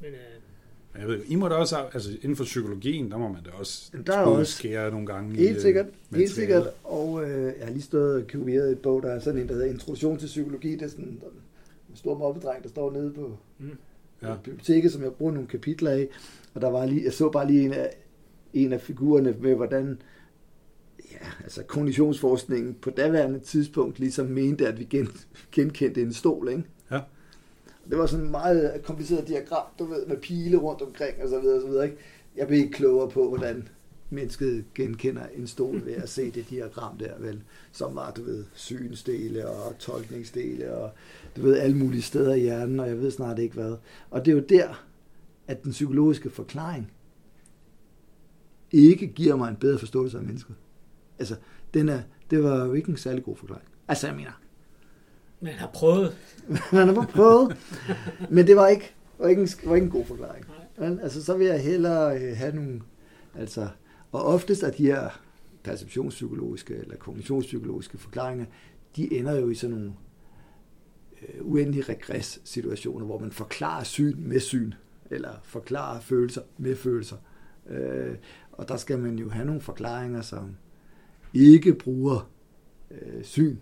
Men 0.00 0.10
øh, 0.10 1.00
Jeg 1.00 1.08
ved, 1.08 1.22
I 1.26 1.34
må 1.34 1.48
da 1.48 1.54
også, 1.54 1.76
altså 1.94 2.10
inden 2.22 2.36
for 2.36 2.44
psykologien, 2.44 3.10
der 3.10 3.18
må 3.18 3.28
man 3.28 3.42
da 3.42 3.50
også 3.50 3.90
Der 4.06 4.12
er 4.16 4.22
også 4.24 4.52
skære 4.52 4.90
nogle 4.90 5.06
gange 5.06 5.34
i, 5.34 5.38
Helt 5.38 5.56
øh, 5.56 5.62
sikkert, 5.62 5.84
helt 5.86 5.96
materialet. 6.10 6.30
sikkert. 6.34 6.66
Og 6.84 7.24
øh, 7.24 7.52
jeg 7.58 7.66
har 7.66 7.72
lige 7.72 7.82
stået 7.82 8.22
og 8.22 8.30
kureret 8.32 8.72
et 8.72 8.78
bog, 8.78 9.02
der 9.02 9.10
er 9.10 9.20
sådan 9.20 9.40
en, 9.40 9.48
der 9.48 9.54
hedder 9.54 9.68
Introduktion 9.70 10.18
til 10.18 10.26
Psykologi. 10.26 10.72
Det 10.72 10.82
er 10.82 10.88
sådan 10.88 11.04
en 11.04 11.20
stor 11.94 12.18
mobbedreng, 12.18 12.62
der 12.62 12.68
står 12.68 12.92
nede 12.92 13.12
på 13.12 13.36
Mm. 13.58 13.70
Ja. 14.22 14.28
ja. 14.28 14.34
biblioteket, 14.44 14.92
som 14.92 15.02
jeg 15.02 15.12
bruger 15.12 15.32
nogle 15.32 15.48
kapitler 15.48 15.90
af. 15.90 16.08
Og 16.56 16.62
der 16.62 16.70
var 16.70 16.86
lige, 16.86 17.04
jeg 17.04 17.12
så 17.12 17.30
bare 17.30 17.46
lige 17.46 17.64
en 17.64 17.72
af, 17.72 17.90
en 18.52 18.72
af 18.72 18.80
figurerne 18.80 19.36
med, 19.40 19.54
hvordan 19.54 19.98
ja, 21.12 21.26
altså 21.44 21.62
kognitionsforskningen 21.62 22.74
på 22.74 22.90
daværende 22.90 23.38
tidspunkt 23.38 23.98
ligesom 23.98 24.26
mente, 24.26 24.68
at 24.68 24.78
vi 24.78 24.84
gen, 24.84 25.08
genkendte 25.52 26.02
en 26.02 26.12
stol, 26.12 26.48
ikke? 26.48 26.64
Ja. 26.90 27.00
Det 27.90 27.98
var 27.98 28.06
sådan 28.06 28.24
et 28.24 28.30
meget 28.30 28.80
kompliceret 28.84 29.28
diagram, 29.28 29.66
du 29.78 29.84
ved, 29.84 30.06
med 30.06 30.16
pile 30.16 30.56
rundt 30.56 30.82
omkring 30.82 31.22
og 31.22 31.28
så 31.28 31.40
videre, 31.40 31.56
og 31.56 31.62
så 31.62 31.68
videre, 31.68 31.84
ikke? 31.84 31.96
Jeg 32.36 32.46
blev 32.46 32.58
ikke 32.58 32.72
klogere 32.72 33.10
på, 33.10 33.28
hvordan 33.28 33.68
mennesket 34.10 34.64
genkender 34.74 35.26
en 35.36 35.46
stol 35.46 35.86
ved 35.86 35.94
at 35.94 36.08
se 36.08 36.30
det 36.30 36.50
diagram 36.50 36.98
der, 36.98 37.18
vel, 37.18 37.42
som 37.72 37.94
var, 37.94 38.10
du 38.10 38.22
ved, 38.22 38.44
synsdele 38.54 39.48
og 39.48 39.78
tolkningsdele 39.78 40.74
og 40.74 40.90
du 41.36 41.42
ved, 41.42 41.58
alle 41.58 41.76
mulige 41.76 42.02
steder 42.02 42.34
i 42.34 42.40
hjernen, 42.40 42.80
og 42.80 42.88
jeg 42.88 42.98
ved 42.98 43.10
snart 43.10 43.38
ikke 43.38 43.54
hvad. 43.54 43.76
Og 44.10 44.24
det 44.24 44.32
er 44.32 44.36
jo 44.36 44.42
der, 44.48 44.85
at 45.46 45.64
den 45.64 45.72
psykologiske 45.72 46.30
forklaring 46.30 46.92
ikke 48.72 49.06
giver 49.06 49.36
mig 49.36 49.48
en 49.48 49.56
bedre 49.56 49.78
forståelse 49.78 50.18
af 50.18 50.24
mennesket. 50.24 50.54
Altså, 51.18 51.36
den 51.74 51.88
er, 51.88 52.00
det 52.30 52.42
var 52.44 52.64
jo 52.64 52.72
ikke 52.72 52.90
en 52.90 52.96
særlig 52.96 53.24
god 53.24 53.36
forklaring. 53.36 53.68
Altså, 53.88 54.06
jeg 54.06 54.16
mener, 54.16 54.40
man 55.40 55.52
har 55.52 55.70
prøvet. 55.74 56.16
man 56.72 56.88
har 56.88 57.06
prøvet, 57.06 57.56
men 58.30 58.46
det 58.46 58.56
var 58.56 58.68
ikke, 58.68 58.94
var 59.18 59.28
ikke, 59.28 59.42
en, 59.42 59.48
var 59.64 59.74
ikke 59.74 59.84
en 59.84 59.90
god 59.90 60.04
forklaring. 60.04 60.44
Vel? 60.78 61.00
Altså, 61.00 61.24
så 61.24 61.36
vil 61.36 61.46
jeg 61.46 61.62
hellere 61.62 62.20
øh, 62.20 62.36
have 62.36 62.54
nogle, 62.54 62.82
altså, 63.34 63.68
og 64.12 64.24
oftest 64.24 64.62
er 64.62 64.70
de 64.70 64.86
her 64.86 65.20
perceptionspsykologiske 65.64 66.74
eller 66.74 66.96
kognitionspsykologiske 66.96 67.98
forklaringer, 67.98 68.46
de 68.96 69.18
ender 69.18 69.40
jo 69.40 69.50
i 69.50 69.54
sådan 69.54 69.76
nogle 69.76 69.92
øh, 71.22 71.46
uendelige 71.46 71.82
regress-situationer, 71.82 73.06
hvor 73.06 73.18
man 73.18 73.32
forklarer 73.32 73.84
syn 73.84 74.28
med 74.28 74.40
syn, 74.40 74.72
eller 75.10 75.30
forklarer 75.44 76.00
følelser 76.00 76.40
med 76.58 76.76
følelser. 76.76 77.16
Øh, 77.70 78.14
og 78.52 78.68
der 78.68 78.76
skal 78.76 78.98
man 78.98 79.18
jo 79.18 79.28
have 79.28 79.46
nogle 79.46 79.60
forklaringer, 79.60 80.20
som 80.22 80.56
ikke 81.34 81.72
bruger 81.74 82.30
øh, 82.90 83.22
syn. 83.22 83.56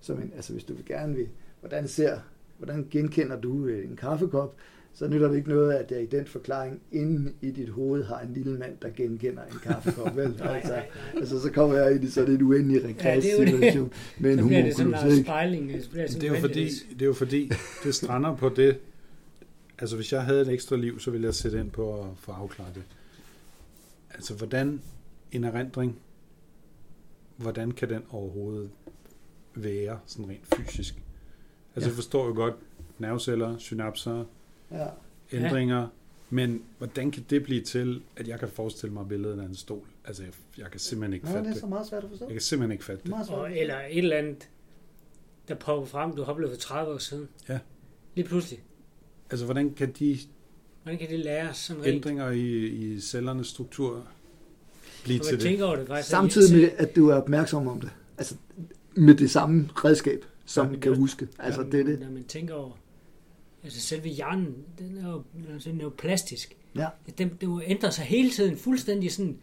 Som 0.00 0.18
en, 0.22 0.32
altså 0.36 0.52
hvis 0.52 0.64
du 0.64 0.74
vil 0.74 0.84
gerne 0.84 1.14
vil, 1.16 1.28
hvordan 1.60 1.88
ser, 1.88 2.18
hvordan 2.58 2.86
genkender 2.90 3.40
du 3.40 3.66
øh, 3.66 3.84
en 3.90 3.96
kaffekop, 3.96 4.56
så 4.96 5.08
nytter 5.08 5.28
det 5.28 5.36
ikke 5.36 5.48
noget, 5.48 5.72
at 5.72 5.90
jeg 5.90 6.02
i 6.02 6.06
den 6.06 6.26
forklaring 6.26 6.80
inde 6.92 7.32
i 7.42 7.50
dit 7.50 7.68
hoved 7.68 8.04
har 8.04 8.20
en 8.20 8.32
lille 8.34 8.58
mand, 8.58 8.72
der 8.82 8.88
genkender 8.96 9.42
en 9.42 9.58
kaffekop. 9.62 10.16
Vel? 10.16 10.34
Nej, 10.38 10.54
altså, 10.56 10.72
nej, 10.72 10.86
nej. 11.12 11.20
altså, 11.20 11.40
så 11.40 11.50
kommer 11.52 11.76
jeg 11.76 11.94
ind 11.94 12.04
i 12.04 12.10
sådan 12.10 12.34
en 12.34 12.42
uendelig 12.42 12.82
Ja, 12.82 12.88
det 12.88 12.96
det. 12.96 13.04
regress-situation 13.06 13.92
med 14.18 14.32
en 14.32 14.38
Så 14.38 14.46
bliver 14.46 14.62
det 14.62 14.72
sådan 14.76 14.84
homokulus. 14.86 15.02
noget 15.04 15.16
ikke? 15.18 15.26
spejling. 15.26 15.68
Det, 15.72 15.84
sådan 15.84 16.20
Det 16.20 16.24
er, 16.24 16.34
jo 16.34 16.40
fordi, 16.40 16.68
det 16.92 17.02
er 17.02 17.06
jo 17.06 17.12
fordi, 17.12 17.52
det 17.84 17.94
strander 17.94 18.36
på 18.36 18.48
det. 18.48 18.78
Altså, 19.78 19.96
hvis 19.96 20.12
jeg 20.12 20.24
havde 20.24 20.40
et 20.40 20.48
ekstra 20.48 20.76
liv, 20.76 21.00
så 21.00 21.10
ville 21.10 21.26
jeg 21.26 21.34
sætte 21.34 21.60
ind 21.60 21.70
på 21.70 22.00
at 22.00 22.06
få 22.18 22.32
afklaret 22.32 22.74
det. 22.74 22.82
Altså, 24.14 24.34
hvordan 24.34 24.82
en 25.32 25.44
erindring, 25.44 25.98
hvordan 27.36 27.70
kan 27.72 27.88
den 27.90 28.02
overhovedet 28.10 28.70
være 29.54 30.00
sådan 30.06 30.28
rent 30.28 30.46
fysisk? 30.56 30.94
Altså, 31.74 31.88
Ja. 31.88 31.90
jeg 31.90 31.94
forstår 31.94 32.26
jo 32.26 32.34
godt 32.34 32.54
nerveceller, 32.98 33.58
synapser, 33.58 34.24
Ja. 34.70 34.86
ændringer, 35.32 35.88
men 36.30 36.62
hvordan 36.78 37.10
kan 37.10 37.24
det 37.30 37.42
blive 37.42 37.62
til, 37.62 38.02
at 38.16 38.28
jeg 38.28 38.38
kan 38.38 38.48
forestille 38.48 38.92
mig 38.92 39.08
billedet 39.08 39.40
af 39.40 39.44
en 39.44 39.54
stol? 39.54 39.86
Altså, 40.04 40.22
jeg, 40.22 40.32
jeg 40.58 40.70
kan 40.70 40.80
simpelthen 40.80 41.12
ikke 41.14 41.26
Nå, 41.26 41.32
fatte 41.32 41.44
det 41.44 41.48
er 41.48 41.52
det. 41.52 41.60
så 41.60 41.66
meget 41.66 41.86
svært 41.86 42.04
at 42.04 42.10
forstå. 42.10 42.24
Jeg 42.24 42.32
kan 42.34 42.40
simpelthen 42.40 42.72
ikke 42.72 42.84
fatte 42.84 43.02
det. 43.02 43.10
Meget 43.10 43.26
svært. 43.26 43.38
at 43.38 43.44
Og, 43.44 43.58
eller 43.58 43.78
et 43.80 43.98
eller 43.98 44.16
andet, 44.16 44.48
der 45.48 45.54
popper 45.54 45.86
frem, 45.86 46.16
du 46.16 46.22
har 46.22 46.32
oplevet 46.32 46.52
for 46.54 46.60
30 46.60 46.94
år 46.94 46.98
siden. 46.98 47.28
Ja. 47.48 47.58
Lige 48.14 48.28
pludselig. 48.28 48.62
Altså, 49.30 49.44
hvordan 49.44 49.74
kan 49.74 49.92
de 49.98 50.18
Hvordan 50.82 50.98
kan 50.98 51.08
det 51.08 51.18
læres 51.18 51.56
sådan 51.56 51.82
rent? 51.82 51.94
ændringer 51.94 52.30
i, 52.30 52.66
i 52.66 53.00
cellernes 53.00 53.46
struktur 53.46 54.06
blive 55.04 55.18
til 55.18 55.40
det? 55.42 55.62
over 55.62 55.76
det 55.76 55.86
faktisk. 55.86 56.08
Samtidig 56.10 56.60
med, 56.60 56.70
at 56.76 56.96
du 56.96 57.08
er 57.08 57.14
opmærksom 57.14 57.68
om 57.68 57.80
det. 57.80 57.90
Altså, 58.18 58.34
med 58.94 59.14
det 59.14 59.30
samme 59.30 59.68
redskab, 59.74 60.24
som 60.44 60.72
Ja, 60.74 60.78
kan 60.80 60.96
huske. 60.96 61.28
Altså, 61.38 61.60
når, 61.62 61.70
det 61.70 61.80
er 61.80 61.84
det. 61.84 62.00
Når 62.00 62.10
man 62.10 62.24
tænker 62.24 62.54
over, 62.54 62.70
altså 63.64 63.80
selve 63.80 64.08
hjernen, 64.08 64.54
den 64.78 64.98
er 64.98 65.10
jo, 65.10 65.22
altså, 65.52 65.70
den 65.70 65.80
er 65.80 65.84
jo 65.84 65.92
plastisk. 65.98 66.56
Ja. 66.76 66.86
Den, 67.18 67.30
den 67.40 67.48
må 67.48 67.60
ændre 67.66 67.92
sig 67.92 68.04
hele 68.04 68.30
tiden, 68.30 68.56
fuldstændig 68.56 69.12
sådan, 69.12 69.38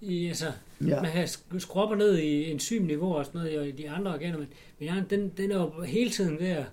i, 0.00 0.26
altså, 0.26 0.52
Ja. 0.86 1.02
man 1.02 1.12
kan 1.12 1.24
sk- 1.24 1.58
skrue 1.58 1.82
op 1.82 1.90
og 1.90 1.96
ned 1.98 2.18
i 2.18 2.50
enzymniveau 2.50 3.14
og 3.14 3.24
sådan 3.26 3.40
noget 3.40 3.68
i 3.68 3.70
de 3.70 3.90
andre 3.90 4.14
organer, 4.14 4.38
men, 4.38 4.48
men 4.78 4.84
hjernen, 4.88 5.04
den, 5.10 5.28
den 5.36 5.50
er 5.50 5.56
jo 5.56 5.82
hele 5.82 6.10
tiden 6.10 6.38
ved 6.38 6.46
at 6.46 6.64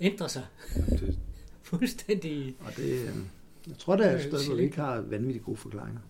ændre 0.00 0.28
sig 0.28 0.42
Det, 0.76 1.18
fuldstændig. 1.70 2.54
Og 2.60 2.72
det, 2.76 2.84
øh, 2.92 3.08
jeg 3.68 3.78
tror, 3.78 3.96
det 3.96 4.06
er 4.06 4.10
et 4.10 4.18
Det 4.18 4.32
er 4.32 4.36
sted, 4.38 4.46
hvor 4.48 4.56
vi 4.56 4.62
ikke 4.62 4.76
har 4.80 5.00
vanvittigt 5.00 5.44
gode 5.44 5.56
forklaringer. 5.56 6.00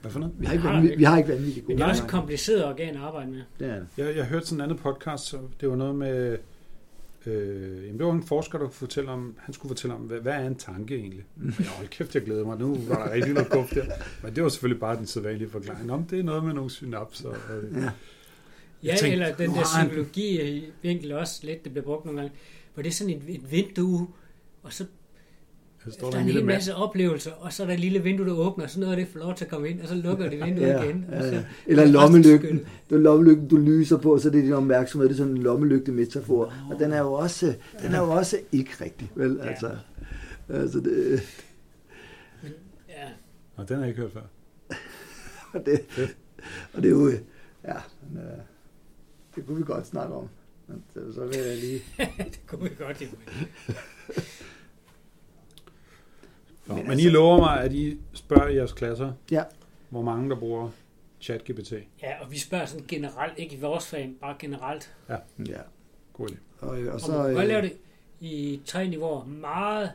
hvad 0.00 0.10
for 0.10 0.18
noget? 0.20 0.34
Vi 0.38 0.46
har 0.46 0.52
ikke, 0.52 0.62
har 0.66 0.72
vanvittigt, 0.72 0.98
vi 0.98 1.04
har 1.04 1.18
ikke 1.18 1.28
vanvittigt 1.28 1.66
gode 1.66 1.78
det 1.78 1.84
er 1.84 1.88
også 1.88 2.04
et 2.04 2.10
kompliceret 2.10 2.64
organ 2.64 2.94
at 2.94 3.00
arbejde 3.00 3.30
med. 3.30 3.42
Det 3.58 3.70
er 3.70 3.74
det. 3.74 3.86
Jeg, 3.96 4.16
jeg 4.16 4.26
hørte 4.26 4.46
sådan 4.46 4.58
en 4.58 4.62
anden 4.62 4.78
podcast, 4.78 5.24
så 5.24 5.38
det 5.60 5.68
var 5.70 5.76
noget 5.76 5.94
med... 5.94 6.38
Øh, 7.26 7.84
jamen 7.86 7.98
det 7.98 8.06
var 8.06 8.12
en 8.12 8.22
forsker, 8.22 8.58
der 8.58 8.64
kunne 8.66 8.74
fortælle 8.74 9.10
om, 9.10 9.34
han 9.38 9.54
skulle 9.54 9.70
fortælle 9.70 9.94
om, 9.94 10.00
hvad, 10.00 10.20
hvad 10.20 10.32
er 10.32 10.46
en 10.46 10.54
tanke 10.54 10.96
egentlig? 10.96 11.24
Ja, 11.60 11.64
hold 11.64 11.88
kæft, 11.88 12.14
jeg 12.14 12.22
glæder 12.24 12.44
mig. 12.46 12.58
Nu 12.58 12.74
var 12.88 13.04
der 13.06 13.12
rigtig 13.14 13.32
noget 13.34 13.50
guf 13.50 13.70
der. 13.74 13.84
Men 14.22 14.34
det 14.34 14.42
var 14.42 14.48
selvfølgelig 14.48 14.80
bare 14.80 14.96
den 14.96 15.06
sædvanlige 15.06 15.50
forklaring. 15.50 15.92
Om 15.92 16.04
det 16.04 16.18
er 16.18 16.22
noget 16.22 16.44
med 16.44 16.52
nogle 16.54 16.70
synapser. 16.70 17.28
Og, 17.28 17.36
Ja. 17.74 17.80
Ja, 17.80 17.90
Jeg 18.82 18.98
tænkte, 18.98 19.12
eller 19.12 19.34
den 19.36 19.50
der 19.50 19.56
har 19.56 19.78
han- 19.78 19.88
psykologi 19.88 20.64
vinkel 20.82 21.12
også 21.12 21.40
lidt, 21.46 21.64
det 21.64 21.72
bliver 21.72 21.84
brugt 21.84 22.04
nogle 22.04 22.20
gange, 22.20 22.34
hvor 22.74 22.82
det 22.82 22.90
er 22.90 22.94
sådan 22.94 23.14
et, 23.14 23.22
et 23.28 23.52
vindue, 23.52 24.08
og 24.62 24.72
så 24.72 24.84
Her 25.84 25.92
står 25.92 26.06
Der 26.06 26.10
der 26.10 26.16
er 26.16 26.20
en 26.20 26.22
en 26.22 26.26
lille 26.26 26.40
hel 26.40 26.46
mand. 26.46 26.56
masse 26.56 26.74
oplevelser, 26.74 27.30
og 27.32 27.52
så 27.52 27.62
er 27.62 27.66
der 27.66 27.74
et 27.74 27.80
lille 27.80 28.02
vindue, 28.02 28.26
der 28.26 28.32
åbner, 28.32 28.64
og 28.64 28.70
så 28.70 28.80
noget 28.80 28.92
af 28.92 28.96
det 28.98 29.08
får 29.08 29.18
lov 29.20 29.34
til 29.34 29.44
at 29.44 29.50
komme 29.50 29.68
ind, 29.68 29.80
og 29.80 29.88
så 29.88 29.94
lukker 29.94 30.28
det 30.30 30.44
vinduet 30.44 30.68
Ja, 30.68 30.82
igen. 30.82 31.04
ja, 31.10 31.20
så- 31.30 31.34
ja. 31.36 31.42
Eller 31.66 31.84
lommelygten. 31.86 32.58
Det 32.90 32.96
er 32.96 33.00
lommelygten, 33.00 33.48
du 33.48 33.56
lyser 33.56 33.96
på, 33.96 34.18
så 34.18 34.30
det 34.30 34.38
er 34.38 34.42
din 34.42 34.52
opmærksomhed. 34.52 35.08
Det 35.08 35.14
er 35.14 35.18
sådan 35.18 35.32
en 35.32 35.42
lommelygte 35.42 35.92
metafor. 35.92 36.54
Og 36.70 36.78
den 36.78 36.92
er 36.92 36.98
jo 36.98 37.12
også, 37.12 37.54
den 37.82 37.94
er 37.94 37.98
jo 38.00 38.10
også 38.10 38.38
ikke 38.52 38.70
rigtig, 38.80 39.10
vel? 39.14 39.40
Ja. 39.42 39.48
Altså, 39.48 39.70
altså 40.48 40.80
det, 40.80 41.20
Ja, 42.88 43.08
Og 43.56 43.68
den 43.68 43.76
har 43.76 43.82
jeg 43.82 43.88
ikke 43.88 44.00
hørt 44.00 44.12
før. 44.12 44.20
og 45.54 45.66
det, 45.66 45.80
og 46.74 46.82
det 46.82 46.84
er 46.88 46.90
jo, 46.90 47.08
ja, 47.64 47.74
men, 48.10 48.22
øh, 48.22 48.38
det 49.36 49.46
kunne 49.46 49.56
vi 49.56 49.62
godt 49.64 49.86
snakke 49.86 50.14
om. 50.14 50.28
Men 50.68 50.82
så- 50.94 51.12
så 51.14 51.24
vil 51.26 51.36
jeg 51.36 51.56
lige... 51.56 51.82
det 52.18 52.40
kunne 52.46 52.62
vi 52.62 52.70
godt, 52.78 53.02
jo. 53.02 53.06
Nå, 56.68 56.74
Men 56.74 56.82
men 56.82 56.90
altså- 56.92 57.08
I 57.08 57.10
lover 57.10 57.38
mig, 57.38 57.60
at 57.60 57.72
I 57.72 57.98
spørger 58.12 58.48
i 58.48 58.56
jeres 58.56 58.72
klasser, 58.72 59.12
Ja, 59.30 59.44
hvor 59.90 60.02
mange 60.02 60.30
der 60.30 60.36
bruger 60.36 60.70
ChatGPT. 61.20 61.72
Ja, 62.02 62.22
og 62.24 62.30
vi 62.30 62.38
spørger 62.38 62.66
sådan 62.66 62.84
generelt, 62.88 63.38
ikke 63.38 63.56
i 63.56 63.60
vores 63.60 63.86
fag, 63.86 64.12
bare 64.20 64.36
generelt. 64.38 64.94
ja. 65.08 65.16
God 66.12 66.28
idé. 66.30 66.36
Og, 66.60 66.80
øh, 66.80 66.86
og 66.88 66.94
Og 66.94 67.00
så, 67.00 67.12
man 67.12 67.24
kan 67.26 67.34
godt 67.34 67.46
lave 67.46 67.58
øh, 67.62 67.68
det 67.70 67.76
i 68.20 68.60
tre 68.64 68.88
niveauer. 68.88 69.24
Meget, 69.24 69.92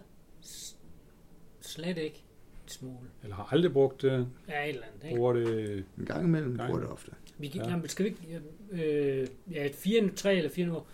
slet 1.61 1.97
ikke, 1.97 2.23
smule. 2.65 2.97
Eller 3.23 3.35
har 3.35 3.47
aldrig 3.51 3.73
brugt 3.73 4.01
det, 4.01 4.27
Ja, 4.49 4.63
et 4.63 4.69
eller 4.69 4.81
andet, 4.93 5.03
ikke? 5.03 5.15
bruger 5.15 5.33
det... 5.33 5.77
en 5.97 6.05
gang 6.05 6.25
imellem 6.25 6.57
Gang. 6.57 6.67
bruger 6.69 6.81
det 6.81 6.89
ofte. 6.91 7.11
Vi 7.37 7.47
Ja. 7.55 7.63
ja. 7.63 7.69
jamen, 7.69 7.89
skal 7.89 8.05
vi 8.05 8.09
ikke, 8.09 8.41
øh, 8.71 9.27
ja, 9.51 9.65
et 9.65 9.75
fire, 9.75 10.09
tre 10.15 10.35
eller 10.35 10.49
fire 10.49 10.65
niveauer, 10.65 10.85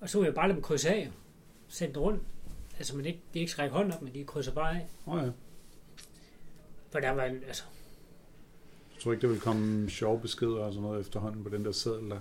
og 0.00 0.08
så 0.10 0.18
vil 0.18 0.24
jeg 0.26 0.34
bare 0.34 0.48
lade 0.48 0.54
dem 0.56 0.62
krydse 0.62 0.88
af, 0.90 1.10
det 1.80 1.96
rundt. 1.96 2.22
Altså, 2.78 2.96
man 2.96 3.06
ikke, 3.06 3.20
de 3.34 3.38
ikke 3.38 3.52
skrækker 3.52 3.76
hånden 3.76 3.92
op, 3.94 4.02
men 4.02 4.14
de 4.14 4.24
krydser 4.24 4.52
bare 4.52 4.76
af. 4.76 4.86
Åh 5.06 5.14
oh, 5.14 5.22
ja. 5.24 5.30
For 6.90 7.00
der 7.00 7.10
var, 7.10 7.24
en- 7.24 7.44
altså, 7.46 7.62
Jeg 8.94 9.02
tror 9.02 9.12
ikke, 9.12 9.22
der 9.22 9.28
vil 9.28 9.40
komme 9.40 9.90
sjove 9.90 10.20
beskeder 10.20 10.56
og 10.56 10.72
sådan 10.72 10.82
noget 10.82 11.00
efterhånden 11.00 11.42
på 11.44 11.48
den 11.50 11.64
der 11.64 11.72
seddel, 11.72 12.10
der 12.10 12.18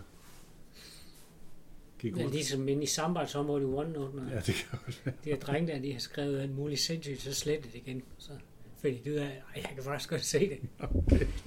gik 1.99 2.13
det 2.13 2.19
er 2.19 2.23
rundt. 2.23 2.35
ligesom 2.35 2.67
inde 2.67 2.83
i 2.83 2.85
samarbejdsområdet 2.85 3.61
i 3.63 3.65
OneNote, 3.65 4.15
når 4.15 4.23
Ja, 4.29 4.35
det 4.39 4.55
kan 4.55 4.79
godt 4.85 5.01
være. 5.05 5.15
de 5.23 5.29
her 5.29 5.39
drenge 5.39 5.73
der, 5.73 5.79
de 5.79 5.93
har 5.93 5.99
skrevet 5.99 6.39
alt 6.41 6.55
muligt 6.55 6.79
sindssygt, 6.81 7.21
så 7.21 7.33
slet 7.33 7.63
det 7.63 7.75
igen. 7.75 8.03
Så 8.17 8.31
finder 8.81 9.03
de 9.03 9.11
ud 9.11 9.15
af, 9.17 9.43
at 9.55 9.61
jeg 9.63 9.71
kan 9.75 9.83
faktisk 9.83 10.09
godt 10.09 10.25
se 10.25 10.39
det. 10.49 10.59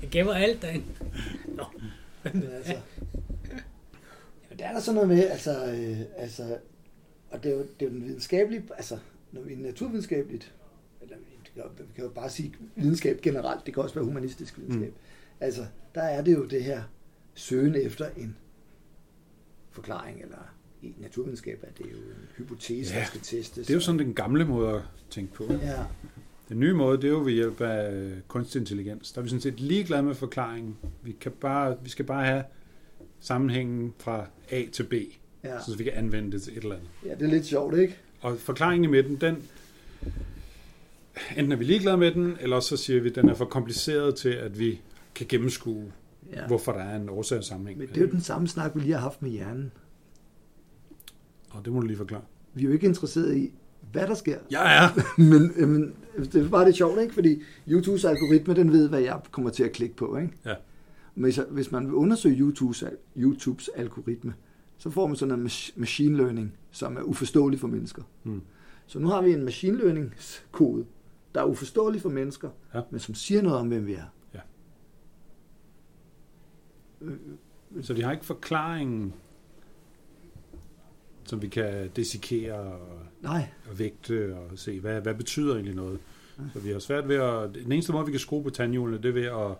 Jeg 0.02 0.10
gemmer 0.10 0.32
alt 0.34 0.62
derinde. 0.62 0.84
Nå. 1.48 1.64
Men 2.24 2.42
altså, 2.42 2.72
ja, 4.50 4.54
der 4.58 4.66
er 4.66 4.72
der 4.72 4.80
sådan 4.80 4.94
noget 4.94 5.08
med, 5.08 5.28
altså, 5.30 5.66
øh, 5.66 6.00
altså 6.16 6.58
og 7.30 7.42
det 7.42 7.52
er, 7.52 7.56
jo, 7.56 7.62
det 7.80 7.86
er 7.86 7.90
jo 7.90 7.96
den 7.98 8.04
videnskabelige, 8.04 8.62
altså, 8.76 8.98
når 9.32 9.40
vi 9.42 9.52
er 9.52 9.56
naturvidenskabeligt, 9.58 10.54
eller 11.02 11.16
vi 11.78 11.84
kan, 11.94 12.04
jo- 12.04 12.10
bare 12.10 12.30
sige 12.30 12.54
videnskab 12.76 13.20
generelt, 13.22 13.66
det 13.66 13.74
kan 13.74 13.82
også 13.82 13.94
være 13.94 14.04
humanistisk 14.04 14.58
videnskab, 14.58 14.88
mm. 14.90 14.96
altså, 15.40 15.66
der 15.94 16.02
er 16.02 16.22
det 16.22 16.32
jo 16.34 16.44
det 16.44 16.64
her 16.64 16.82
søgen 17.34 17.74
efter 17.74 18.06
en 18.16 18.36
forklaring, 19.70 20.22
eller 20.22 20.54
i 20.82 20.94
naturvidenskab 21.00 21.58
er 21.62 21.72
det 21.84 21.92
jo 21.92 21.96
en 21.96 22.28
hypotese, 22.36 22.94
Ja, 22.94 23.00
der 23.00 23.06
skal 23.06 23.20
testes. 23.20 23.66
Det 23.66 23.70
er 23.70 23.76
jo 23.76 23.80
sådan 23.80 23.98
den 23.98 24.14
gamle 24.14 24.44
måde 24.44 24.74
at 24.74 24.82
tænke 25.10 25.32
på. 25.34 25.44
Ja, 25.52 25.84
Den 26.48 26.60
nye 26.60 26.72
måde, 26.74 26.96
det 26.96 27.04
er 27.04 27.08
jo 27.08 27.18
ved 27.24 27.32
hjælp 27.32 27.60
af 27.60 27.92
øh, 27.92 28.12
kunstig 28.28 28.58
intelligens. 28.60 29.12
Der 29.12 29.18
er 29.18 29.22
vi 29.22 29.28
sådan 29.28 29.40
set 29.40 29.60
ligeglade 29.60 30.02
med 30.02 30.14
forklaringen. 30.14 30.76
Vi, 31.02 31.12
kan 31.20 31.32
bare, 31.32 31.76
vi 31.82 31.90
skal 31.90 32.04
bare 32.04 32.24
have 32.24 32.44
sammenhængen 33.20 33.94
fra 33.98 34.26
A 34.50 34.64
til 34.72 34.82
B, 34.82 34.92
ja. 35.54 35.62
så 35.62 35.76
vi 35.76 35.84
kan 35.84 35.92
anvende 35.92 36.32
det 36.32 36.42
til 36.42 36.52
et 36.56 36.62
eller 36.62 36.76
andet. 36.76 36.88
ja, 37.06 37.14
det 37.14 37.22
er 37.22 37.26
lidt 37.30 37.46
sjovt, 37.46 37.78
ikke? 37.78 37.96
Og 38.20 38.36
forklaringen 38.38 38.84
i 38.84 38.90
midten, 38.90 39.16
den 39.16 39.36
enten 41.36 41.52
er 41.52 41.56
vi 41.56 41.64
ligeglade 41.64 41.96
med 41.96 42.10
den, 42.12 42.36
eller 42.40 42.60
så 42.60 42.76
siger 42.76 43.00
vi, 43.00 43.08
at 43.08 43.14
den 43.14 43.28
er 43.28 43.34
for 43.34 43.44
kompliceret 43.44 44.14
til, 44.14 44.28
at 44.28 44.58
vi 44.58 44.80
kan 45.14 45.26
gennemskue, 45.28 45.92
Ja. 46.32 46.46
hvorfor 46.46 46.72
der 46.72 46.80
er 46.80 46.96
en 46.96 47.08
årsagssammenhæng. 47.08 47.78
Men 47.78 47.88
det 47.88 47.96
er 47.96 48.00
jo 48.00 48.10
den 48.10 48.20
samme 48.20 48.48
snak, 48.48 48.70
vi 48.74 48.80
lige 48.80 48.92
har 48.92 49.00
haft 49.00 49.22
med 49.22 49.30
hjernen. 49.30 49.72
Og 51.50 51.64
det 51.64 51.72
må 51.72 51.80
du 51.80 51.86
lige 51.86 51.96
forklare. 51.96 52.22
Vi 52.54 52.62
er 52.62 52.66
jo 52.66 52.72
ikke 52.72 52.86
interesseret 52.86 53.36
i, 53.36 53.52
hvad 53.92 54.06
der 54.06 54.14
sker. 54.14 54.38
Ja, 54.50 54.72
ja. 54.82 54.88
men, 55.18 55.52
men 55.70 55.94
det 56.16 56.34
er 56.44 56.48
bare 56.48 56.64
lidt 56.64 56.76
sjovt, 56.76 57.00
ikke? 57.00 57.14
Fordi 57.14 57.42
YouTubes 57.68 58.04
algoritme, 58.04 58.54
den 58.54 58.72
ved, 58.72 58.88
hvad 58.88 59.00
jeg 59.00 59.20
kommer 59.30 59.50
til 59.50 59.64
at 59.64 59.72
klikke 59.72 59.96
på, 59.96 60.16
ikke? 60.16 60.32
Ja. 60.44 60.54
Men 61.14 61.24
hvis, 61.24 61.40
hvis 61.50 61.72
man 61.72 61.86
vil 61.86 61.94
undersøge 61.94 62.36
YouTubes, 62.36 62.84
YouTubes 63.16 63.70
algoritme, 63.76 64.34
så 64.78 64.90
får 64.90 65.06
man 65.06 65.16
sådan 65.16 65.40
en 65.40 65.46
mach- 65.46 65.72
machine 65.76 66.16
learning, 66.16 66.52
som 66.70 66.96
er 66.96 67.02
uforståelig 67.02 67.60
for 67.60 67.68
mennesker. 67.68 68.02
Hmm. 68.22 68.42
Så 68.86 68.98
nu 68.98 69.08
har 69.08 69.22
vi 69.22 69.32
en 69.32 69.44
machine 69.44 69.76
learning 69.78 70.14
kode, 70.52 70.86
der 71.34 71.40
er 71.40 71.44
uforståelig 71.44 72.02
for 72.02 72.08
mennesker, 72.08 72.50
Ja. 72.74 72.80
men 72.90 73.00
som 73.00 73.14
siger 73.14 73.42
noget 73.42 73.58
om, 73.58 73.68
hvem 73.68 73.86
vi 73.86 73.92
er. 73.94 74.04
Ja. 74.34 74.40
Øh, 77.00 77.16
Så 77.82 77.94
de 77.94 78.02
har 78.02 78.12
ikke 78.12 78.24
forklaringen, 78.26 79.12
som 81.24 81.42
vi 81.42 81.48
kan 81.48 81.90
dissekere 81.96 82.54
og, 82.54 82.98
Nej, 83.22 83.48
og 83.70 83.78
vægte 83.78 84.36
og 84.36 84.58
se, 84.58 84.80
hvad, 84.80 85.00
hvad 85.00 85.14
betyder 85.14 85.54
egentlig 85.54 85.74
noget. 85.74 85.98
Så 86.52 86.60
vi 86.60 86.70
har 86.70 86.78
svært 86.78 87.08
ved 87.08 87.16
at... 87.16 87.54
Den 87.54 87.72
eneste 87.72 87.92
måde, 87.92 88.04
vi 88.06 88.10
kan 88.10 88.20
skrue 88.20 88.42
på 88.42 88.50
tandhjulene, 88.50 88.96
det 89.02 89.08
er 89.08 89.12
ved 89.12 89.24
at 89.26 89.56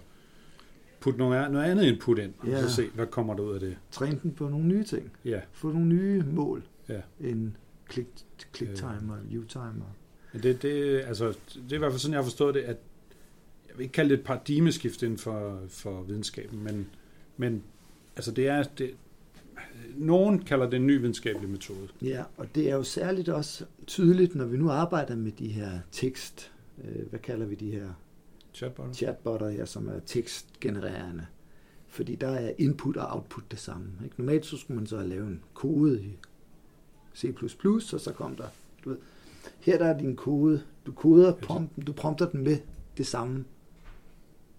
putte 1.01 1.19
noget, 1.19 1.51
noget 1.53 1.65
andet 1.65 1.85
input 1.85 2.19
ind, 2.19 2.33
og 2.39 2.49
Ja. 2.49 2.63
så 2.63 2.75
se, 2.75 2.89
hvad 2.95 3.07
kommer 3.07 3.35
der 3.35 3.43
ud 3.43 3.55
af 3.55 3.61
det. 3.61 3.77
træne 3.91 4.21
den 4.23 4.33
på 4.33 4.49
nogle 4.49 4.67
nye 4.67 4.85
ting. 4.85 5.13
Ja, 5.25 5.41
Få 5.53 5.73
nogle 5.73 5.87
nye 5.87 6.23
mål, 6.33 6.63
Ja. 6.89 7.01
end 7.21 7.53
click, 7.91 8.09
click 8.55 8.71
Øh. 8.73 8.77
time 8.77 9.13
og 9.13 9.19
view 9.31 9.45
time. 9.45 9.65
Og... 9.65 9.91
men 10.33 10.43
det, 10.43 10.63
det, 10.63 11.01
altså, 11.07 11.29
det 11.55 11.73
er 11.73 11.75
i 11.75 11.79
hvert 11.79 11.93
fald 11.93 12.01
sådan, 12.01 12.13
jeg 12.13 12.19
har 12.19 12.25
forstået 12.25 12.55
det, 12.55 12.61
at 12.61 12.77
jeg 13.69 13.77
vil 13.79 13.83
ikke 13.83 13.93
kalde 13.93 14.11
det 14.11 14.19
et 14.19 14.25
paradigmeskift 14.25 15.03
inden 15.03 15.19
for, 15.19 15.61
for 15.69 16.03
videnskaben, 16.03 16.65
men, 16.65 16.87
men 17.37 17.63
altså 18.17 18.31
det 18.31 18.49
er... 18.49 18.63
Det, 18.63 18.91
nogen 19.97 20.39
kalder 20.45 20.71
det 20.71 20.77
en 20.77 20.87
ny 20.87 20.99
videnskabelig 21.01 21.51
metode. 21.51 21.89
Ja, 22.03 22.23
og 22.37 22.47
det 22.55 22.71
er 22.71 22.75
jo 22.75 22.83
særligt 22.83 23.29
også 23.29 23.65
tydeligt, 23.87 24.35
når 24.35 24.45
vi 24.45 24.57
nu 24.57 24.71
arbejder 24.71 25.17
med 25.17 25.33
de 25.33 25.49
her 25.49 25.71
tekst, 25.93 26.53
øh, 26.85 27.09
hvad 27.11 27.19
kalder 27.21 27.47
vi 27.47 27.55
de 27.55 27.71
her 27.71 27.89
Chatbot. 28.57 28.97
chatbotter 28.97 29.49
her, 29.49 29.65
som 29.65 29.89
er 29.89 30.01
tekstgenererende. 30.07 31.27
Fordi 31.89 32.15
der 32.15 32.29
er 32.29 32.53
input 32.59 32.97
og 32.97 33.07
output 33.17 33.45
det 33.51 33.59
samme. 33.59 33.93
Ikke? 34.05 34.15
Normalt 34.19 34.47
så 34.47 34.57
skulle 34.57 34.77
man 34.77 34.87
så 34.87 35.03
lave 35.03 35.27
en 35.27 35.43
kode 35.55 36.03
i 36.03 36.19
C++, 37.17 37.35
og 37.95 38.01
så 38.01 38.13
kom 38.17 38.37
der, 38.37 38.49
du 38.85 38.89
ved, 38.89 38.99
her 39.61 39.79
der 39.79 39.87
er 39.87 39.99
din 39.99 40.17
kode, 40.17 40.63
du 40.87 40.93
koder 40.93 41.35
prompten, 41.35 41.85
du 41.85 41.93
prompter 41.93 42.31
den 42.31 42.45
med 42.45 42.59
det 42.97 43.07
samme 43.07 43.45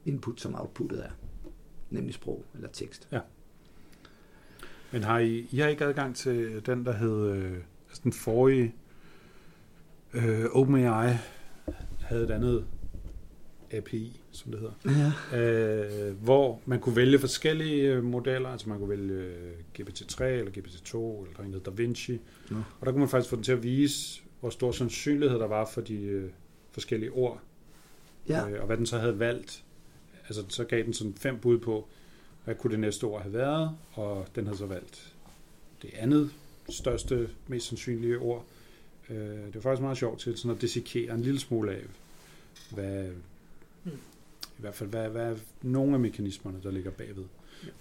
input, 0.05 0.41
som 0.41 0.55
outputtet 0.55 1.05
er. 1.05 1.11
Nemlig 1.89 2.13
sprog 2.13 2.45
eller 2.55 2.69
tekst. 2.69 3.07
Men 4.91 5.03
har 5.03 5.19
I, 5.19 5.47
I 5.51 5.57
har 5.57 5.67
ikke 5.67 5.85
adgang 5.85 6.15
til 6.15 6.65
den, 6.65 6.85
der 6.85 6.93
hed, 6.93 7.31
øh, 7.31 7.57
altså 7.87 8.01
den 8.03 8.13
forrige 8.13 8.75
øh, 10.13 10.45
OpenAI 10.51 11.13
havde 12.01 12.23
et 12.23 12.31
andet 12.31 12.67
API, 13.71 14.21
som 14.31 14.51
det 14.51 14.59
hedder, 14.61 15.11
Ja. 15.31 15.37
øh, 16.09 16.15
hvor 16.23 16.61
man 16.65 16.79
kunne 16.79 16.95
vælge 16.95 17.19
forskellige 17.19 17.93
øh, 17.93 18.03
modeller, 18.03 18.49
altså 18.49 18.69
man 18.69 18.77
kunne 18.79 18.89
vælge 18.89 19.13
øh, 19.13 19.53
GPT-3 19.79 20.23
eller 20.23 20.51
GPT-2, 20.51 20.97
eller 20.97 21.33
der 21.33 21.39
er 21.39 21.45
en, 21.45 21.53
der 21.53 21.57
hedder 21.57 21.71
DaVinci, 21.71 22.19
Nå. 22.49 22.57
og 22.79 22.85
der 22.85 22.91
kunne 22.91 22.99
man 22.99 23.09
faktisk 23.09 23.29
få 23.29 23.35
den 23.35 23.43
til 23.43 23.51
at 23.51 23.63
vise, 23.63 24.21
hvor 24.39 24.49
stor 24.49 24.71
sandsynlighed 24.71 25.39
der 25.39 25.47
var 25.47 25.65
for 25.65 25.81
de 25.81 25.95
øh, 26.01 26.29
forskellige 26.71 27.11
ord, 27.11 27.39
ja. 28.29 28.49
øh, 28.49 28.59
og 28.59 28.65
hvad 28.65 28.77
den 28.77 28.85
så 28.85 28.97
havde 28.97 29.19
valgt. 29.19 29.63
Altså 30.29 30.43
så 30.49 30.63
gav 30.63 30.83
den 30.83 30.93
sådan 30.93 31.13
fem 31.13 31.39
bud 31.39 31.57
på, 31.59 31.87
hvad 32.45 32.55
kunne 32.55 32.71
det 32.71 32.79
næste 32.79 33.03
ord 33.03 33.21
have 33.21 33.33
været, 33.33 33.71
og 33.93 34.27
den 34.35 34.45
havde 34.45 34.57
så 34.57 34.65
valgt 34.65 35.13
det 35.81 35.89
andet 35.93 36.31
største, 36.69 37.29
mest 37.47 37.67
sandsynlige 37.67 38.17
ord. 38.17 38.45
Øh, 39.09 39.17
det 39.17 39.55
var 39.55 39.61
faktisk 39.61 39.81
meget 39.81 39.97
sjovt 39.97 40.19
til 40.19 40.37
sådan 40.37 40.55
at 40.55 40.61
dissekere 40.61 41.13
en 41.13 41.21
lille 41.21 41.39
smule 41.39 41.71
af, 41.71 41.81
hvad, 42.71 43.05
Hmm. 43.91 43.99
i 44.57 44.61
hvert 44.61 44.75
fald, 44.75 44.89
hvad, 44.89 45.09
hvad 45.09 45.31
er 45.31 45.35
nogle 45.61 45.93
af 45.93 45.99
mekanismerne, 45.99 46.59
der 46.63 46.71
ligger 46.71 46.91
bagved. 46.91 47.23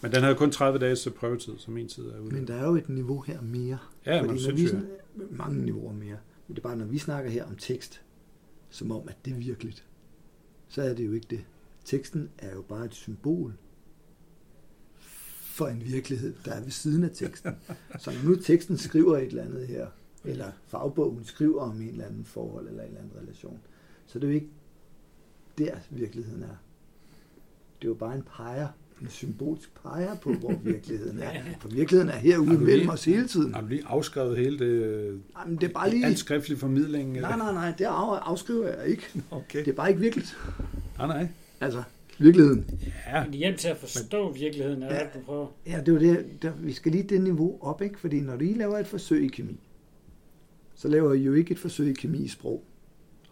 Men 0.02 0.12
den 0.12 0.22
havde 0.22 0.34
kun 0.34 0.50
30 0.50 0.78
dages 0.78 1.02
til 1.02 1.10
prøvetid, 1.10 1.52
så 1.58 1.70
min 1.70 1.88
tid 1.88 2.02
er 2.04 2.18
ude. 2.20 2.34
Men 2.34 2.46
der 2.46 2.54
er 2.54 2.66
jo 2.66 2.74
et 2.76 2.88
niveau 2.88 3.20
her 3.20 3.40
mere. 3.40 3.78
ja, 4.06 4.20
Fordi 4.20 4.32
når 4.32 4.38
synes 4.38 4.60
vi, 4.62 4.66
sn- 4.66 4.84
mange 5.36 5.64
niveauer 5.64 5.92
mere. 5.92 6.16
Men 6.48 6.56
det 6.56 6.58
er 6.58 6.62
bare, 6.62 6.76
når 6.76 6.84
vi 6.84 6.98
snakker 6.98 7.30
her 7.30 7.44
om 7.44 7.56
tekst, 7.56 8.02
som 8.70 8.90
om, 8.92 9.08
at 9.08 9.16
det 9.24 9.32
er 9.32 9.36
virkeligt, 9.36 9.84
så 10.68 10.82
er 10.82 10.94
det 10.94 11.06
jo 11.06 11.12
ikke 11.12 11.26
det. 11.30 11.44
Teksten 11.84 12.30
er 12.38 12.54
jo 12.54 12.62
bare 12.62 12.84
et 12.84 12.94
symbol 12.94 13.54
for 15.40 15.66
en 15.66 15.82
virkelighed, 15.84 16.34
der 16.44 16.52
er 16.52 16.62
ved 16.62 16.70
siden 16.70 17.04
af 17.04 17.10
teksten. 17.14 17.52
Så 18.00 18.10
når 18.10 18.30
nu 18.30 18.36
teksten 18.36 18.78
skriver 18.78 19.16
et 19.16 19.26
eller 19.26 19.44
andet 19.44 19.66
her, 19.66 19.86
eller 20.24 20.52
fagbogen 20.66 21.24
skriver 21.24 21.60
om 21.62 21.80
en 21.80 21.88
eller 21.88 22.04
anden 22.06 22.24
forhold 22.24 22.68
eller 22.68 22.82
en 22.82 22.88
eller 22.88 23.00
anden 23.00 23.12
relation, 23.22 23.60
så 24.06 24.18
er 24.18 24.20
det 24.20 24.28
jo 24.28 24.32
ikke 24.32 24.48
der 25.58 25.74
virkeligheden 25.90 26.42
er. 26.42 26.56
Det 27.82 27.84
er 27.84 27.88
jo 27.88 27.94
bare 27.94 28.14
en 28.16 28.22
peger 28.36 28.68
en 29.02 29.08
symbolisk 29.08 29.74
peger 29.82 30.14
på, 30.14 30.32
hvor 30.32 30.54
virkeligheden 30.72 31.18
er. 31.18 31.30
For 31.60 31.68
virkeligheden 31.68 32.08
er 32.12 32.16
herude 32.16 32.58
mellem 32.58 32.88
os 32.88 33.04
hele 33.04 33.28
tiden. 33.28 33.54
Har 33.54 33.60
du 33.60 33.66
lige 33.66 33.82
afskrevet 33.86 34.36
hele 34.38 34.58
det, 34.58 35.20
Jamen, 35.40 35.56
det 35.56 35.68
er 35.68 35.72
bare 35.72 35.90
lige... 35.90 36.06
al 36.06 36.16
skriftlig 36.16 36.58
formidling? 36.58 37.12
Nej, 37.12 37.36
nej, 37.36 37.52
nej, 37.52 37.72
det 37.78 37.84
af, 37.84 38.18
afskriver 38.18 38.68
jeg 38.68 38.86
ikke. 38.86 39.02
Okay. 39.30 39.58
Det 39.58 39.68
er 39.68 39.72
bare 39.72 39.88
ikke 39.88 40.00
virkeligt. 40.00 40.36
Nej, 40.98 41.06
nej. 41.06 41.28
Altså, 41.60 41.82
virkeligheden. 42.18 42.80
Ja, 43.06 43.24
Men 43.24 43.34
hjælp 43.34 43.56
til 43.58 43.68
at 43.68 43.76
forstå 43.76 44.32
virkeligheden, 44.32 44.82
er 44.82 44.94
Ja. 44.94 45.00
det, 45.00 45.08
du 45.14 45.18
prøver. 45.20 45.46
Ja, 45.66 45.80
det 45.80 45.88
er 45.88 45.92
jo 45.92 45.98
det, 45.98 46.42
der, 46.42 46.52
vi 46.52 46.72
skal 46.72 46.92
lige 46.92 47.04
det 47.04 47.20
niveau 47.20 47.58
op, 47.60 47.82
ikke? 47.82 47.98
Fordi 48.00 48.20
når 48.20 48.34
I 48.40 48.52
laver 48.54 48.78
et 48.78 48.86
forsøg 48.86 49.24
i 49.24 49.28
kemi, 49.28 49.60
så 50.74 50.88
laver 50.88 51.12
I 51.14 51.18
jo 51.22 51.34
ikke 51.34 51.50
et 51.52 51.58
forsøg 51.58 51.90
i 51.90 51.92
kemi 51.92 52.18
i 52.18 52.28
sprog. 52.28 52.64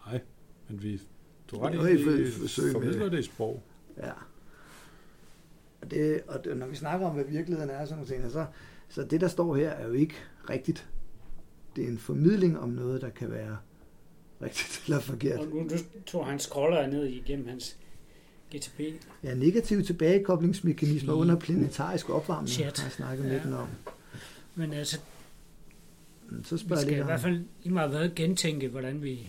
nej. 0.05 0.19
Men 0.69 0.83
vi... 0.83 1.01
Du 1.51 1.55
Det 1.55 1.63
har 1.63 1.69
er 1.69 1.73
jo 1.75 1.81
ret 1.81 2.19
i, 2.19 2.23
vi 2.23 2.31
forsøg 2.31 2.63
med- 2.65 2.71
formidler 2.73 3.09
det 3.09 3.19
i 3.19 3.23
sprog. 3.23 3.63
Ja. 3.97 4.11
Og, 5.81 5.91
det, 5.91 6.21
og 6.27 6.43
det, 6.43 6.57
når 6.57 6.67
vi 6.67 6.75
snakker 6.75 7.07
om, 7.07 7.13
hvad 7.15 7.23
virkeligheden 7.25 7.69
er, 7.69 7.85
sådan 7.85 8.05
ting, 8.05 8.31
så, 8.31 8.45
så 8.89 9.03
det, 9.03 9.21
der 9.21 9.27
står 9.27 9.55
her, 9.55 9.69
er 9.69 9.87
jo 9.87 9.93
ikke 9.93 10.15
rigtigt. 10.49 10.87
Det 11.75 11.83
er 11.83 11.87
en 11.87 11.97
formidling 11.97 12.59
om 12.59 12.69
noget, 12.69 13.01
der 13.01 13.09
kan 13.09 13.31
være 13.31 13.57
rigtigt 14.41 14.81
eller 14.85 14.99
forkert. 14.99 15.39
Og 15.39 15.47
nu 15.47 15.59
du 15.69 15.75
tror, 16.05 16.23
han 16.23 16.39
scroller 16.39 16.87
ned 16.87 17.05
igennem 17.05 17.47
hans 17.47 17.77
GTP. 18.55 18.79
Ja, 19.23 19.33
negativ 19.33 19.83
tilbagekoblingsmekanismer 19.83 21.13
Lige. 21.13 21.21
under 21.21 21.35
planetarisk 21.39 22.09
opvarmning, 22.09 22.49
Shit. 22.49 22.77
har 22.79 22.85
jeg 22.85 22.91
snakket 22.91 23.25
med 23.25 23.37
Ja. 23.37 23.43
den 23.43 23.53
om. 23.53 23.67
Men 24.55 24.73
altså, 24.73 24.99
Så 26.43 26.55
vi 26.55 26.59
spørger 26.61 26.75
jeg 26.75 26.81
skal 26.81 26.93
lidt 26.93 27.03
i 27.03 27.05
hvert 27.05 27.19
fald 27.21 27.43
i 27.63 27.69
meget 27.69 27.89
hvad 27.89 28.09
gentænke, 28.15 28.67
hvordan 28.67 29.03
vi 29.03 29.27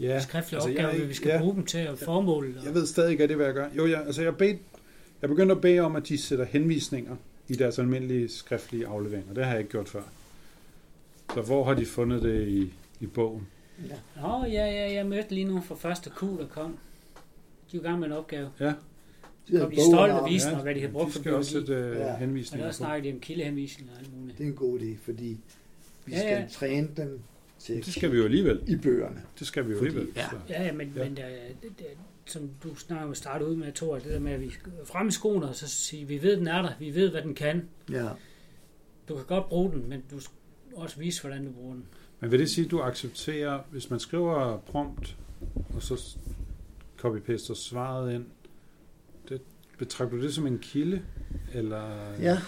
Ja, 0.00 0.06
ja, 0.06 0.20
skriftlige 0.20 0.56
altså, 0.56 0.68
altså, 0.68 0.68
jeg 0.68 0.76
er 0.76 0.86
opgaver, 0.86 0.92
ikke- 0.94 1.08
vi 1.08 1.14
skal 1.14 1.28
ja. 1.28 1.34
ja. 1.34 1.40
bruge 1.40 1.54
dem 1.54 1.64
til 1.64 1.78
at 1.78 1.98
formåle. 1.98 2.54
Og, 2.60 2.64
Jeg 2.64 2.74
ved 2.74 2.86
stadig 2.86 3.10
ikke, 3.10 3.22
at 3.22 3.28
det 3.28 3.34
er, 3.34 3.36
hvad 3.36 3.46
jeg 3.46 3.54
gør. 3.54 3.68
Jo, 3.76 3.86
jeg, 3.86 4.02
altså 4.06 4.22
jeg, 4.22 4.36
bed, 4.36 4.54
jeg 5.22 5.28
begyndte 5.30 5.54
at 5.54 5.60
bede 5.60 5.80
om, 5.80 5.96
at 5.96 6.08
de 6.08 6.18
sætter 6.18 6.44
henvisninger 6.44 7.16
i 7.48 7.54
deres 7.54 7.78
almindelige 7.78 8.28
skriftlige 8.28 8.86
afleveringer. 8.86 9.34
Det 9.34 9.44
har 9.44 9.50
jeg 9.50 9.60
ikke 9.60 9.70
gjort 9.70 9.88
før. 9.88 10.02
Så 11.34 11.40
hvor 11.42 11.64
har 11.64 11.74
de 11.74 11.86
fundet 11.86 12.22
det 12.22 12.48
i, 12.48 12.72
i 13.00 13.06
bogen? 13.06 13.46
ja. 13.88 14.20
Nå, 14.22 14.44
ja, 14.44 14.66
ja, 14.66 14.92
jeg 14.94 15.06
mødte 15.06 15.34
lige 15.34 15.44
nu 15.44 15.60
fra 15.60 15.74
første 15.74 16.10
Q, 16.10 16.20
der 16.22 16.46
kom. 16.50 16.78
De 17.72 17.78
var 17.78 17.84
i 17.84 17.86
gang 17.88 17.98
med 18.00 18.06
en 18.08 18.12
opgave. 18.12 18.48
Ja, 18.60 18.72
De 19.50 19.58
Kom 19.60 19.70
de 19.70 19.80
stolte 19.90 20.12
og 20.12 20.30
viste 20.30 20.50
mig, 20.50 20.62
hvad 20.62 20.74
de 20.74 20.80
havde 20.80 20.92
brugt 20.92 21.06
de 21.08 21.12
for 21.12 21.18
skal 21.20 21.34
også 21.34 21.52
biologi. 21.52 21.72
sætte 21.72 21.90
uh, 21.94 21.96
Ja. 22.00 22.12
Og 22.12 22.18
henvisninger 22.18 22.66
der 22.66 22.72
på. 22.72 22.76
snakker 22.76 23.10
de 23.10 23.14
om 23.14 23.20
kildehenvisninger 23.20 23.92
og 23.92 23.98
alt 23.98 24.16
muligt. 24.20 24.38
Det 24.38 24.44
er 24.44 24.48
en 24.48 24.54
god 24.56 24.78
idé, 24.80 24.96
fordi 25.04 25.38
vi 26.06 26.12
Ja, 26.12 26.18
skal 26.18 26.30
ja. 26.30 26.46
træne 26.52 26.88
dem 26.96 27.20
til 27.64 27.76
Det 27.76 27.86
skal 27.94 28.12
vi 28.12 28.16
jo 28.16 28.24
alligevel. 28.24 28.62
i 28.66 28.76
bøgerne. 28.76 29.22
Det 29.38 29.46
skal 29.46 29.66
vi 29.66 29.72
jo 29.72 29.78
Fordi- 29.78 29.88
alligevel. 29.88 30.12
ja. 30.16 30.28
Så. 30.30 30.36
Ja, 30.48 30.62
ja, 30.62 30.72
men, 30.72 30.92
Ja. 30.96 31.04
men 31.04 31.16
der, 31.16 31.28
det, 31.62 31.78
det, 31.78 31.86
som 32.26 32.50
du 32.62 32.74
snakker 32.74 33.06
med 33.06 33.14
starte 33.14 33.46
ud 33.46 33.56
med, 33.56 33.72
Thor, 33.72 33.94
det 33.98 34.04
der 34.12 34.18
med, 34.18 34.32
at 34.32 34.40
vi 34.40 34.52
frem 34.84 35.08
i 35.08 35.10
skoene 35.10 35.48
og 35.48 35.54
så 35.54 35.68
sige, 35.68 36.04
vi 36.08 36.22
ved, 36.22 36.36
den 36.36 36.46
er 36.46 36.62
der, 36.62 36.72
vi 36.78 36.94
ved, 36.94 37.10
hvad 37.10 37.22
den 37.22 37.34
kan. 37.34 37.68
Ja. 37.90 38.08
Du 39.08 39.16
kan 39.16 39.24
godt 39.24 39.48
bruge 39.48 39.72
den, 39.72 39.88
men 39.88 40.02
du 40.10 40.20
skal 40.20 40.34
også 40.74 40.98
vise, 40.98 41.20
hvordan 41.20 41.44
du 41.46 41.52
bruger 41.52 41.74
den. 41.74 41.84
Men 42.20 42.30
vil 42.30 42.38
det 42.40 42.50
sige, 42.50 42.64
at 42.64 42.70
du 42.70 42.80
accepterer, 42.80 43.60
hvis 43.70 43.90
man 43.90 44.00
skriver 44.00 44.58
prompt, 44.58 45.16
og 45.74 45.82
så 45.82 46.16
copy-paster 46.98 47.54
svaret 47.54 48.14
ind, 48.14 48.24
det, 49.28 49.40
betragter 49.78 50.16
du 50.16 50.22
det 50.22 50.34
som 50.34 50.46
en 50.46 50.58
kilde? 50.58 51.02
Eller, 51.54 52.12
ja, 52.20 52.38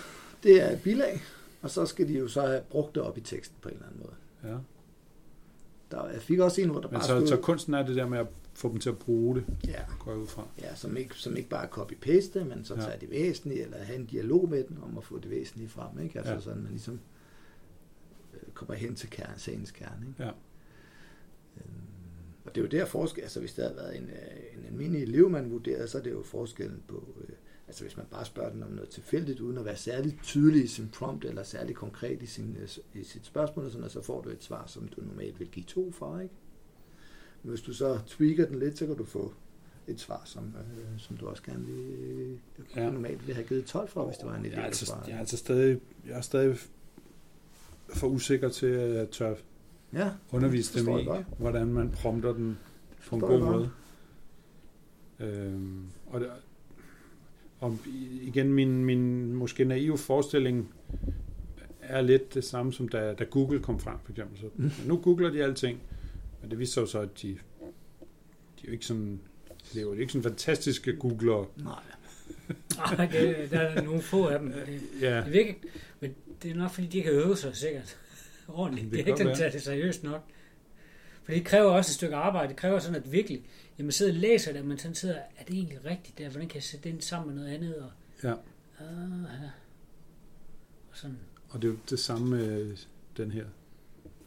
det 0.43 0.62
er 0.62 0.71
et 0.71 0.83
bilag, 0.83 1.23
og 1.62 1.71
så 1.71 1.87
skal 1.87 2.09
de 2.09 2.19
jo 2.19 2.29
så 2.29 2.41
have 2.41 2.61
brugt 2.71 2.95
det 2.95 3.03
op 3.03 3.19
i 3.19 3.21
teksten 3.21 3.57
på 3.62 3.69
en 3.69 3.75
eller 3.75 3.87
anden 3.87 4.01
måde. 4.03 4.53
ja. 4.55 4.59
Der, 5.91 6.09
jeg 6.09 6.22
fik 6.22 6.39
også 6.39 6.61
en, 6.61 6.68
hvor 6.70 6.80
der 6.80 6.89
Men 6.89 6.95
bare 6.95 7.03
så, 7.03 7.16
stod... 7.18 7.26
så 7.26 7.37
kunsten 7.37 7.74
er 7.74 7.87
det 7.87 7.97
der 7.97 8.07
med 8.07 8.18
at 8.18 8.26
få 8.55 8.68
dem 8.68 8.78
til 8.78 8.89
at 8.89 8.99
bruge 8.99 9.37
det, 9.37 9.45
Ja, 9.66 9.80
går 9.99 10.11
jeg 10.11 10.20
ud 10.20 10.26
fra. 10.26 10.47
ja 10.61 10.74
som, 10.74 10.97
ikke, 10.97 11.14
som 11.14 11.37
ikke 11.37 11.49
bare 11.49 11.66
copy-paste, 11.66 12.45
men 12.45 12.64
så 12.64 12.74
Ja. 12.74 12.80
tager 12.80 12.99
det 12.99 13.11
væsentlige, 13.11 13.62
eller 13.62 13.76
have 13.78 13.99
en 13.99 14.07
dialog 14.07 14.49
med 14.51 14.64
den 14.64 14.78
om 14.82 14.99
at 14.99 15.05
få 15.05 15.18
det 15.18 15.30
væsentlige 15.30 15.68
frem. 15.68 15.99
Ikke? 16.03 16.18
Altså 16.18 16.34
Ja. 16.34 16.41
sådan, 16.41 16.62
man 16.62 16.70
ligesom 16.70 17.01
øh, 18.34 18.53
kommer 18.55 18.74
hen 18.74 18.95
til 18.95 19.11
kerne, 19.11 19.32
sagens 19.37 19.70
kerne. 19.70 20.07
Ikke? 20.09 20.22
Ja. 20.22 20.30
Øhm, 21.57 21.70
Og 22.45 22.55
det 22.55 22.61
er 22.61 22.64
jo 22.64 22.68
der 22.70 22.84
forskel, 22.87 23.22
altså 23.22 23.41
hvis 23.41 23.53
det 23.55 23.64
havde 23.64 23.76
været 23.76 23.97
en, 23.97 24.05
øh, 24.05 24.59
en 24.61 24.66
almindelig 24.66 25.03
elev, 25.03 25.30
man 25.30 25.51
vurderede, 25.51 25.89
så 25.89 25.99
er 25.99 26.03
det 26.03 26.11
jo 26.11 26.22
forskellen 26.22 26.82
på, 26.89 27.09
øh, 27.20 27.34
altså 27.69 27.85
hvis 27.85 27.97
man 27.97 28.07
bare 28.11 28.25
spørger 28.25 28.53
den 28.53 28.62
om 28.62 28.71
noget 28.71 28.91
tilfældigt, 28.91 29.41
uden 29.41 29.59
at 29.59 29.64
være 29.64 29.77
særlig 29.77 30.19
tydelig 30.23 30.64
i 30.64 30.67
sin 30.67 30.89
prompt, 30.95 31.25
eller 31.25 31.43
særlig 31.43 31.75
konkret 31.77 32.23
i, 32.23 32.27
sin, 32.27 32.57
øh, 32.61 32.69
i 33.01 33.05
sit 33.05 33.27
spørgsmål, 33.27 33.64
og 33.64 33.71
sådan, 33.71 33.85
og 33.85 33.91
så 33.91 34.03
får 34.03 34.23
du 34.23 34.29
et 34.31 34.45
svar, 34.45 34.64
som 34.67 34.89
du 34.89 35.01
normalt 35.01 35.41
vil 35.41 35.49
give 35.49 35.64
to 35.64 35.91
for, 35.93 36.19
ikke? 36.21 36.35
Men 37.43 37.51
hvis 37.51 37.61
du 37.61 37.73
så 37.75 37.99
tweaker 38.07 38.47
den 38.47 38.59
lidt, 38.59 38.79
så 38.79 38.87
kan 38.87 38.97
du 38.97 39.05
få 39.05 39.33
et 39.87 40.01
svar, 40.01 40.23
som, 40.25 40.45
øh, 40.45 40.99
som 41.01 41.17
du 41.17 41.27
også 41.29 41.43
gerne 41.43 41.67
vil, 41.67 42.39
Ja. 42.77 42.91
normalt 42.91 43.21
ville 43.21 43.35
have 43.35 43.47
givet 43.49 43.64
12 43.64 43.89
for, 43.89 44.05
hvis 44.05 44.17
det 44.17 44.27
var 44.27 44.35
en 44.35 44.41
elev, 44.45 44.53
Jeg 44.55 44.61
er, 44.62 44.67
altså, 44.67 44.95
jeg 45.07 45.14
er 45.14 45.19
altså 45.19 45.37
stadig, 45.37 45.81
jeg 46.07 46.17
er 46.17 46.21
stadig 46.21 46.57
for 47.95 48.07
usikker 48.07 48.49
til 48.49 48.67
at 48.67 49.09
tør 49.11 49.35
Ja, 49.93 50.11
undervise 50.33 50.79
dem 50.85 50.99
i, 50.99 51.05
godt. 51.05 51.27
hvordan 51.39 51.67
man 51.67 51.91
prompter 51.91 52.33
den 52.33 52.59
på 53.09 53.14
en 53.14 53.21
god 53.21 53.29
godt. 53.31 53.43
måde. 53.43 53.71
Øhm, 55.21 55.87
og, 56.07 56.21
det, 56.21 56.31
og 57.61 57.79
igen, 58.23 58.53
min, 58.53 58.85
min 58.85 59.33
måske 59.35 59.65
naive 59.65 59.99
forestilling 59.99 60.75
er 61.81 62.01
lidt 62.01 62.35
det 62.35 62.45
samme 62.45 62.73
som 62.73 62.89
da, 62.89 63.15
da 63.15 63.25
Google 63.25 63.61
kom 63.61 63.81
frem, 63.81 63.97
for 64.05 64.13
eksempel. 64.13 64.39
Så, 64.39 64.47
Mm. 64.57 64.71
Nu 64.87 64.97
googler 64.97 65.31
de 65.31 65.45
alting, 65.45 65.81
men 66.43 66.51
det 66.51 66.59
viste 66.59 66.75
sig 66.75 66.81
jo 66.81 66.87
så, 66.87 67.01
at 67.01 67.23
de, 67.23 67.29
de 67.29 67.35
er 68.63 68.67
jo 68.67 68.73
ikke 68.73 68.87
sådan, 68.87 69.21
det 69.73 69.79
er 69.79 69.83
jo 69.83 69.93
ikke 69.93 70.13
sådan 70.13 70.23
fantastiske 70.23 70.97
googlere. 70.97 71.47
nej. 71.57 71.75
Det, 73.13 73.51
der 73.51 73.59
er 73.61 73.83
nogle 73.83 74.03
få 74.03 74.27
af 74.27 74.39
dem. 74.39 74.53
Det, 74.53 74.81
Ja, 75.01 75.17
det 75.21 75.33
virker, 75.33 75.55
men 76.01 76.15
det 76.43 76.51
er 76.51 76.55
nok, 76.55 76.71
fordi 76.71 76.87
de 76.87 77.03
har 77.03 77.11
øvet 77.11 77.39
sig 77.39 77.57
sikkert 77.57 77.99
ordentligt. 78.49 78.91
Det 78.91 78.97
Det, 78.97 79.05
kan 79.05 79.15
er 79.15 79.19
ikke 79.19 79.29
den 79.29 79.37
taget 79.37 79.53
det 79.53 79.63
seriøst 79.63 80.03
nok. 80.05 80.25
For 81.27 81.33
det 81.33 81.45
kræver 81.45 81.70
også 81.70 81.91
et 81.91 81.95
stykke 81.95 82.16
arbejde. 82.16 82.49
Det 82.49 82.57
kræver 82.57 82.79
sådan, 82.79 82.97
at 83.03 83.12
virkelig, 83.12 83.45
jamen 83.79 83.93
sidder 83.93 84.12
og 84.12 84.18
læser 84.18 84.53
det, 84.53 84.64
men 84.64 84.79
sådan 84.79 84.95
sidder, 84.95 85.14
er 85.14 85.45
det 85.45 85.55
egentlig 85.55 85.85
rigtigt 85.85 86.18
der? 86.18 86.29
Hvordan 86.29 86.49
kan 86.49 86.55
jeg 86.55 86.62
sætte 86.62 86.85
det 86.85 86.91
ind 86.91 87.01
sammen 87.01 87.35
med 87.35 87.43
noget 87.43 87.55
andet? 87.57 87.77
Og, 87.77 87.91
ja. 88.22 88.29
ja. 88.29 88.35
og 90.91 90.97
sådan. 90.97 91.18
Og 91.49 91.62
det 91.62 91.68
er 91.68 91.72
jo 91.72 91.79
det 91.91 91.99
samme 91.99 92.29
med 92.29 92.77
den 93.16 93.31
her. 93.33 93.45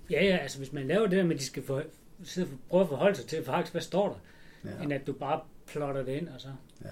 Ja, 0.10 0.26
ja, 0.26 0.38
altså 0.38 0.58
hvis 0.58 0.74
man 0.74 0.88
laver 0.88 1.02
det 1.08 1.18
der 1.18 1.24
med, 1.24 1.36
at 1.36 1.40
de 1.40 1.46
skal 1.46 1.64
for, 1.64 1.84
sidde 2.24 2.48
og 2.52 2.60
prøve 2.70 2.82
at 2.84 2.90
forholde 2.90 3.16
sig 3.16 3.26
til, 3.26 3.44
faktisk, 3.46 3.74
hvad 3.74 3.82
står 3.82 4.08
der, 4.08 4.16
Ja. 4.70 4.78
ja. 4.78 4.84
end 4.84 4.94
at 4.94 5.08
du 5.08 5.14
bare 5.14 5.42
plotter 5.68 6.04
det 6.04 6.12
ind, 6.12 6.28
og 6.28 6.42
så... 6.42 6.48
ja. 6.86 6.90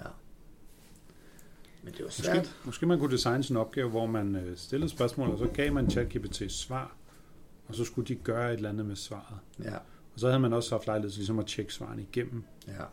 Men 1.82 1.92
det 1.92 2.00
er 2.00 2.04
jo 2.04 2.10
svært. 2.10 2.36
Måske, 2.36 2.50
måske 2.64 2.86
man 2.86 2.98
kunne 2.98 3.12
designe 3.12 3.42
sådan 3.42 3.56
en 3.56 3.60
opgave, 3.60 3.90
hvor 3.90 4.06
man 4.06 4.34
øh, 4.36 4.56
stillede 4.56 4.90
spørgsmål, 4.90 5.30
og 5.30 5.38
så 5.38 5.46
gav 5.46 5.72
man 5.72 5.90
ChatGPT 5.90 6.42
et 6.42 6.52
svar, 6.52 6.96
og 7.68 7.74
så 7.74 7.84
skulle 7.84 8.08
de 8.08 8.14
gøre 8.14 8.50
et 8.52 8.56
eller 8.56 8.68
andet 8.68 8.86
med 8.86 8.96
svaret. 8.96 9.38
Ja, 9.64 9.76
Og 10.18 10.20
så 10.20 10.26
havde 10.28 10.40
man 10.40 10.52
også 10.52 10.74
haft 10.74 10.86
lejlighed 10.86 11.10
til 11.10 11.18
ligesom 11.18 11.38
at 11.38 11.46
tjekke 11.46 11.72
svarene 11.74 12.02
igennem. 12.02 12.44
ja. 12.66 12.84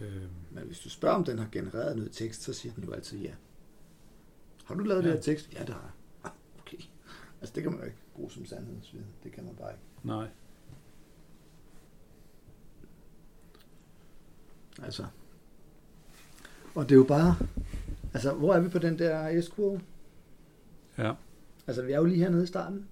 Øh, 0.00 0.22
Men 0.50 0.64
hvis 0.64 0.78
du 0.78 0.90
spørger, 0.90 1.14
om 1.16 1.24
den 1.24 1.38
har 1.38 1.48
genereret 1.52 1.96
noget 1.96 2.12
tekst, 2.12 2.42
så 2.42 2.52
siger 2.52 2.74
den 2.74 2.84
jo 2.84 2.92
altid 2.92 3.18
ja. 3.18 3.34
Har 4.64 4.74
du 4.74 4.84
lavet 4.84 5.02
Ja. 5.02 5.06
det 5.08 5.14
her 5.14 5.22
tekst? 5.22 5.52
Ja, 5.52 5.58
det 5.60 5.68
har 5.68 5.80
jeg. 5.82 5.90
Ah, 6.24 6.30
okay. 6.60 6.76
Altså, 7.40 7.54
det 7.54 7.62
kan 7.62 7.72
man 7.72 7.80
jo 7.80 7.86
ikke 7.86 7.96
bruge 8.14 8.30
som 8.30 8.46
sandhedsviden. 8.46 9.06
Det 9.22 9.32
kan 9.32 9.44
man 9.44 9.54
bare 9.54 9.70
ikke. 9.72 9.82
nej. 10.04 10.28
Altså. 14.82 15.04
Og 16.74 16.84
det 16.88 16.92
er 16.94 16.96
jo 16.98 17.04
bare... 17.04 17.36
Altså, 18.14 18.32
hvor 18.34 18.54
er 18.54 18.60
vi 18.60 18.68
på 18.68 18.78
den 18.78 18.98
der 18.98 19.40
S-kurve? 19.42 19.80
Ja. 20.98 21.12
Altså, 21.66 21.82
vi 21.82 21.92
er 21.92 21.96
jo 21.98 22.04
lige 22.04 22.18
hernede 22.18 22.42
i 22.42 22.46
starten. 22.46 22.88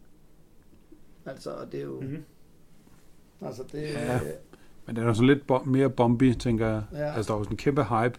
Altså, 1.27 1.51
og 1.51 1.73
det 1.73 1.81
er 1.81 1.85
jo... 1.85 2.01
Mm. 2.01 2.07
Mm-hmm. 2.07 2.25
Altså, 3.47 3.63
det 3.73 3.83
Ja. 3.83 4.15
øh, 4.15 4.21
Men 4.87 4.97
det 4.97 5.05
er 5.05 5.13
sådan 5.13 5.27
lidt 5.27 5.47
bo- 5.47 5.65
mere 5.65 5.91
bomby, 5.91 6.35
tænker 6.35 6.69
jeg. 6.69 6.83
Ja. 6.93 7.13
Altså, 7.15 7.33
der 7.33 7.37
var 7.39 7.45
sådan 7.45 7.53
en 7.53 7.57
kæmpe 7.57 7.83
hype, 7.85 8.19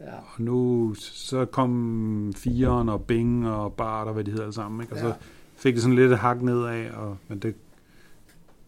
ja. 0.00 0.14
og 0.16 0.42
nu 0.42 0.94
så 0.98 1.44
kom 1.44 2.32
Firen 2.36 2.88
og 2.88 3.04
Bing 3.04 3.48
og 3.48 3.72
Bart 3.72 4.06
og 4.06 4.14
hvad 4.14 4.24
de 4.24 4.30
hedder 4.30 4.44
alle 4.44 4.54
sammen, 4.54 4.80
ikke? 4.80 4.92
Og 4.92 4.98
ja. 4.98 5.04
så 5.04 5.14
fik 5.56 5.74
det 5.74 5.82
sådan 5.82 5.96
lidt 5.96 6.12
et 6.12 6.18
hak 6.18 6.42
nedad, 6.42 6.90
og, 6.90 7.16
men 7.28 7.38
det, 7.38 7.54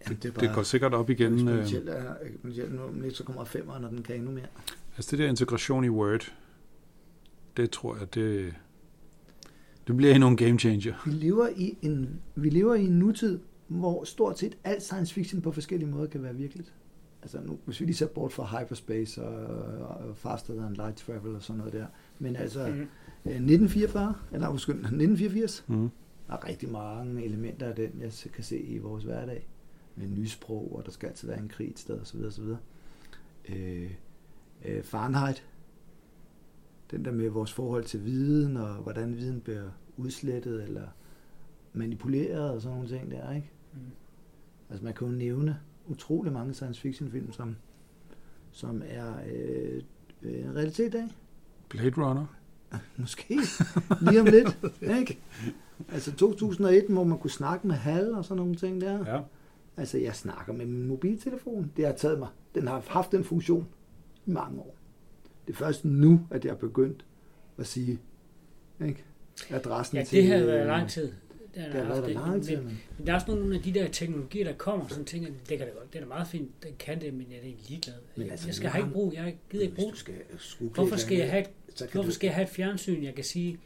Jamen, 0.06 0.18
det, 0.22 0.34
er 0.36 0.40
det 0.40 0.50
går 0.54 0.62
sikkert 0.62 0.94
op 0.94 1.10
igen. 1.10 1.34
Eksponentielt 1.34 1.88
er 1.88 2.14
eksponentielt 2.26 2.74
nu, 2.74 2.80
lidt 3.02 3.16
så 3.16 3.24
kommer 3.24 3.44
5'eren, 3.44 3.78
når 3.80 3.88
den 3.88 4.02
kan 4.02 4.16
endnu 4.16 4.30
mere. 4.30 4.46
altså 4.96 5.10
det 5.10 5.18
der 5.18 5.28
integration 5.28 5.84
i 5.84 5.88
Word, 5.88 6.32
det 7.56 7.70
tror 7.70 7.96
jeg, 7.96 8.14
det, 8.14 8.54
det 9.86 9.96
bliver 9.96 10.14
endnu 10.14 10.28
en 10.28 10.36
game 10.36 10.58
changer. 10.58 10.94
Vi 11.06 11.10
lever 11.12 11.48
i 11.56 11.76
en, 11.82 12.20
vi 12.34 12.50
lever 12.50 12.74
i 12.74 12.84
en 12.84 12.98
nutid, 12.98 13.38
hvor 13.70 14.04
stort 14.04 14.38
set 14.38 14.58
alt 14.64 14.82
science 14.82 15.14
fiction 15.14 15.42
på 15.42 15.52
forskellige 15.52 15.90
måder 15.90 16.06
kan 16.06 16.22
være 16.22 16.34
virkeligt. 16.34 16.74
Altså 17.22 17.40
nu, 17.40 17.58
hvis 17.64 17.80
vi 17.80 17.84
lige 17.84 17.96
ser 17.96 18.06
bort 18.06 18.32
fra 18.32 18.60
hyperspace 18.60 19.22
og, 19.24 20.06
og 20.06 20.16
faster 20.16 20.54
than 20.54 20.74
light 20.74 20.96
travel 20.96 21.34
og 21.34 21.42
sådan 21.42 21.58
noget 21.58 21.72
der. 21.72 21.86
Men 22.18 22.36
altså 22.36 22.60
øh, 22.68 22.86
1944, 23.24 24.14
eller 24.32 24.48
undskyld, 24.48 24.74
1984, 24.74 25.64
Mm. 25.68 25.90
der 26.26 26.34
er 26.34 26.48
rigtig 26.48 26.70
mange 26.72 27.24
elementer 27.24 27.66
af 27.66 27.74
den, 27.74 27.90
jeg 28.00 28.12
kan 28.32 28.44
se 28.44 28.60
i 28.60 28.78
vores 28.78 29.04
hverdag. 29.04 29.48
Med 29.96 30.08
nysprog, 30.08 30.76
og 30.76 30.86
der 30.86 30.90
skal 30.92 31.08
altid 31.08 31.28
være 31.28 31.40
en 31.40 31.48
krig 31.48 31.70
et 31.70 31.78
sted 31.78 32.00
osv. 32.00 32.20
osv. 32.24 32.44
Øh, 33.48 33.90
øh, 34.64 34.82
Fahrenheit 34.82 35.44
den 36.90 37.04
der 37.04 37.12
med 37.12 37.28
vores 37.28 37.52
forhold 37.52 37.84
til 37.84 38.04
viden, 38.04 38.56
og 38.56 38.74
hvordan 38.74 39.16
viden 39.16 39.40
bliver 39.40 39.70
udslettet 39.96 40.62
eller 40.62 40.86
manipuleret 41.72 42.50
og 42.50 42.62
sådan 42.62 42.76
nogle 42.76 42.90
ting 42.98 43.10
der, 43.10 43.34
ikke? 43.34 43.50
Mm. 43.72 43.80
Altså 44.70 44.84
man 44.84 44.94
kan 44.94 45.06
jo 45.06 45.12
nævne 45.12 45.60
utrolig 45.86 46.32
mange 46.32 46.54
science 46.54 46.80
fiction 46.80 47.10
film, 47.10 47.32
som, 47.32 47.56
som 48.50 48.82
er 48.86 49.14
øh, 49.32 49.82
øh, 50.22 50.44
en 50.44 50.56
realitet 50.56 50.86
i 50.86 50.90
dag. 50.90 51.08
Blade 51.68 51.92
Runner. 51.96 52.26
Måske. 52.96 53.38
Lige 54.00 54.20
om 54.20 54.26
lidt. 54.26 54.58
Ikke? 54.98 55.18
Altså 55.92 56.12
2001, 56.12 56.84
hvor 56.88 57.04
man 57.04 57.18
kunne 57.18 57.30
snakke 57.30 57.66
med 57.66 57.76
HAL 57.76 58.14
og 58.14 58.24
sådan 58.24 58.36
nogle 58.36 58.54
ting 58.54 58.80
der. 58.80 59.14
Ja. 59.14 59.20
Altså 59.76 59.98
jeg 59.98 60.14
snakker 60.14 60.52
med 60.52 60.66
min 60.66 60.86
mobiltelefon. 60.86 61.72
Det 61.76 61.86
har 61.86 61.92
taget 61.92 62.18
mig. 62.18 62.28
Den 62.54 62.68
har 62.68 62.82
haft 62.88 63.12
den 63.12 63.24
funktion 63.24 63.66
i 64.26 64.30
mange 64.30 64.60
år. 64.60 64.76
Det 65.46 65.52
er 65.52 65.56
først 65.56 65.84
nu, 65.84 66.26
at 66.30 66.44
jeg 66.44 66.50
er 66.50 66.56
begyndt 66.56 67.04
at 67.58 67.66
sige 67.66 67.98
ikke? 68.84 69.04
adressen 69.50 69.98
Ja, 69.98 70.04
til... 70.04 70.18
det 70.18 70.28
har 70.28 70.38
været 70.38 70.66
lang 70.66 70.88
tid. 70.88 71.12
Det 71.55 71.64
Det 71.64 71.72
har 71.74 71.88
været 71.88 72.14
der 72.16 72.40
tid. 72.42 72.57
Men, 72.57 72.64
Men, 72.66 72.78
men 72.98 73.07
der 73.07 73.12
er 73.12 73.16
også 73.16 73.26
nogle 73.34 73.55
af 73.57 73.62
de 73.62 73.74
der 73.74 73.88
teknologier, 73.88 74.44
der 74.44 74.53
kommer, 74.53 74.88
sådan 74.88 75.05
ting, 75.05 75.26
det 75.26 75.59
kan 75.59 75.66
da 75.66 75.72
godt, 75.72 75.92
det 75.92 75.98
er 75.98 76.03
da 76.03 76.09
meget 76.09 76.28
fint, 76.28 76.51
den 76.62 76.72
kan 76.78 77.01
det, 77.01 77.14
men 77.14 77.26
jeg 77.30 77.36
er 77.38 77.42
egentlig 77.42 77.64
ligeglad. 77.68 77.94
Men 78.16 78.22
Jeg, 78.24 78.30
altså, 78.32 78.46
jeg 78.48 78.55
skal 78.55 78.68
have 78.70 78.84
ikke 78.84 78.92
bruge, 78.92 79.12
jeg 79.14 79.36
gider 79.51 79.62
ikke 79.64 79.74
bruge 79.76 79.96
skal 79.96 80.14
Hvorfor 80.74 80.96
skal 80.96 81.16
jeg 81.16 81.30
have 81.30 81.40
et, 81.42 81.90
hvorfor 81.92 82.09
du, 82.09 82.14
skal 82.14 82.26
jeg 82.26 82.34
have 82.34 82.42
et 82.44 82.51
fjernsyn, 82.51 83.05
jeg 83.05 83.14
kan 83.14 83.24
sige, 83.24 83.59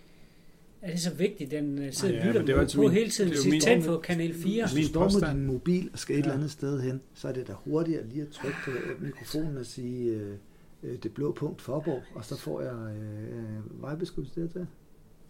er 0.83 0.91
det 0.91 1.01
så 1.01 1.15
vigtigt, 1.15 1.51
den 1.51 1.79
øh, 1.79 1.93
sidder 1.93 2.15
Ja, 2.15 2.21
og 2.21 2.27
lytter 2.27 2.41
det 2.41 2.55
er 2.57 2.61
jo 2.61 2.69
på, 2.75 2.81
min- 2.83 2.91
hele 2.91 3.11
tiden, 3.11 3.31
det 3.33 3.51
min- 3.51 3.61
tænd 3.61 3.85
på 3.85 3.99
kanal 3.99 4.35
4. 4.35 4.67
Hvis 4.75 4.87
du 4.87 4.91
står 5.11 5.21
med 5.21 5.31
din 5.35 5.47
mobil 5.47 5.91
og 5.93 5.99
skal 5.99 6.15
et 6.15 6.19
Ja. 6.19 6.23
eller 6.23 6.35
andet 6.35 6.51
sted 6.51 6.81
hen, 6.81 7.01
så 7.15 7.29
er 7.29 7.33
det 7.33 7.49
da 7.49 7.53
hurtigere 7.53 8.07
lige 8.07 8.23
at 8.23 8.29
trykke 8.29 8.57
på 8.65 8.71
mikrofonen 9.01 9.57
og 9.57 9.67
sige 9.67 10.11
øh, 10.11 10.35
øh, 10.83 10.99
det 11.03 11.15
blå 11.15 11.33
punkt 11.33 11.61
Forborg, 11.63 12.03
og 12.15 12.25
så 12.25 12.37
får 12.39 12.61
jeg 12.61 12.73
øh, 12.97 13.39
øh, 13.39 13.83
vejbeskrivelse 13.83 14.41
dertil. 14.41 14.67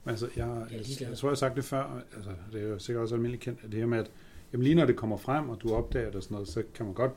Altså, 0.07 0.29
jeg, 0.37 0.67
Jeg 0.71 0.79
jeg, 1.01 1.09
jeg 1.09 1.19
tror, 1.19 1.29
jeg 1.29 1.31
har 1.31 1.37
sagt 1.37 1.57
det 1.57 1.65
før, 1.65 2.03
altså, 2.17 2.31
det 2.53 2.63
er 2.63 2.69
jo 2.69 2.79
sikkert 2.79 3.03
også 3.03 3.15
almindeligt 3.15 3.43
kendt, 3.43 3.61
at 3.65 3.73
det 3.73 3.79
her 3.79 3.87
med, 3.87 3.99
at 3.99 4.11
jamen, 4.53 4.65
lige 4.65 4.75
når 4.75 4.85
det 4.87 4.97
kommer 4.97 5.17
frem, 5.17 5.49
og 5.49 5.63
du 5.63 5.75
opdager 5.75 6.07
det 6.07 6.15
og 6.15 6.23
sådan 6.23 6.35
noget, 6.35 6.49
så 6.49 6.63
kan 6.75 6.87
man 6.87 6.95
godt 6.95 7.13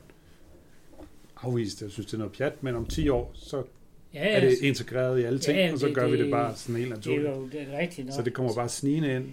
afvise 1.42 1.76
det, 1.76 1.82
jeg 1.82 1.90
synes, 1.90 2.06
det 2.06 2.14
er 2.14 2.18
noget 2.18 2.32
pjat, 2.32 2.62
men 2.62 2.74
om 2.76 2.86
10 2.86 3.08
år, 3.08 3.30
så 3.34 3.62
Ja, 4.14 4.28
er 4.36 4.40
det 4.40 4.58
integreret 4.62 5.20
i 5.20 5.22
alle 5.22 5.38
ting, 5.38 5.58
Ja, 5.58 5.72
og 5.72 5.78
så 5.78 5.86
det- 5.86 5.94
gør 5.94 6.06
vi 6.06 6.12
det 6.12 6.18
det- 6.24 6.30
bare 6.30 6.56
sådan 6.56 6.76
helt 6.76 6.88
det 6.88 6.92
er 6.92 6.96
naturligt. 6.96 7.28
jo 7.36 7.48
det 7.60 7.62
er 7.74 7.78
rigtigt 7.78 8.06
nok. 8.06 8.14
Så 8.16 8.22
det 8.22 8.34
kommer 8.34 8.54
bare 8.54 8.68
snigende 8.68 9.14
ind. 9.16 9.24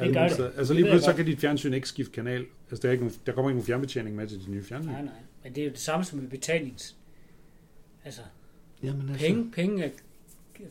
Det 0.00 0.14
gør 0.14 0.28
det. 0.28 0.52
Altså 0.56 0.74
Det 0.74 0.80
lige 0.80 0.84
pludselig 0.84 1.02
så 1.02 1.12
kan 1.16 1.26
dit 1.26 1.38
fjernsyn 1.38 1.72
ikke 1.72 1.88
skifte 1.88 2.12
kanal. 2.12 2.44
Altså 2.70 2.82
der, 2.82 2.88
er 2.88 2.92
ikke 2.92 3.04
nogen, 3.04 3.18
der 3.26 3.32
kommer 3.32 3.50
ikke 3.50 3.56
nogen 3.56 3.66
fjernbetjening 3.66 4.16
med 4.16 4.26
til 4.26 4.38
dit 4.40 4.48
nye 4.48 4.62
fjernsyn. 4.62 4.90
Nej, 4.90 5.02
nej. 5.02 5.12
Men 5.44 5.54
det 5.54 5.60
er 5.60 5.64
jo 5.64 5.70
det 5.70 5.78
samme 5.78 6.04
som 6.04 6.18
med 6.18 6.28
betalings. 6.28 6.96
Altså, 8.04 8.20
Jamen, 8.82 9.08
altså, 9.10 9.26
penge, 9.26 9.50
penge, 9.52 9.92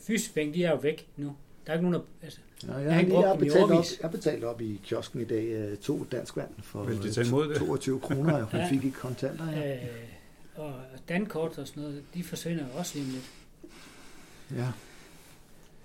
fysiske 0.00 0.34
penge, 0.34 0.54
de 0.54 0.64
er 0.64 0.70
jo 0.70 0.76
væk 0.76 1.08
nu. 1.16 1.36
Der 1.68 1.74
er 1.74 1.78
ikke 1.78 1.90
nogen, 1.90 1.94
der, 2.20 2.24
altså, 2.26 2.40
Ja, 2.66 2.72
jeg, 2.74 2.84
Jeg 2.84 2.92
har 2.94 3.00
ikke 3.00 3.18
jeg, 3.20 3.28
har 3.28 3.34
betalt 3.36 3.62
op, 3.64 3.70
jeg 3.70 3.84
har 4.02 4.08
betalt 4.08 4.44
op 4.44 4.60
i 4.60 4.80
kiosken 4.84 5.20
i 5.20 5.24
dag 5.24 5.44
øh, 5.46 5.76
to 5.76 6.04
dansk 6.12 6.36
vand 6.36 6.50
for 6.62 6.84
Vil 6.84 7.02
de 7.02 7.06
øh, 7.06 7.12
tage 7.12 7.28
imod 7.28 7.48
det? 7.48 7.56
22 7.58 8.00
kroner, 8.00 8.36
jeg 8.36 8.44
hun 8.44 8.60
Ja. 8.60 8.70
fik 8.70 8.84
i 8.84 8.90
kontanter. 8.90 9.50
Ja. 9.52 9.74
øh, 9.76 9.88
og 10.56 10.74
dankort 11.08 11.58
og 11.58 11.66
sådan 11.68 11.82
noget, 11.82 12.02
de 12.14 12.24
forsvinder 12.24 12.64
jo 12.68 12.78
også 12.78 12.98
lige 12.98 13.10
lidt. 13.12 13.30
ja. 14.50 14.66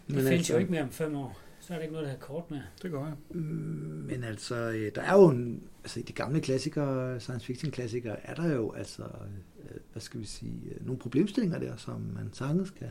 De 0.08 0.14
findes 0.14 0.28
altså, 0.32 0.54
jo 0.54 0.60
ikke 0.60 0.72
mere 0.72 0.82
om 0.84 0.90
fem 0.90 1.16
år. 1.16 1.40
Så 1.60 1.74
er 1.74 1.78
der 1.78 1.82
ikke 1.84 1.94
noget, 1.94 2.06
der 2.06 2.12
har 2.12 2.18
kort 2.20 2.52
mere. 2.52 2.64
Det 2.82 2.92
går 2.92 3.06
jeg. 3.06 3.14
Mm, 3.30 3.42
Men 4.10 4.24
altså, 4.24 4.56
øh, 4.56 4.92
der 4.96 5.02
er 5.02 5.14
jo 5.14 5.28
en, 5.30 5.64
altså 5.84 6.00
i 6.00 6.04
de 6.04 6.14
gamle 6.14 6.42
klassikere, 6.42 7.20
science 7.20 7.46
fiction 7.46 7.72
klassikere, 7.72 8.26
er 8.28 8.34
der 8.34 8.54
jo 8.54 8.72
altså, 8.72 9.04
hvad 9.92 10.02
skal 10.02 10.20
vi 10.20 10.26
sige, 10.26 10.62
nogle 10.82 11.00
problemstillinger 11.00 11.60
der, 11.60 11.76
som 11.78 12.02
man 12.16 12.30
sagtens 12.34 12.70
kan, 12.70 12.90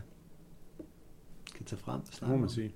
kan 1.57 1.65
tage 1.67 1.79
frem 1.81 2.01
og 2.01 2.07
Det 2.07 2.15
snakke 2.15 2.31
må 2.31 2.37
man 2.37 2.45
om. 2.49 2.55
sige. 2.55 2.75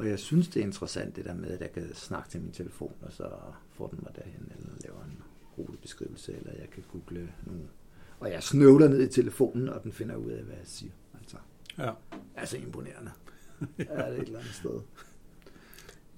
Og 0.00 0.08
jeg 0.08 0.18
synes, 0.18 0.48
det 0.48 0.60
er 0.60 0.64
interessant 0.64 1.16
det 1.16 1.24
der 1.24 1.34
med, 1.34 1.50
at 1.50 1.60
jeg 1.60 1.72
kan 1.72 1.94
snakke 1.94 2.30
til 2.30 2.40
min 2.40 2.52
telefon, 2.52 2.94
og 3.02 3.12
så 3.12 3.30
får 3.72 3.86
den 3.88 3.98
mig 4.02 4.12
derhen, 4.16 4.52
eller 4.56 4.68
laver 4.84 5.04
en 5.04 5.22
rutebeskrivelse, 5.58 6.36
eller 6.36 6.52
jeg 6.52 6.70
kan 6.70 6.84
google 6.92 7.32
nogle... 7.46 7.62
Og 8.20 8.30
jeg 8.30 8.42
snøvler 8.42 8.88
ned 8.88 9.00
i 9.02 9.12
telefonen, 9.12 9.68
og 9.68 9.82
den 9.82 9.92
finder 9.92 10.16
ud 10.16 10.30
af, 10.30 10.42
hvad 10.42 10.56
jeg 10.56 10.66
siger. 10.66 10.92
Altså, 11.20 11.36
Ja. 11.78 11.92
altså 12.36 12.56
imponerende. 12.56 13.10
er 13.78 14.10
det 14.10 14.18
et 14.20 14.26
eller 14.26 14.38
andet 14.38 14.54
sted. 14.54 14.80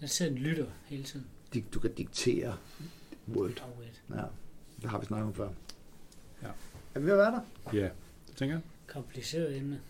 Der 0.01 0.07
sidder 0.07 0.33
en 0.33 0.39
lytter 0.39 0.67
hele 0.85 1.03
tiden. 1.05 1.27
Du 1.75 1.81
kan 1.81 1.93
diktere 1.95 2.57
Word. 3.29 3.63
Ja, 4.11 4.23
det 4.83 4.91
har 4.91 4.99
vi 5.01 5.07
snakket 5.07 5.27
om 5.27 5.35
før. 5.35 5.49
Ja. 6.43 6.49
Er 6.95 7.01
vi 7.01 7.05
ved 7.07 7.13
at 7.13 7.19
være 7.19 7.31
der? 7.33 7.41
Ja, 7.79 7.89
det 8.29 8.37
tænker 8.37 8.55
jeg. 8.55 8.63
kompliceret 8.87 9.57
emne. 9.57 9.81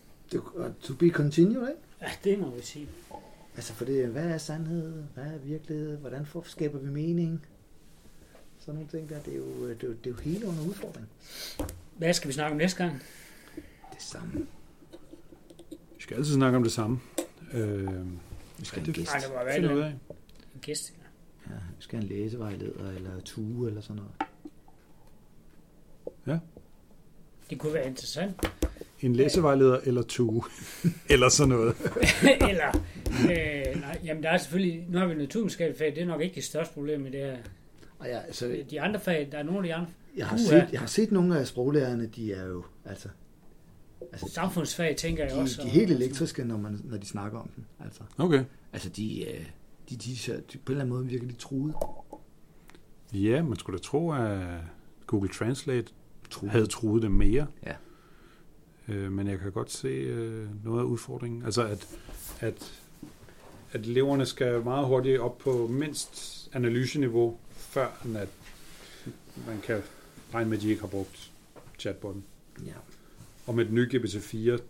To 0.83 0.95
be 0.99 1.09
continued, 1.11 1.69
ikke? 1.69 1.81
Ja, 2.01 2.11
det 2.25 2.39
må 2.39 2.51
vi 2.51 2.63
sige. 2.63 2.89
Altså 3.57 3.73
for 3.73 3.85
det, 3.85 4.09
hvad 4.09 4.25
er 4.31 4.39
sandhed? 4.39 5.03
Hvad 5.15 5.25
er 5.25 5.39
virkelighed? 5.39 5.97
Hvordan 5.97 6.27
får, 6.27 6.43
skaber 6.47 6.79
vi 6.79 6.91
mening? 6.91 7.47
Sådan 8.59 8.75
nogle 8.75 8.89
ting 8.91 9.09
der, 9.09 9.21
det 9.21 9.33
er 9.33 9.37
jo, 9.39 9.69
det 9.69 9.83
er 9.83 9.87
jo, 9.89 9.93
det 9.93 10.07
er 10.07 10.11
jo 10.11 10.17
hele 10.17 10.47
under 10.47 10.63
udfordring. 10.69 11.07
Hvad 11.97 12.13
skal 12.15 12.29
vi 12.29 12.33
snakke 12.33 12.53
om 12.53 12.57
næste 12.59 12.85
gang? 12.85 13.03
Det 13.93 14.03
samme. 14.03 14.47
Vi 15.71 16.03
skal 16.03 16.17
altid 16.17 16.35
snakke 16.35 16.57
om 16.57 16.63
det 16.63 16.73
samme. 16.73 17.01
Øh, 17.53 17.87
Vi 18.59 18.65
skal 18.65 18.81
have 18.81 18.81
en 18.81 18.87
det- 18.87 18.95
gæst. 18.95 19.11
Nej, 19.13 19.57
det 19.59 19.81
af. 19.83 19.91
En 20.55 20.61
gæst. 20.61 20.95
Ja, 21.47 21.53
vi 21.77 21.83
skal 21.83 21.99
have 22.01 22.11
en 22.11 22.17
læsevejleder 22.17 22.91
eller 22.91 23.21
tue 23.21 23.69
eller 23.69 23.81
sådan 23.81 24.03
noget. 24.03 24.13
Det 27.51 27.59
kunne 27.61 27.75
være 27.75 27.87
interessant. 27.87 28.53
En 29.03 29.17
læsevejleder 29.17 29.79
eller 29.85 30.03
to. 30.03 30.45
eller 31.11 31.29
sådan 31.29 31.49
noget. 31.49 31.77
Eller, 32.51 32.69
øh, 33.31 33.81
nej, 33.81 33.99
jamen 34.05 34.23
der 34.23 34.31
er 34.31 34.39
selvfølgelig, 34.39 34.87
nu 34.89 34.99
har 34.99 35.07
vi 35.07 35.15
naturvidenskabelige 35.15 35.79
fag, 35.79 35.95
det 35.95 36.03
er 36.03 36.07
nok 36.07 36.21
ikke 36.21 36.35
det 36.35 36.45
største 36.45 36.75
problem 36.75 37.07
i 37.07 37.11
det 37.11 37.21
her. 37.21 37.37
Og 37.99 38.07
ja, 38.07 38.19
altså, 38.19 38.57
De 38.71 38.81
andre 38.81 39.01
fag, 39.01 39.29
der 39.33 39.39
er 39.39 39.43
nogle 39.43 39.59
af 39.59 39.65
de 39.65 39.75
andre 39.75 39.91
jeg, 40.17 40.27
har 40.27 40.37
set, 40.37 40.69
jeg 40.73 40.81
har 40.81 40.87
set 40.87 41.13
nogle 41.13 41.39
af 41.39 41.47
sproglærerne, 41.47 42.07
de 42.07 42.33
er 42.33 42.47
jo, 42.47 42.65
altså, 42.85 43.09
altså 44.13 44.29
samfundsfag, 44.35 44.97
tænker 44.97 45.25
jeg 45.25 45.35
de, 45.35 45.39
også. 45.41 45.63
de 45.63 45.69
er 45.69 45.73
helt 45.73 45.91
elektriske, 45.91 46.45
når, 46.45 46.57
man, 46.57 46.81
når 46.85 46.97
de 46.99 47.07
snakker 47.07 47.39
om 47.39 47.49
den. 47.57 47.67
Altså, 47.85 48.01
Okay. 48.19 48.45
altså 48.73 48.89
de, 48.89 49.25
øh, 49.29 49.47
de, 49.91 49.97
de, 49.97 49.97
de, 49.97 50.33
de, 50.53 50.59
på 50.59 50.73
en 50.73 50.73
eller 50.73 50.81
anden 50.85 50.89
måde 50.89 51.07
virker 51.07 51.27
de 51.27 51.33
truet. 51.33 51.75
Ja, 53.15 53.43
man 53.43 53.59
skulle 53.59 53.79
da 53.79 53.83
tro, 53.83 54.13
at 54.13 54.39
Google 55.07 55.29
Translate 55.29 55.87
truet. 56.31 56.53
havde 56.53 56.67
truet 56.67 57.03
dem 57.03 57.13
mere. 57.13 57.47
Ja. 57.67 57.73
Øh, 58.89 59.13
men 59.13 59.29
jeg 59.29 59.39
kan 59.39 59.53
godt 59.53 59.71
se 59.71 59.89
øh, 59.89 60.65
noget 60.65 60.81
af 60.81 60.85
udfordringen. 60.85 61.45
Altså, 61.45 61.67
at, 61.67 61.89
at, 62.41 62.73
at 63.73 63.81
eleverne 63.87 64.27
skal 64.27 64.63
meget 64.63 64.87
hurtigt 64.87 65.21
op 65.21 65.39
på 65.39 65.67
mindst 65.67 66.49
analyseniveau, 66.53 67.39
før 67.55 67.87
at 68.17 68.29
man 69.47 69.61
kan 69.63 69.83
regne 70.35 70.51
med, 70.51 70.57
at 70.59 70.63
de 70.63 70.69
ikke 70.71 70.81
har 70.81 70.89
brugt 70.89 71.31
chatbotten. 71.79 72.25
Ja. 72.67 72.73
Og 73.47 73.55
med 73.55 73.65
den 73.65 73.75
nye 73.75 73.89
GPT-4, 73.95 74.61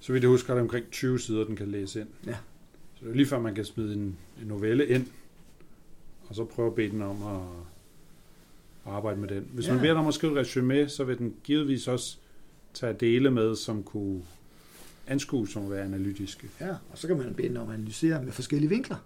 så 0.00 0.12
vidt 0.12 0.22
jeg 0.22 0.30
husker, 0.30 0.50
er 0.50 0.54
der 0.54 0.62
omkring 0.62 0.90
20 0.90 1.18
sider, 1.18 1.44
den 1.44 1.56
kan 1.56 1.68
læse 1.68 2.00
ind. 2.00 2.08
Ja. 2.26 2.36
Så 2.94 3.04
det 3.04 3.10
er 3.10 3.14
lige 3.14 3.26
før, 3.26 3.40
man 3.40 3.54
kan 3.54 3.64
smide 3.64 3.92
en, 3.94 4.16
en 4.42 4.46
novelle 4.46 4.86
ind, 4.88 5.06
og 6.28 6.34
så 6.34 6.44
prøve 6.44 6.68
at 6.68 6.74
bede 6.74 6.90
den 6.90 7.02
om 7.02 7.22
at, 7.22 7.40
at 8.86 8.92
arbejde 8.92 9.20
med 9.20 9.28
den. 9.28 9.48
Hvis 9.52 9.66
Ja. 9.66 9.72
man 9.72 9.80
beder 9.80 9.92
den 9.92 10.00
om 10.00 10.08
at 10.08 10.14
skrive 10.14 10.32
et 10.32 10.38
resume, 10.38 10.88
så 10.88 11.04
vil 11.04 11.18
den 11.18 11.34
givetvis 11.44 11.88
også 11.88 12.18
tage 12.76 12.92
dele 12.92 13.30
med, 13.30 13.56
som 13.56 13.82
kunne 13.82 14.22
anskues 15.06 15.50
som 15.50 15.64
at 15.64 15.70
være 15.70 15.84
analytiske. 15.84 16.48
Ja, 16.60 16.70
og 16.90 16.98
så 16.98 17.06
kan 17.06 17.16
man 17.16 17.34
bede 17.34 17.60
om 17.60 17.68
at 17.68 17.74
analysere 17.74 18.22
med 18.22 18.32
forskellige 18.32 18.70
vinkler. 18.70 18.96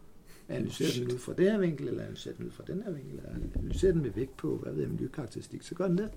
Analysere 0.49 1.05
den 1.05 1.12
ud 1.12 1.18
fra 1.18 1.33
den 1.33 1.47
her 1.47 1.59
vinkel, 1.59 1.89
eller 1.89 2.03
analysere 2.03 2.35
den 2.39 2.47
ud 2.47 2.51
fra 2.51 2.64
den 2.66 2.83
her 2.83 2.93
vinkel, 2.93 3.18
eller 3.18 3.31
analysere 3.57 3.93
den 3.93 4.03
med 4.03 4.11
vægt 4.11 4.37
på, 4.37 4.57
hvad 4.62 4.73
ved 4.73 4.81
jeg, 4.83 4.91
miljøkarakteristik, 4.91 5.62
så 5.62 5.75
gør 5.75 5.89
den 5.89 5.99
det. 5.99 6.11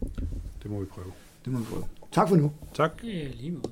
Det 0.64 0.72
må 0.72 0.80
vi 0.80 0.86
prøve. 0.86 1.12
Det 1.46 1.54
må 1.54 1.60
vi 1.60 1.66
prøve. 1.66 1.84
Tak 2.12 2.30
for 2.30 2.36
nu. 2.36 2.52
Tak. 2.74 3.02
Det 3.02 3.26
er 3.26 3.30
lige 3.34 3.52
måde. 3.52 3.72